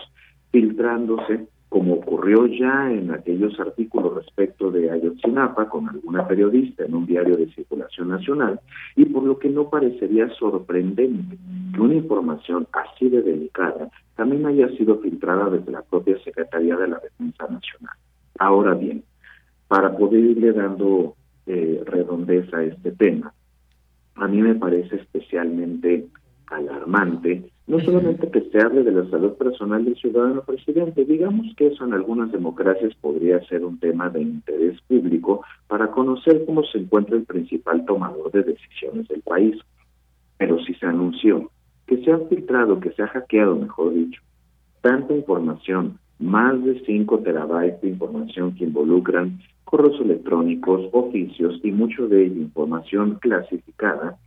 [0.51, 7.07] filtrándose como ocurrió ya en aquellos artículos respecto de Ayotzinapa con alguna periodista en un
[7.07, 8.61] diario de circulación nacional,
[8.97, 11.37] y por lo que no parecería sorprendente
[11.75, 16.89] que una información así de delicada también haya sido filtrada desde la propia Secretaría de
[16.89, 17.95] la Defensa Nacional.
[18.37, 19.05] Ahora bien,
[19.69, 21.15] para poder irle dando
[21.47, 23.33] eh, redondeza a este tema,
[24.17, 26.09] a mí me parece especialmente
[26.49, 31.69] alarmante no solamente que se hable de la salud personal del ciudadano presidente, digamos que
[31.69, 36.79] eso en algunas democracias podría ser un tema de interés público para conocer cómo se
[36.79, 39.57] encuentra el principal tomador de decisiones del país.
[40.39, 41.51] Pero si se anunció
[41.89, 44.23] que se ha filtrado, que se ha hackeado, mejor dicho,
[44.83, 52.07] tanta información, más de 5 terabytes de información que involucran correos electrónicos, oficios y mucho
[52.07, 54.19] de ello información clasificada,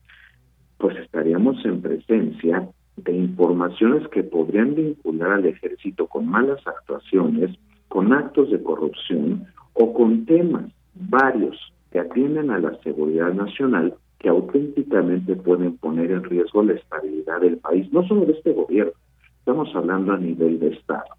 [0.77, 2.67] pues estaríamos en presencia
[2.97, 7.55] de informaciones que podrían vincular al ejército con malas actuaciones,
[7.87, 11.57] con actos de corrupción o con temas varios
[11.91, 17.57] que atienden a la seguridad nacional que auténticamente pueden poner en riesgo la estabilidad del
[17.57, 18.93] país, no solo de este gobierno,
[19.39, 21.15] estamos hablando a nivel de Estado.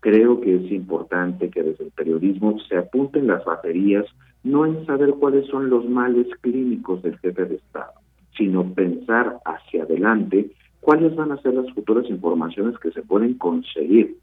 [0.00, 4.04] Creo que es importante que desde el periodismo se apunten las baterías
[4.42, 7.92] no en saber cuáles son los males clínicos del jefe de Estado,
[8.36, 10.50] sino pensar hacia adelante
[10.80, 14.18] cuáles van a ser las futuras informaciones que se pueden conseguir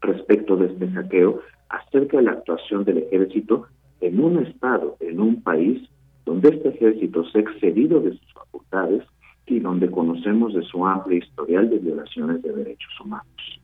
[0.00, 3.68] respecto de este saqueo acerca de la actuación del ejército
[4.00, 5.88] en un estado, en un país
[6.24, 9.02] donde este ejército se ha excedido de sus facultades
[9.46, 13.60] y donde conocemos de su amplia historial de violaciones de derechos humanos.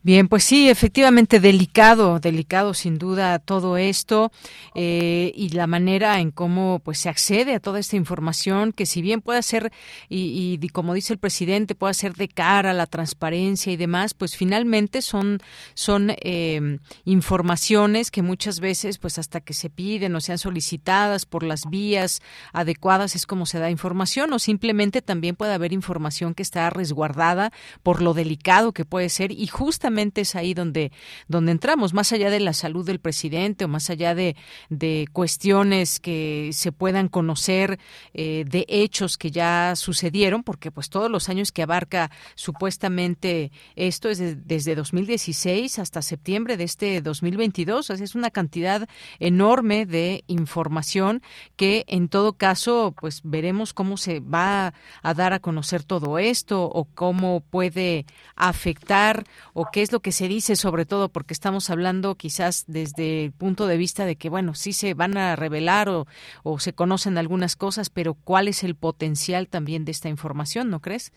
[0.00, 4.30] Bien, pues sí, efectivamente delicado, delicado sin duda todo esto
[4.76, 9.02] eh, y la manera en cómo pues se accede a toda esta información que si
[9.02, 9.72] bien puede ser
[10.08, 14.36] y, como dice el presidente puede ser de cara a la transparencia y demás, pues
[14.36, 15.40] finalmente son
[15.74, 21.42] son eh, informaciones que muchas veces pues hasta que se piden o sean solicitadas por
[21.42, 22.22] las vías
[22.52, 27.50] adecuadas es como se da información o simplemente también puede haber información que está resguardada
[27.82, 30.92] por lo delicado que puede ser y justamente es ahí donde,
[31.28, 34.36] donde entramos, más allá de la salud del presidente o más allá de,
[34.68, 37.78] de cuestiones que se puedan conocer
[38.14, 44.08] eh, de hechos que ya sucedieron, porque pues todos los años que abarca supuestamente esto
[44.08, 48.88] es desde 2016 hasta septiembre de este 2022, es una cantidad
[49.18, 51.22] enorme de información
[51.56, 56.64] que en todo caso pues veremos cómo se va a dar a conocer todo esto
[56.64, 58.06] o cómo puede
[58.36, 62.64] afectar o qué qué es lo que se dice sobre todo, porque estamos hablando quizás
[62.66, 66.06] desde el punto de vista de que, bueno, sí se van a revelar o,
[66.42, 70.80] o se conocen algunas cosas, pero ¿cuál es el potencial también de esta información, no
[70.80, 71.12] crees?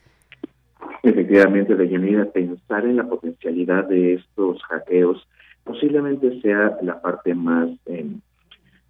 [1.02, 5.28] Efectivamente, Deyanira, pensar en la potencialidad de estos hackeos
[5.64, 8.06] posiblemente sea la parte más, eh,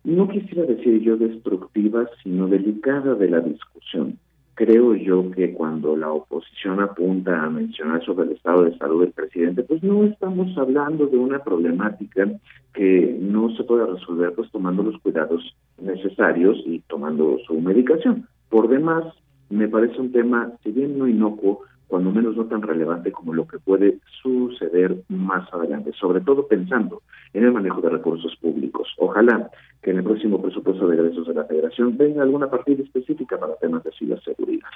[0.04, 4.20] no quisiera decir yo destructiva, sino delicada de la discusión
[4.62, 9.12] creo yo que cuando la oposición apunta a mencionar sobre el estado de salud del
[9.12, 12.32] presidente, pues no estamos hablando de una problemática
[12.72, 18.28] que no se puede resolver pues tomando los cuidados necesarios y tomando su medicación.
[18.50, 19.04] Por demás,
[19.50, 21.62] me parece un tema, si bien no inocuo,
[21.92, 27.02] cuando menos no tan relevante como lo que puede suceder más adelante, sobre todo pensando
[27.34, 28.88] en el manejo de recursos públicos.
[28.98, 29.52] Ojalá
[29.84, 33.58] que en el próximo presupuesto de egresos de la Federación venga alguna partida específica para
[33.58, 34.70] temas de ciberseguridad.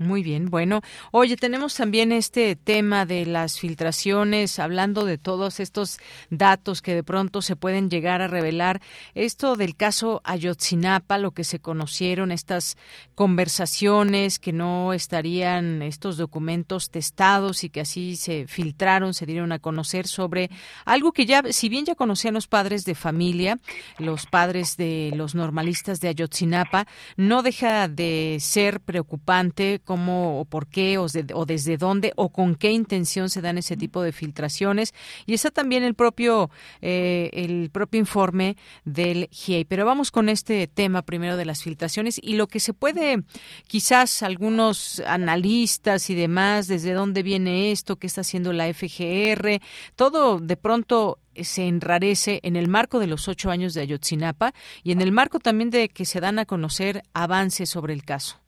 [0.00, 0.80] Muy bien, bueno,
[1.10, 5.98] oye, tenemos también este tema de las filtraciones, hablando de todos estos
[6.30, 8.80] datos que de pronto se pueden llegar a revelar.
[9.16, 12.76] Esto del caso Ayotzinapa, lo que se conocieron, estas
[13.16, 19.58] conversaciones que no estarían estos documentos testados y que así se filtraron, se dieron a
[19.58, 20.48] conocer sobre
[20.84, 23.58] algo que ya, si bien ya conocían los padres de familia,
[23.98, 30.66] los padres de los normalistas de Ayotzinapa, no deja de ser preocupante cómo o por
[30.66, 34.92] qué o, desde dónde o con qué intención se dan ese tipo de filtraciones
[35.24, 36.50] y está también el propio
[36.82, 39.64] eh, el propio informe del GIEI.
[39.64, 43.22] Pero vamos con este tema primero de las filtraciones y lo que se puede
[43.66, 49.58] quizás algunos analistas y demás desde dónde viene esto, qué está haciendo la FGR,
[49.96, 54.52] todo de pronto se enrarece en el marco de los ocho años de Ayotzinapa
[54.82, 58.38] y en el marco también de que se dan a conocer avances sobre el caso.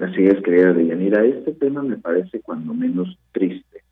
[0.00, 1.22] Así es, querida Deyanira.
[1.26, 3.82] Este tema me parece cuando menos triste.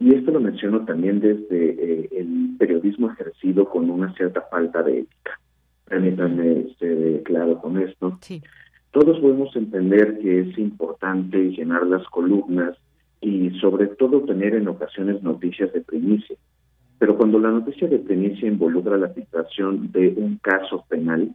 [0.00, 5.00] Y esto lo menciono también desde eh, el periodismo ejercido con una cierta falta de
[5.00, 5.38] ética.
[5.84, 8.18] Permítanme ser claro con esto.
[8.92, 12.78] Todos podemos entender que es importante llenar las columnas
[13.20, 16.36] y sobre todo tener en ocasiones noticias de primicia.
[16.98, 21.34] Pero cuando la noticia de primicia involucra la filtración de un caso penal,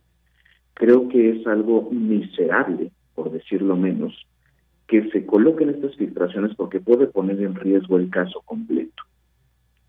[0.73, 4.13] creo que es algo miserable por decirlo menos,
[4.87, 9.01] que se coloquen estas filtraciones porque puede poner en riesgo el caso completo.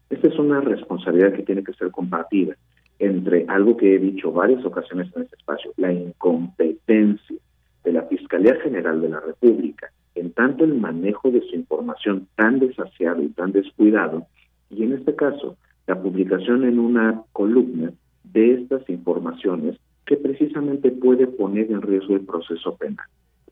[0.08, 2.56] Esta es una responsabilidad que tiene que ser compartida
[2.98, 7.36] entre algo que he dicho varias ocasiones en este espacio, la incompetencia
[7.84, 12.58] de la Fiscalía General de la República en tanto el manejo de su información tan
[12.58, 14.26] desaseado y tan descuidado,
[14.70, 17.92] y en este caso la publicación en una columna
[18.24, 19.76] de estas informaciones
[20.06, 23.06] que precisamente puede poner en riesgo el proceso penal.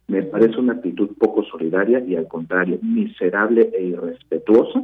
[0.08, 4.82] Me parece una actitud poco solidaria y al contrario, miserable e irrespetuosa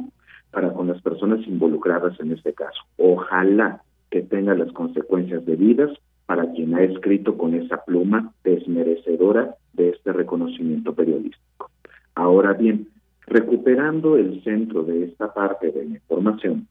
[0.51, 2.81] para con las personas involucradas en este caso.
[2.97, 3.81] Ojalá
[4.11, 5.91] que tenga las consecuencias debidas
[6.25, 11.71] para quien ha escrito con esa pluma desmerecedora de este reconocimiento periodístico.
[12.15, 12.89] Ahora bien,
[13.25, 16.67] recuperando el centro de esta parte de la información,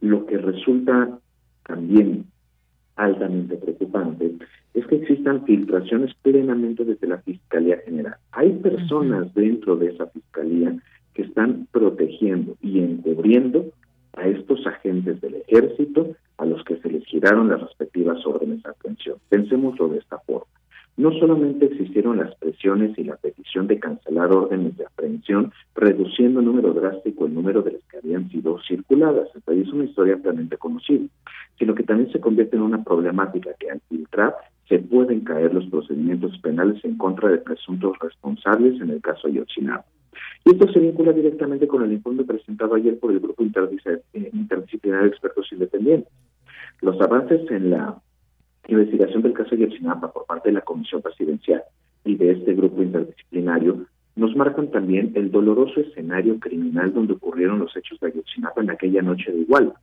[0.00, 1.18] lo que resulta
[1.66, 2.26] también
[2.96, 4.32] altamente preocupante
[4.74, 8.16] es que existan filtraciones plenamente desde la Fiscalía General.
[8.32, 10.76] Hay personas dentro de esa Fiscalía
[11.14, 13.66] que están protegiendo y encubriendo
[14.14, 18.70] a estos agentes del ejército a los que se les giraron las respectivas órdenes de
[18.70, 19.18] aprehensión.
[19.28, 20.46] Pensémoslo de esta forma.
[20.96, 26.46] No solamente existieron las presiones y la petición de cancelar órdenes de aprehensión, reduciendo el
[26.46, 29.28] número drástico el número de las que habían sido circuladas.
[29.46, 31.06] Es una historia ampliamente conocida,
[31.58, 34.34] sino que también se convierte en una problemática que al filtrar
[34.68, 39.34] se pueden caer los procedimientos penales en contra de presuntos responsables en el caso de
[39.34, 39.84] Yotzinapa.
[40.44, 45.04] Y esto se vincula directamente con el informe presentado ayer por el Grupo eh, Interdisciplinario
[45.04, 46.12] de Expertos Independientes.
[46.80, 47.96] Los avances en la
[48.72, 51.62] investigación del caso de Ayotzinapa por parte de la Comisión Presidencial
[52.04, 53.86] y de este grupo interdisciplinario
[54.16, 59.02] nos marcan también el doloroso escenario criminal donde ocurrieron los hechos de Ayotzinapa en aquella
[59.02, 59.74] noche de Iguala.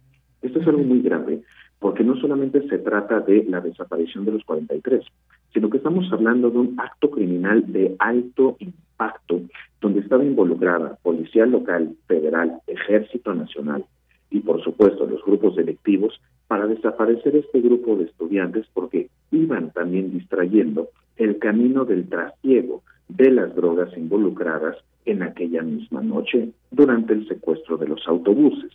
[0.42, 1.42] Esto es algo muy grave
[1.80, 5.04] porque no solamente se trata de la desaparición de los 43,
[5.52, 9.42] sino que estamos hablando de un acto criminal de alto impacto
[9.82, 13.84] donde estaba involucrada policía local, federal, ejército nacional
[14.30, 16.22] y por supuesto los grupos delictivos
[16.52, 23.32] para desaparecer este grupo de estudiantes porque iban también distrayendo el camino del trasiego de
[23.32, 24.76] las drogas involucradas
[25.06, 28.70] en aquella misma noche durante el secuestro de los autobuses.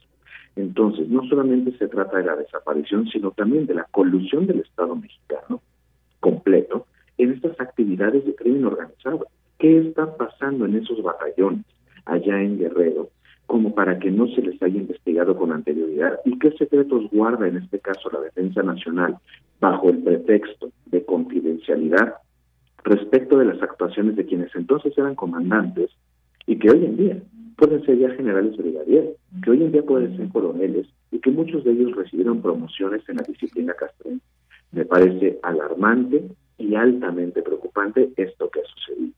[0.56, 4.96] Entonces, no solamente se trata de la desaparición, sino también de la colusión del Estado
[4.96, 5.60] mexicano
[6.20, 6.86] completo
[7.18, 9.26] en estas actividades de crimen organizado.
[9.58, 11.66] ¿Qué está pasando en esos batallones
[12.06, 13.10] allá en Guerrero?
[13.46, 17.56] Como para que no se les haya investigado con anterioridad y qué secretos guarda en
[17.56, 19.16] este caso la Defensa Nacional
[19.60, 22.14] bajo el pretexto de confidencialidad
[22.84, 25.90] respecto de las actuaciones de quienes entonces eran comandantes
[26.46, 27.22] y que hoy en día
[27.56, 31.64] pueden ser ya generales brigadieros, que hoy en día pueden ser coroneles y que muchos
[31.64, 34.24] de ellos recibieron promociones en la disciplina castrense.
[34.72, 36.24] Me parece alarmante
[36.58, 39.12] y altamente preocupante esto que ha sucedido.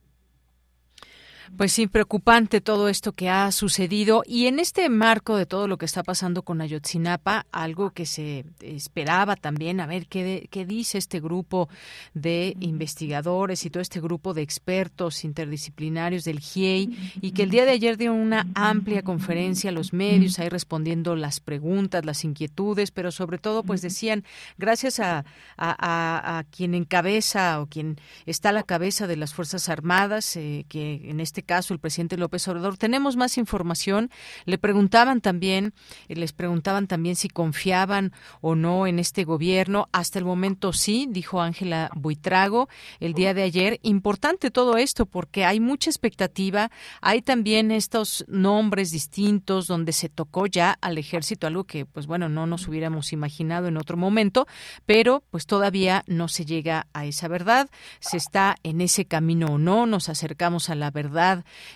[1.56, 4.22] Pues sí, preocupante todo esto que ha sucedido.
[4.26, 8.44] Y en este marco de todo lo que está pasando con Ayotzinapa, algo que se
[8.60, 11.68] esperaba también, a ver qué, qué dice este grupo
[12.14, 17.64] de investigadores y todo este grupo de expertos interdisciplinarios del GIEI y que el día
[17.64, 22.90] de ayer dio una amplia conferencia a los medios, ahí respondiendo las preguntas, las inquietudes,
[22.90, 24.24] pero sobre todo pues decían,
[24.58, 25.24] gracias a,
[25.56, 27.96] a, a, quien encabeza o quien
[28.26, 32.16] está a la cabeza de las Fuerzas Armadas, eh, que en este caso el presidente
[32.16, 32.76] López Obrador.
[32.76, 34.10] Tenemos más información.
[34.44, 35.74] Le preguntaban también,
[36.08, 39.88] eh, les preguntaban también si confiaban o no en este gobierno.
[39.92, 42.68] Hasta el momento sí, dijo Ángela Buitrago
[43.00, 43.78] el día de ayer.
[43.82, 46.70] Importante todo esto porque hay mucha expectativa.
[47.00, 52.28] Hay también estos nombres distintos donde se tocó ya al ejército, algo que pues bueno,
[52.28, 54.46] no nos hubiéramos imaginado en otro momento,
[54.86, 57.68] pero pues todavía no se llega a esa verdad.
[58.00, 61.27] Se está en ese camino o no, nos acercamos a la verdad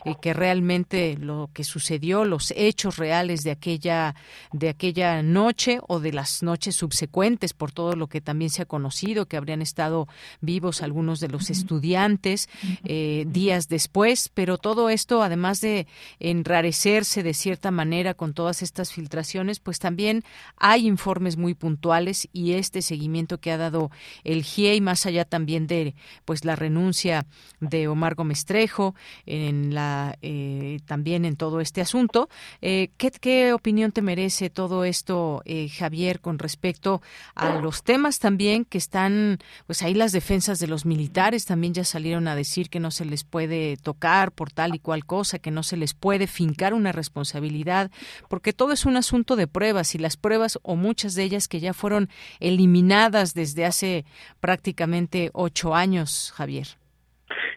[0.04, 4.14] eh, que realmente lo que sucedió, los hechos reales de aquella
[4.52, 8.66] de aquella noche o de las noches subsecuentes por todo lo que también se ha
[8.66, 10.08] conocido que habrían estado
[10.40, 12.48] vivos algunos de los estudiantes
[12.84, 15.86] eh, días después, pero todo esto además de
[16.20, 20.24] enrarecerse de cierta manera con todas estas filtraciones, pues también
[20.56, 23.90] hay informes muy puntuales y este seguimiento que ha dado
[24.24, 27.26] el GIEI más allá también de pues la renuncia
[27.60, 28.94] de Omar Gómez Trejo
[29.42, 32.28] en la eh, también en todo este asunto.
[32.60, 37.02] Eh, ¿qué, opinión te merece todo esto, eh, Javier, con respecto
[37.34, 41.84] a los temas también que están, pues ahí las defensas de los militares también ya
[41.84, 45.50] salieron a decir que no se les puede tocar por tal y cual cosa, que
[45.50, 47.90] no se les puede fincar una responsabilidad,
[48.28, 51.60] porque todo es un asunto de pruebas y las pruebas o muchas de ellas que
[51.60, 52.08] ya fueron
[52.40, 54.04] eliminadas desde hace
[54.40, 56.81] prácticamente ocho años, Javier.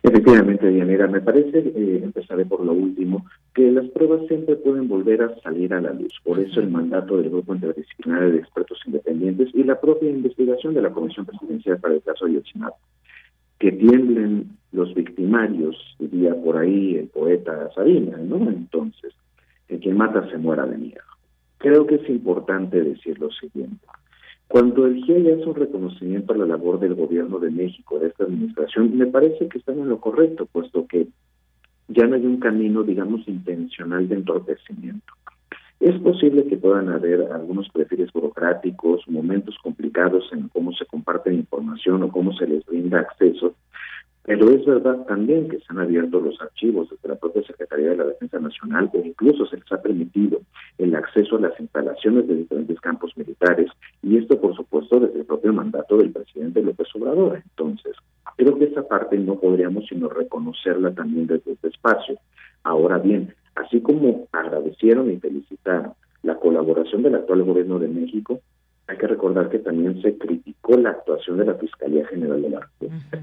[0.08, 3.26] Efectivamente, Dianera, me parece, eh, empezaré por lo último,
[3.56, 6.14] que las pruebas siempre pueden volver a salir a la luz.
[6.24, 10.84] Por eso el mandato del Grupo Interdisciplinario de Expertos Independientes y la propia investigación de
[10.84, 12.78] la Comisión Presidencial para el caso de Ayotzinapa.
[13.58, 18.48] Que tiemblen los victimarios, diría por ahí el poeta Sabina, ¿no?
[18.52, 19.12] Entonces,
[19.68, 21.02] que quien mata se muera de miedo.
[21.58, 23.88] Creo que es importante decir lo siguiente.
[24.56, 28.24] Cuando el GIEI hace un reconocimiento a la labor del gobierno de México, de esta
[28.24, 31.10] administración, me parece que están en lo correcto, puesto que
[31.90, 35.12] ya no hay un camino, digamos, intencional de entorpecimiento.
[35.82, 42.04] Es posible que puedan haber algunos perfiles burocráticos, momentos complicados en cómo se comparte información
[42.04, 43.56] o cómo se les brinda acceso,
[44.26, 47.98] pero es verdad también que se han abierto los archivos desde la propia Secretaría de
[47.98, 50.42] la Defensa Nacional o incluso se les ha permitido
[50.80, 53.70] el acceso a las instalaciones de diferentes campos militares
[54.02, 57.42] y esto por supuesto desde el propio mandato del presidente López Obrador.
[57.44, 57.96] Entonces,
[58.36, 62.18] creo que esa parte no podríamos sino reconocerla también desde este espacio.
[62.64, 65.94] Ahora bien, así como agradecieron y felicitaron
[66.24, 68.42] la colaboración del actual gobierno de México,
[68.88, 72.60] hay que recordar que también se criticó la actuación de la Fiscalía General de la
[72.60, 73.22] República.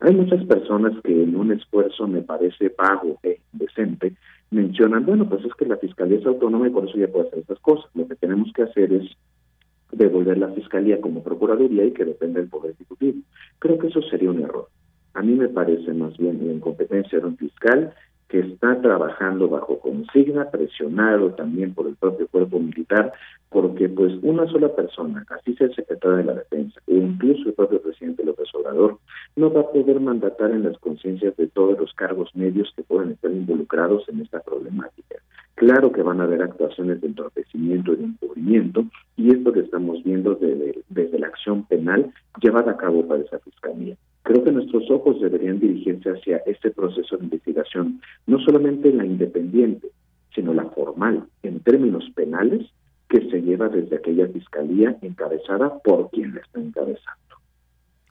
[0.00, 4.14] Hay muchas personas que en un esfuerzo me parece pago e decente
[4.50, 7.40] mencionan, bueno, pues es que la Fiscalía es autónoma y por eso ya puede hacer
[7.40, 7.90] estas cosas.
[7.94, 9.10] Lo que tenemos que hacer es
[9.92, 13.22] devolver la Fiscalía como Procuraduría y que depende del Poder Ejecutivo.
[13.58, 14.68] Creo que eso sería un error.
[15.14, 17.94] A mí me parece más bien la incompetencia de un fiscal
[18.28, 23.12] que está trabajando bajo consigna, presionado también por el propio cuerpo militar,
[23.50, 27.54] porque pues una sola persona, así sea el secretario de la Defensa, e incluso el
[27.54, 28.98] propio presidente López Obrador,
[29.36, 33.12] no va a poder mandatar en las conciencias de todos los cargos medios que pueden
[33.12, 35.16] estar involucrados en esta problemática.
[35.54, 38.84] Claro que van a haber actuaciones de entorpecimiento y de encubrimiento,
[39.16, 42.12] y esto que estamos viendo desde, desde la acción penal
[42.42, 43.96] llevada a cabo para esa fiscalía.
[44.26, 49.86] Creo que nuestros ojos deberían dirigirse hacia este proceso de investigación, no solamente la independiente,
[50.34, 52.66] sino la formal, en términos penales,
[53.08, 57.25] que se lleva desde aquella fiscalía encabezada por quien la está encabezando.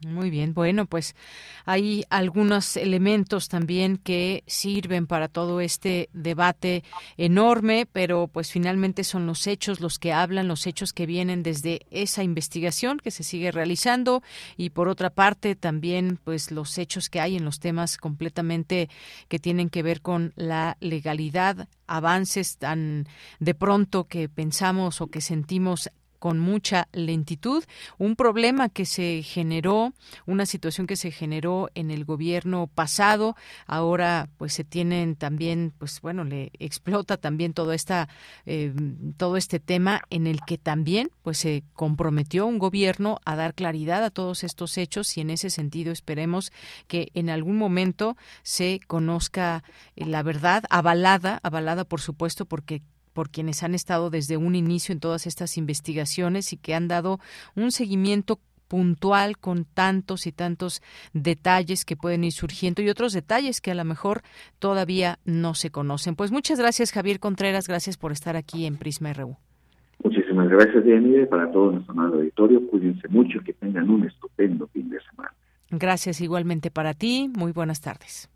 [0.04, 1.16] Muy bien, bueno, pues
[1.64, 6.84] hay algunos elementos también que sirven para todo este debate
[7.16, 11.86] enorme, pero pues finalmente son los hechos los que hablan, los hechos que vienen desde
[11.90, 14.22] esa investigación que se sigue realizando
[14.58, 18.90] y por otra parte también pues los hechos que hay en los temas completamente
[19.28, 23.08] que tienen que ver con la legalidad, avances tan
[23.40, 27.64] de pronto que pensamos o que sentimos con mucha lentitud.
[27.98, 29.92] Un problema que se generó,
[30.26, 33.36] una situación que se generó en el gobierno pasado,
[33.66, 38.08] ahora pues se tienen también, pues bueno, le explota también todo esta,
[38.44, 38.72] eh,
[39.16, 44.04] todo este tema en el que también pues se comprometió un gobierno a dar claridad
[44.04, 46.52] a todos estos hechos y en ese sentido esperemos
[46.86, 49.64] que en algún momento se conozca
[49.94, 52.82] la verdad avalada, avalada por supuesto porque
[53.16, 57.18] por quienes han estado desde un inicio en todas estas investigaciones y que han dado
[57.54, 58.38] un seguimiento
[58.68, 60.82] puntual con tantos y tantos
[61.14, 64.20] detalles que pueden ir surgiendo y otros detalles que a lo mejor
[64.58, 66.14] todavía no se conocen.
[66.14, 69.38] Pues muchas gracias Javier Contreras, gracias por estar aquí en Prisma RU.
[70.04, 72.68] Muchísimas gracias, Dianide, para todo nuestro amado auditorio.
[72.68, 75.32] Cuídense mucho, que tengan un estupendo fin de semana.
[75.70, 77.30] Gracias igualmente para ti.
[77.34, 78.28] Muy buenas tardes.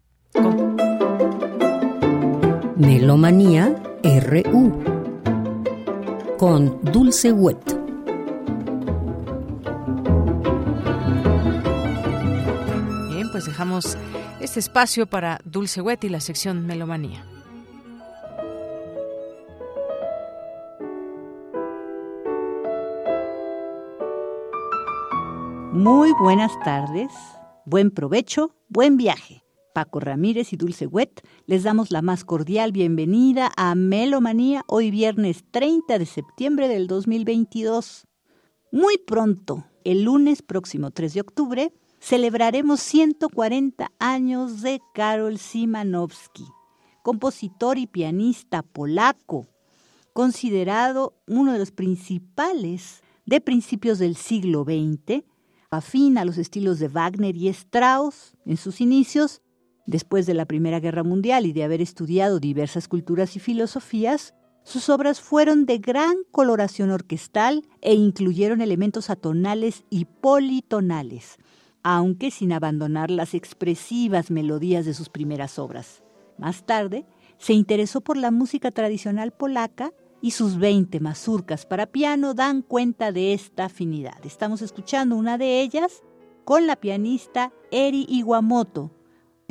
[2.81, 4.73] Melomanía RU
[6.39, 7.63] con Dulce Wet.
[13.11, 13.99] Bien, pues dejamos
[14.41, 17.23] este espacio para Dulce Wet y la sección Melomanía.
[25.73, 27.13] Muy buenas tardes,
[27.67, 29.40] buen provecho, buen viaje.
[29.73, 35.45] Paco Ramírez y Dulce Wet, les damos la más cordial bienvenida a Melomanía hoy viernes
[35.51, 38.07] 30 de septiembre del 2022.
[38.73, 46.47] Muy pronto, el lunes próximo 3 de octubre, celebraremos 140 años de Karol Simanowski,
[47.03, 49.47] compositor y pianista polaco,
[50.13, 55.23] considerado uno de los principales de principios del siglo XX,
[55.71, 59.41] afín a los estilos de Wagner y Strauss en sus inicios,
[59.87, 64.89] Después de la Primera Guerra Mundial y de haber estudiado diversas culturas y filosofías, sus
[64.89, 71.39] obras fueron de gran coloración orquestal e incluyeron elementos atonales y politonales,
[71.83, 76.03] aunque sin abandonar las expresivas melodías de sus primeras obras.
[76.39, 77.07] Más tarde,
[77.39, 83.13] se interesó por la música tradicional polaca y sus 20 mazurcas para piano dan cuenta
[83.13, 84.25] de esta afinidad.
[84.25, 86.03] Estamos escuchando una de ellas
[86.45, 88.91] con la pianista Eri Iwamoto,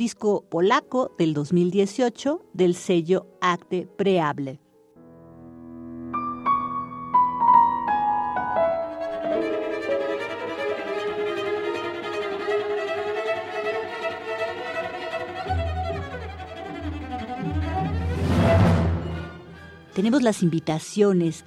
[0.00, 4.58] disco polaco del 2018 del sello Acte Preable.
[19.92, 21.44] Tenemos las invitaciones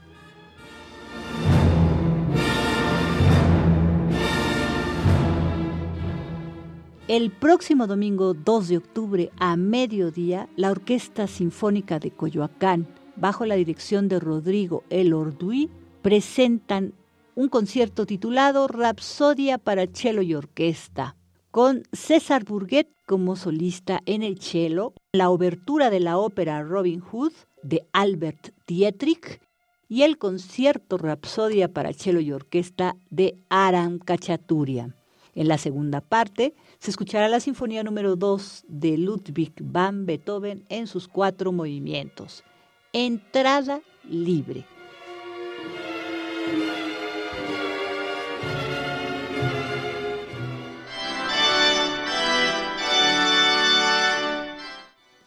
[7.14, 12.88] El próximo domingo 2 de octubre a mediodía, la Orquesta Sinfónica de Coyoacán,
[13.18, 15.70] bajo la dirección de Rodrigo El Orduí,
[16.02, 16.96] presentan
[17.36, 21.16] un concierto titulado Rapsodia para cello y orquesta,
[21.52, 27.34] con César Burguet como solista en el cello, la obertura de la ópera Robin Hood
[27.62, 29.40] de Albert Dietrich
[29.88, 34.96] y el concierto Rapsodia para cello y orquesta de Aram Cachaturia.
[35.36, 36.54] En la segunda parte
[36.84, 42.44] se escuchará la Sinfonía número 2 de Ludwig van Beethoven en sus cuatro movimientos.
[42.92, 44.66] Entrada libre.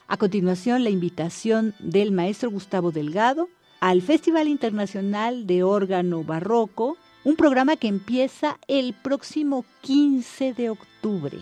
[0.09, 3.49] A continuación, la invitación del maestro Gustavo Delgado
[3.81, 11.37] al Festival Internacional de Órgano Barroco un programa que empieza el próximo 15 de octubre.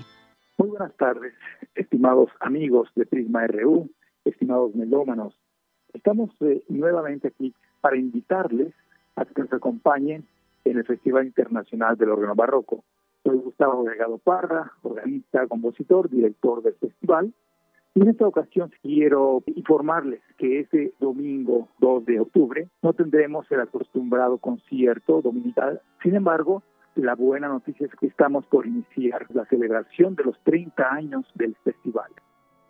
[0.57, 1.35] Muy buenas tardes,
[1.75, 3.91] estimados amigos de Prisma RU,
[4.25, 5.39] estimados melómanos.
[5.93, 7.53] Estamos eh, nuevamente aquí
[7.83, 8.73] para invitarles
[9.15, 10.27] a que nos acompañen
[10.65, 12.83] en el Festival Internacional del Órgano Barroco.
[13.23, 17.35] Soy Gustavo Delgado Parra, organista, compositor, director del festival
[17.95, 24.39] en esta ocasión quiero informarles que ese domingo 2 de octubre no tendremos el acostumbrado
[24.39, 25.81] concierto dominical.
[26.03, 26.63] Sin embargo,
[26.97, 31.55] la buena noticia es que estamos por iniciar la celebración de los 30 años del
[31.63, 32.11] festival.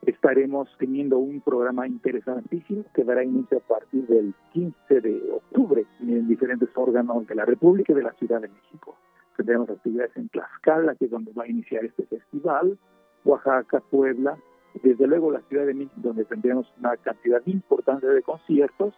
[0.05, 6.29] Estaremos teniendo un programa interesantísimo que dará inicio a partir del 15 de octubre en
[6.29, 8.95] diferentes órganos de la República y de la Ciudad de México.
[9.39, 12.79] Tendremos actividades en Tlaxcala, que es donde va a iniciar este festival,
[13.25, 14.37] Oaxaca, Puebla,
[14.83, 18.95] desde luego la Ciudad de México, donde tendremos una cantidad importante de conciertos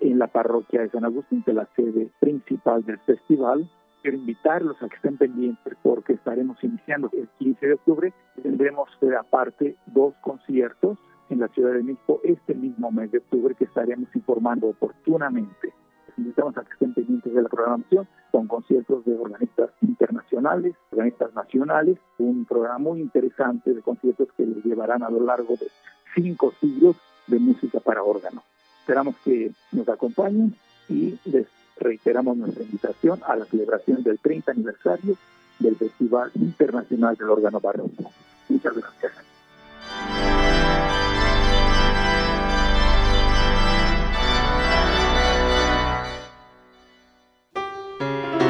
[0.00, 3.68] en la parroquia de San Agustín, que es la sede principal del festival.
[4.02, 8.12] Quiero invitarlos a que estén pendientes porque estaremos iniciando el 15 de octubre.
[8.40, 8.88] Tendremos
[9.18, 10.98] aparte dos conciertos
[11.28, 15.72] en la Ciudad de México este mismo mes de octubre que estaremos informando oportunamente.
[16.16, 21.98] Invitamos a que estén pendientes de la programación con conciertos de organistas internacionales, organistas nacionales,
[22.18, 25.68] un programa muy interesante de conciertos que les llevarán a lo largo de
[26.14, 28.42] cinco siglos de música para órgano.
[28.80, 30.54] Esperamos que nos acompañen
[30.88, 31.46] y les
[31.78, 35.16] reiteramos nuestra invitación a la celebración del 30 aniversario
[35.58, 38.10] del Festival Internacional del Órgano Barroco.
[38.48, 39.25] Muchas gracias.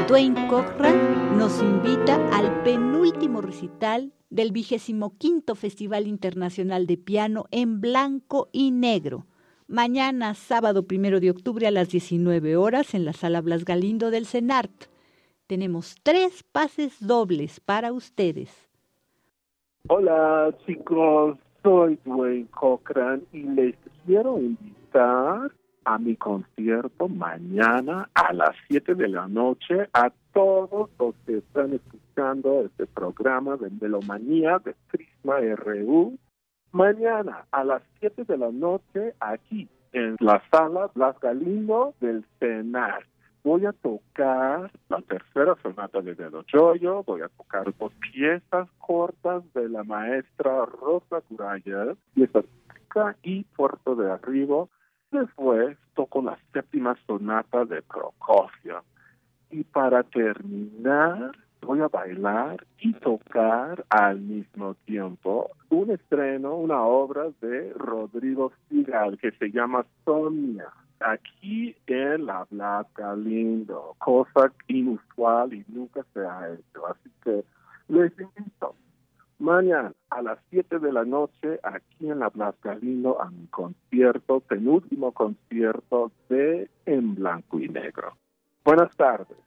[0.09, 7.81] Dwayne Cochran nos invita al penúltimo recital del vigésimo quinto Festival Internacional de Piano en
[7.81, 9.27] blanco y negro.
[9.67, 14.27] Mañana, sábado primero de octubre a las 19 horas en la Sala Blas Galindo del
[14.27, 14.71] CENART.
[15.49, 18.71] Tenemos tres pases dobles para ustedes.
[19.89, 23.75] Hola chicos, soy Dwayne Cochran y les
[24.07, 25.51] quiero invitar
[25.87, 31.75] a mi concierto mañana a las 7 de la noche a todos los que están
[31.75, 36.19] escuchando este programa de Melomanía de Prisma RU.
[36.73, 43.07] Mañana a las 7 de la noche aquí en la sala Blas Galindo del CENAR.
[43.45, 49.45] Voy a tocar la tercera sonata de Dedo Joyo, voy a tocar dos piezas cortas
[49.55, 52.45] de la maestra Rosa Curaya, piezas
[53.23, 54.67] y Puerto de Arriba,
[55.11, 58.83] Después toco la séptima sonata de Prokofiev.
[59.51, 67.31] Y para terminar, voy a bailar y tocar al mismo tiempo un estreno, una obra
[67.41, 70.69] de Rodrigo Sigal que se llama Sonia.
[71.01, 76.87] Aquí en la Blanca Lindo, cosa inusual y nunca se ha hecho.
[76.87, 77.45] Así que
[77.89, 78.75] les invito
[79.39, 84.41] mañana a las 7 de la noche aquí en la Plaza Galindo a mi concierto,
[84.41, 88.17] penúltimo concierto de En Blanco y Negro.
[88.65, 89.46] Buenas tardes.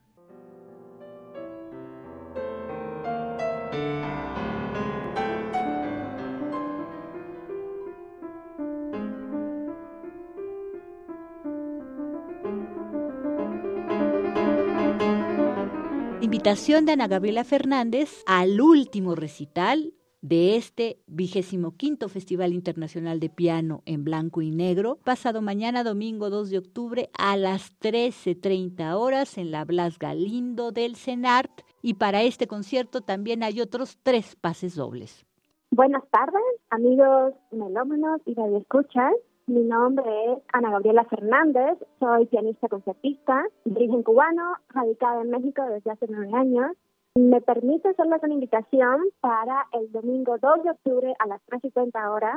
[16.40, 23.30] Invitación de Ana Gabriela Fernández al último recital de este vigésimo quinto Festival Internacional de
[23.30, 29.38] Piano en Blanco y Negro, pasado mañana domingo 2 de octubre a las 13.30 horas
[29.38, 31.52] en la Blas Galindo del CENART
[31.82, 35.26] y para este concierto también hay otros tres pases dobles.
[35.72, 39.12] Buenas tardes, amigos melómanos y radioescuchas.
[39.50, 45.64] Mi nombre es Ana Gabriela Fernández, soy pianista concertista, de origen cubano, radicada en México
[45.68, 46.78] desde hace nueve años.
[47.16, 52.36] Me permite hacerles una invitación para el domingo 2 de octubre a las 3.50 horas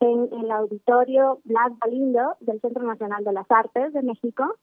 [0.00, 4.56] en el auditorio Blas Galindo del Centro Nacional de las Artes de México.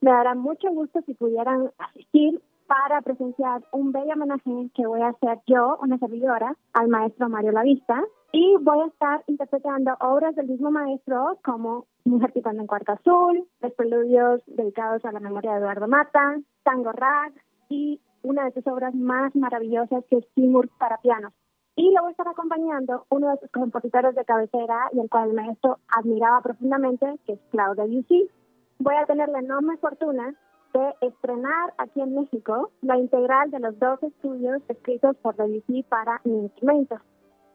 [0.00, 2.40] Me dará mucho gusto si pudieran asistir
[2.70, 7.50] para presenciar un bello homenaje que voy a hacer yo, una servidora, al maestro Mario
[7.50, 8.00] Lavista.
[8.30, 13.44] Y voy a estar interpretando obras del mismo maestro como Mujer Picando en Cuarto Azul,
[13.60, 17.32] los preludios dedicados a la memoria de Eduardo Mata, Tango Rag
[17.68, 21.32] y una de sus obras más maravillosas que es Timur para piano.
[21.74, 25.30] Y lo voy a estar acompañando uno de sus compositores de cabecera y el cual
[25.30, 28.30] el maestro admiraba profundamente, que es Claude Debussy.
[28.78, 30.36] Voy a tener la enorme fortuna
[30.72, 36.20] de estrenar aquí en México la integral de los dos estudios escritos por Debussy para
[36.24, 36.96] mi instrumento.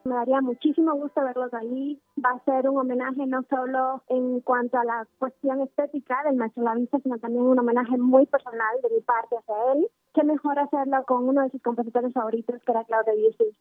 [0.06, 2.00] Me daría muchísimo gusto verlos ahí.
[2.24, 6.64] Va a ser un homenaje no solo en cuanto a la cuestión estética del maestro
[6.64, 9.88] Lavista, sino también un homenaje muy personal de mi parte hacia él.
[10.14, 13.58] Qué mejor hacerlo con uno de sus compositores favoritos, que era Claude Debussy.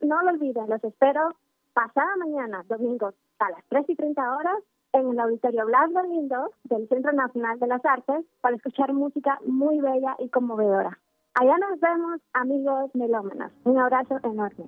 [0.00, 1.34] No lo olviden, los espero
[1.74, 4.56] pasada mañana, domingo, a las 3 y 30 horas,
[4.92, 9.80] en el Auditorio Blas Galindo del Centro Nacional de las Artes para escuchar música muy
[9.80, 10.98] bella y conmovedora.
[11.34, 13.52] Allá nos vemos, amigos melómanos.
[13.64, 14.66] Un abrazo enorme.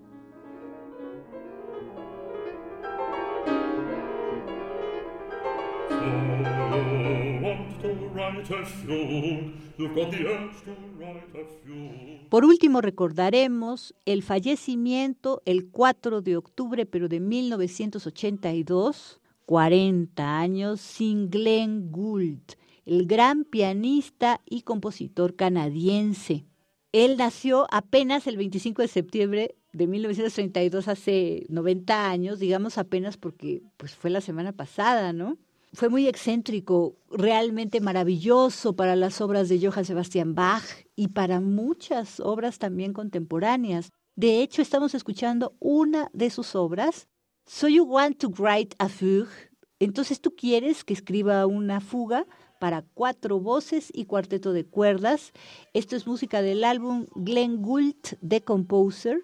[12.29, 19.20] Por último, recordaremos el fallecimiento el 4 de octubre, pero de 1982,
[19.51, 22.53] 40 años, sin Glenn Gould,
[22.87, 26.47] el gran pianista y compositor canadiense.
[26.93, 33.65] Él nació apenas el 25 de septiembre de 1932, hace 90 años, digamos apenas porque
[33.77, 35.37] pues fue la semana pasada, ¿no?
[35.73, 40.63] fue muy excéntrico, realmente maravilloso para las obras de Johann Sebastian Bach
[40.95, 43.91] y para muchas obras también contemporáneas.
[44.15, 47.09] De hecho, estamos escuchando una de sus obras,
[47.53, 49.51] So You Want to Write a Fugue.
[49.81, 52.25] Entonces tú quieres que escriba una fuga
[52.61, 55.33] para cuatro voces y cuarteto de cuerdas.
[55.75, 59.19] Esto es música del álbum Glenn Gould, The Composer.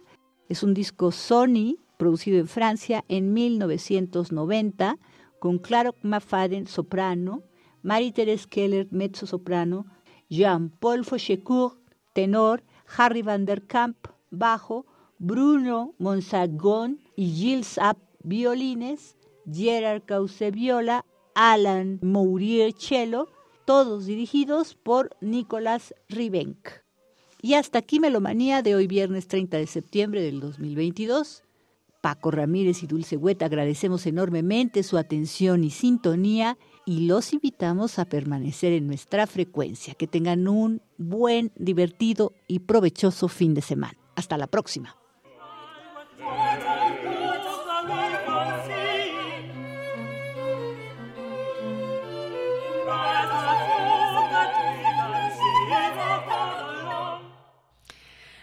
[0.48, 4.98] Es un disco Sony producido en Francia en 1990
[5.38, 7.44] con Claro McFadden, soprano,
[7.84, 9.86] Marie-Thérèse Keller, mezzo soprano,
[10.28, 11.78] Jean-Paul Fauchecourt,
[12.12, 12.64] tenor,
[12.98, 14.84] Harry Van der Kamp, bajo,
[15.18, 19.16] Bruno Monsagon y Gilles App, violines,
[19.50, 21.04] Gerard Cauce, viola,
[21.34, 23.28] Alan Mourier, cello,
[23.64, 26.68] todos dirigidos por Nicolas Ribenk.
[27.40, 31.44] Y hasta aquí Melomanía de hoy viernes 30 de septiembre del 2022.
[32.00, 38.04] Paco Ramírez y Dulce Hueta agradecemos enormemente su atención y sintonía y los invitamos a
[38.04, 39.94] permanecer en nuestra frecuencia.
[39.94, 43.98] Que tengan un buen, divertido y provechoso fin de semana.
[44.14, 44.96] Hasta la próxima.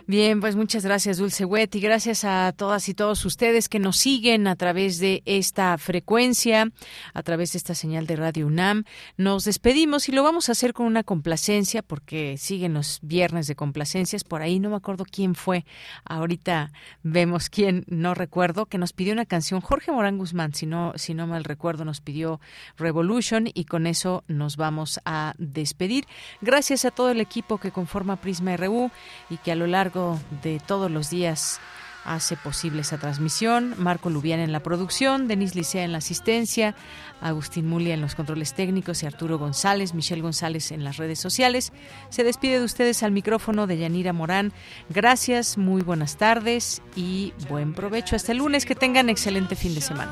[0.05, 3.95] Bien, pues muchas gracias, Dulce Wet, y gracias a todas y todos ustedes que nos
[3.95, 6.69] siguen a través de esta frecuencia,
[7.13, 8.83] a través de esta señal de Radio UNAM.
[9.15, 13.55] Nos despedimos y lo vamos a hacer con una complacencia, porque siguen los viernes de
[13.55, 14.25] complacencias.
[14.25, 15.63] Por ahí no me acuerdo quién fue.
[16.03, 16.73] Ahorita
[17.03, 19.61] vemos quién, no recuerdo, que nos pidió una canción.
[19.61, 22.41] Jorge Morán Guzmán, si no, si no mal recuerdo, nos pidió
[22.75, 26.07] Revolution y con eso nos vamos a despedir.
[26.41, 28.91] Gracias a todo el equipo que conforma Prisma RU
[29.29, 29.92] y que a lo largo
[30.41, 31.59] de todos los días
[32.05, 33.75] hace posible esa transmisión.
[33.77, 36.75] Marco Lubián en la producción, Denis Licea en la asistencia,
[37.21, 41.71] Agustín Mulia en los controles técnicos y Arturo González, Michelle González en las redes sociales.
[42.09, 44.51] Se despide de ustedes al micrófono de Yanira Morán.
[44.89, 48.15] Gracias, muy buenas tardes y buen provecho.
[48.15, 50.11] Hasta el lunes, que tengan excelente fin de semana.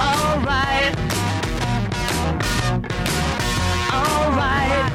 [0.00, 0.96] Alright.
[3.92, 4.94] Alright.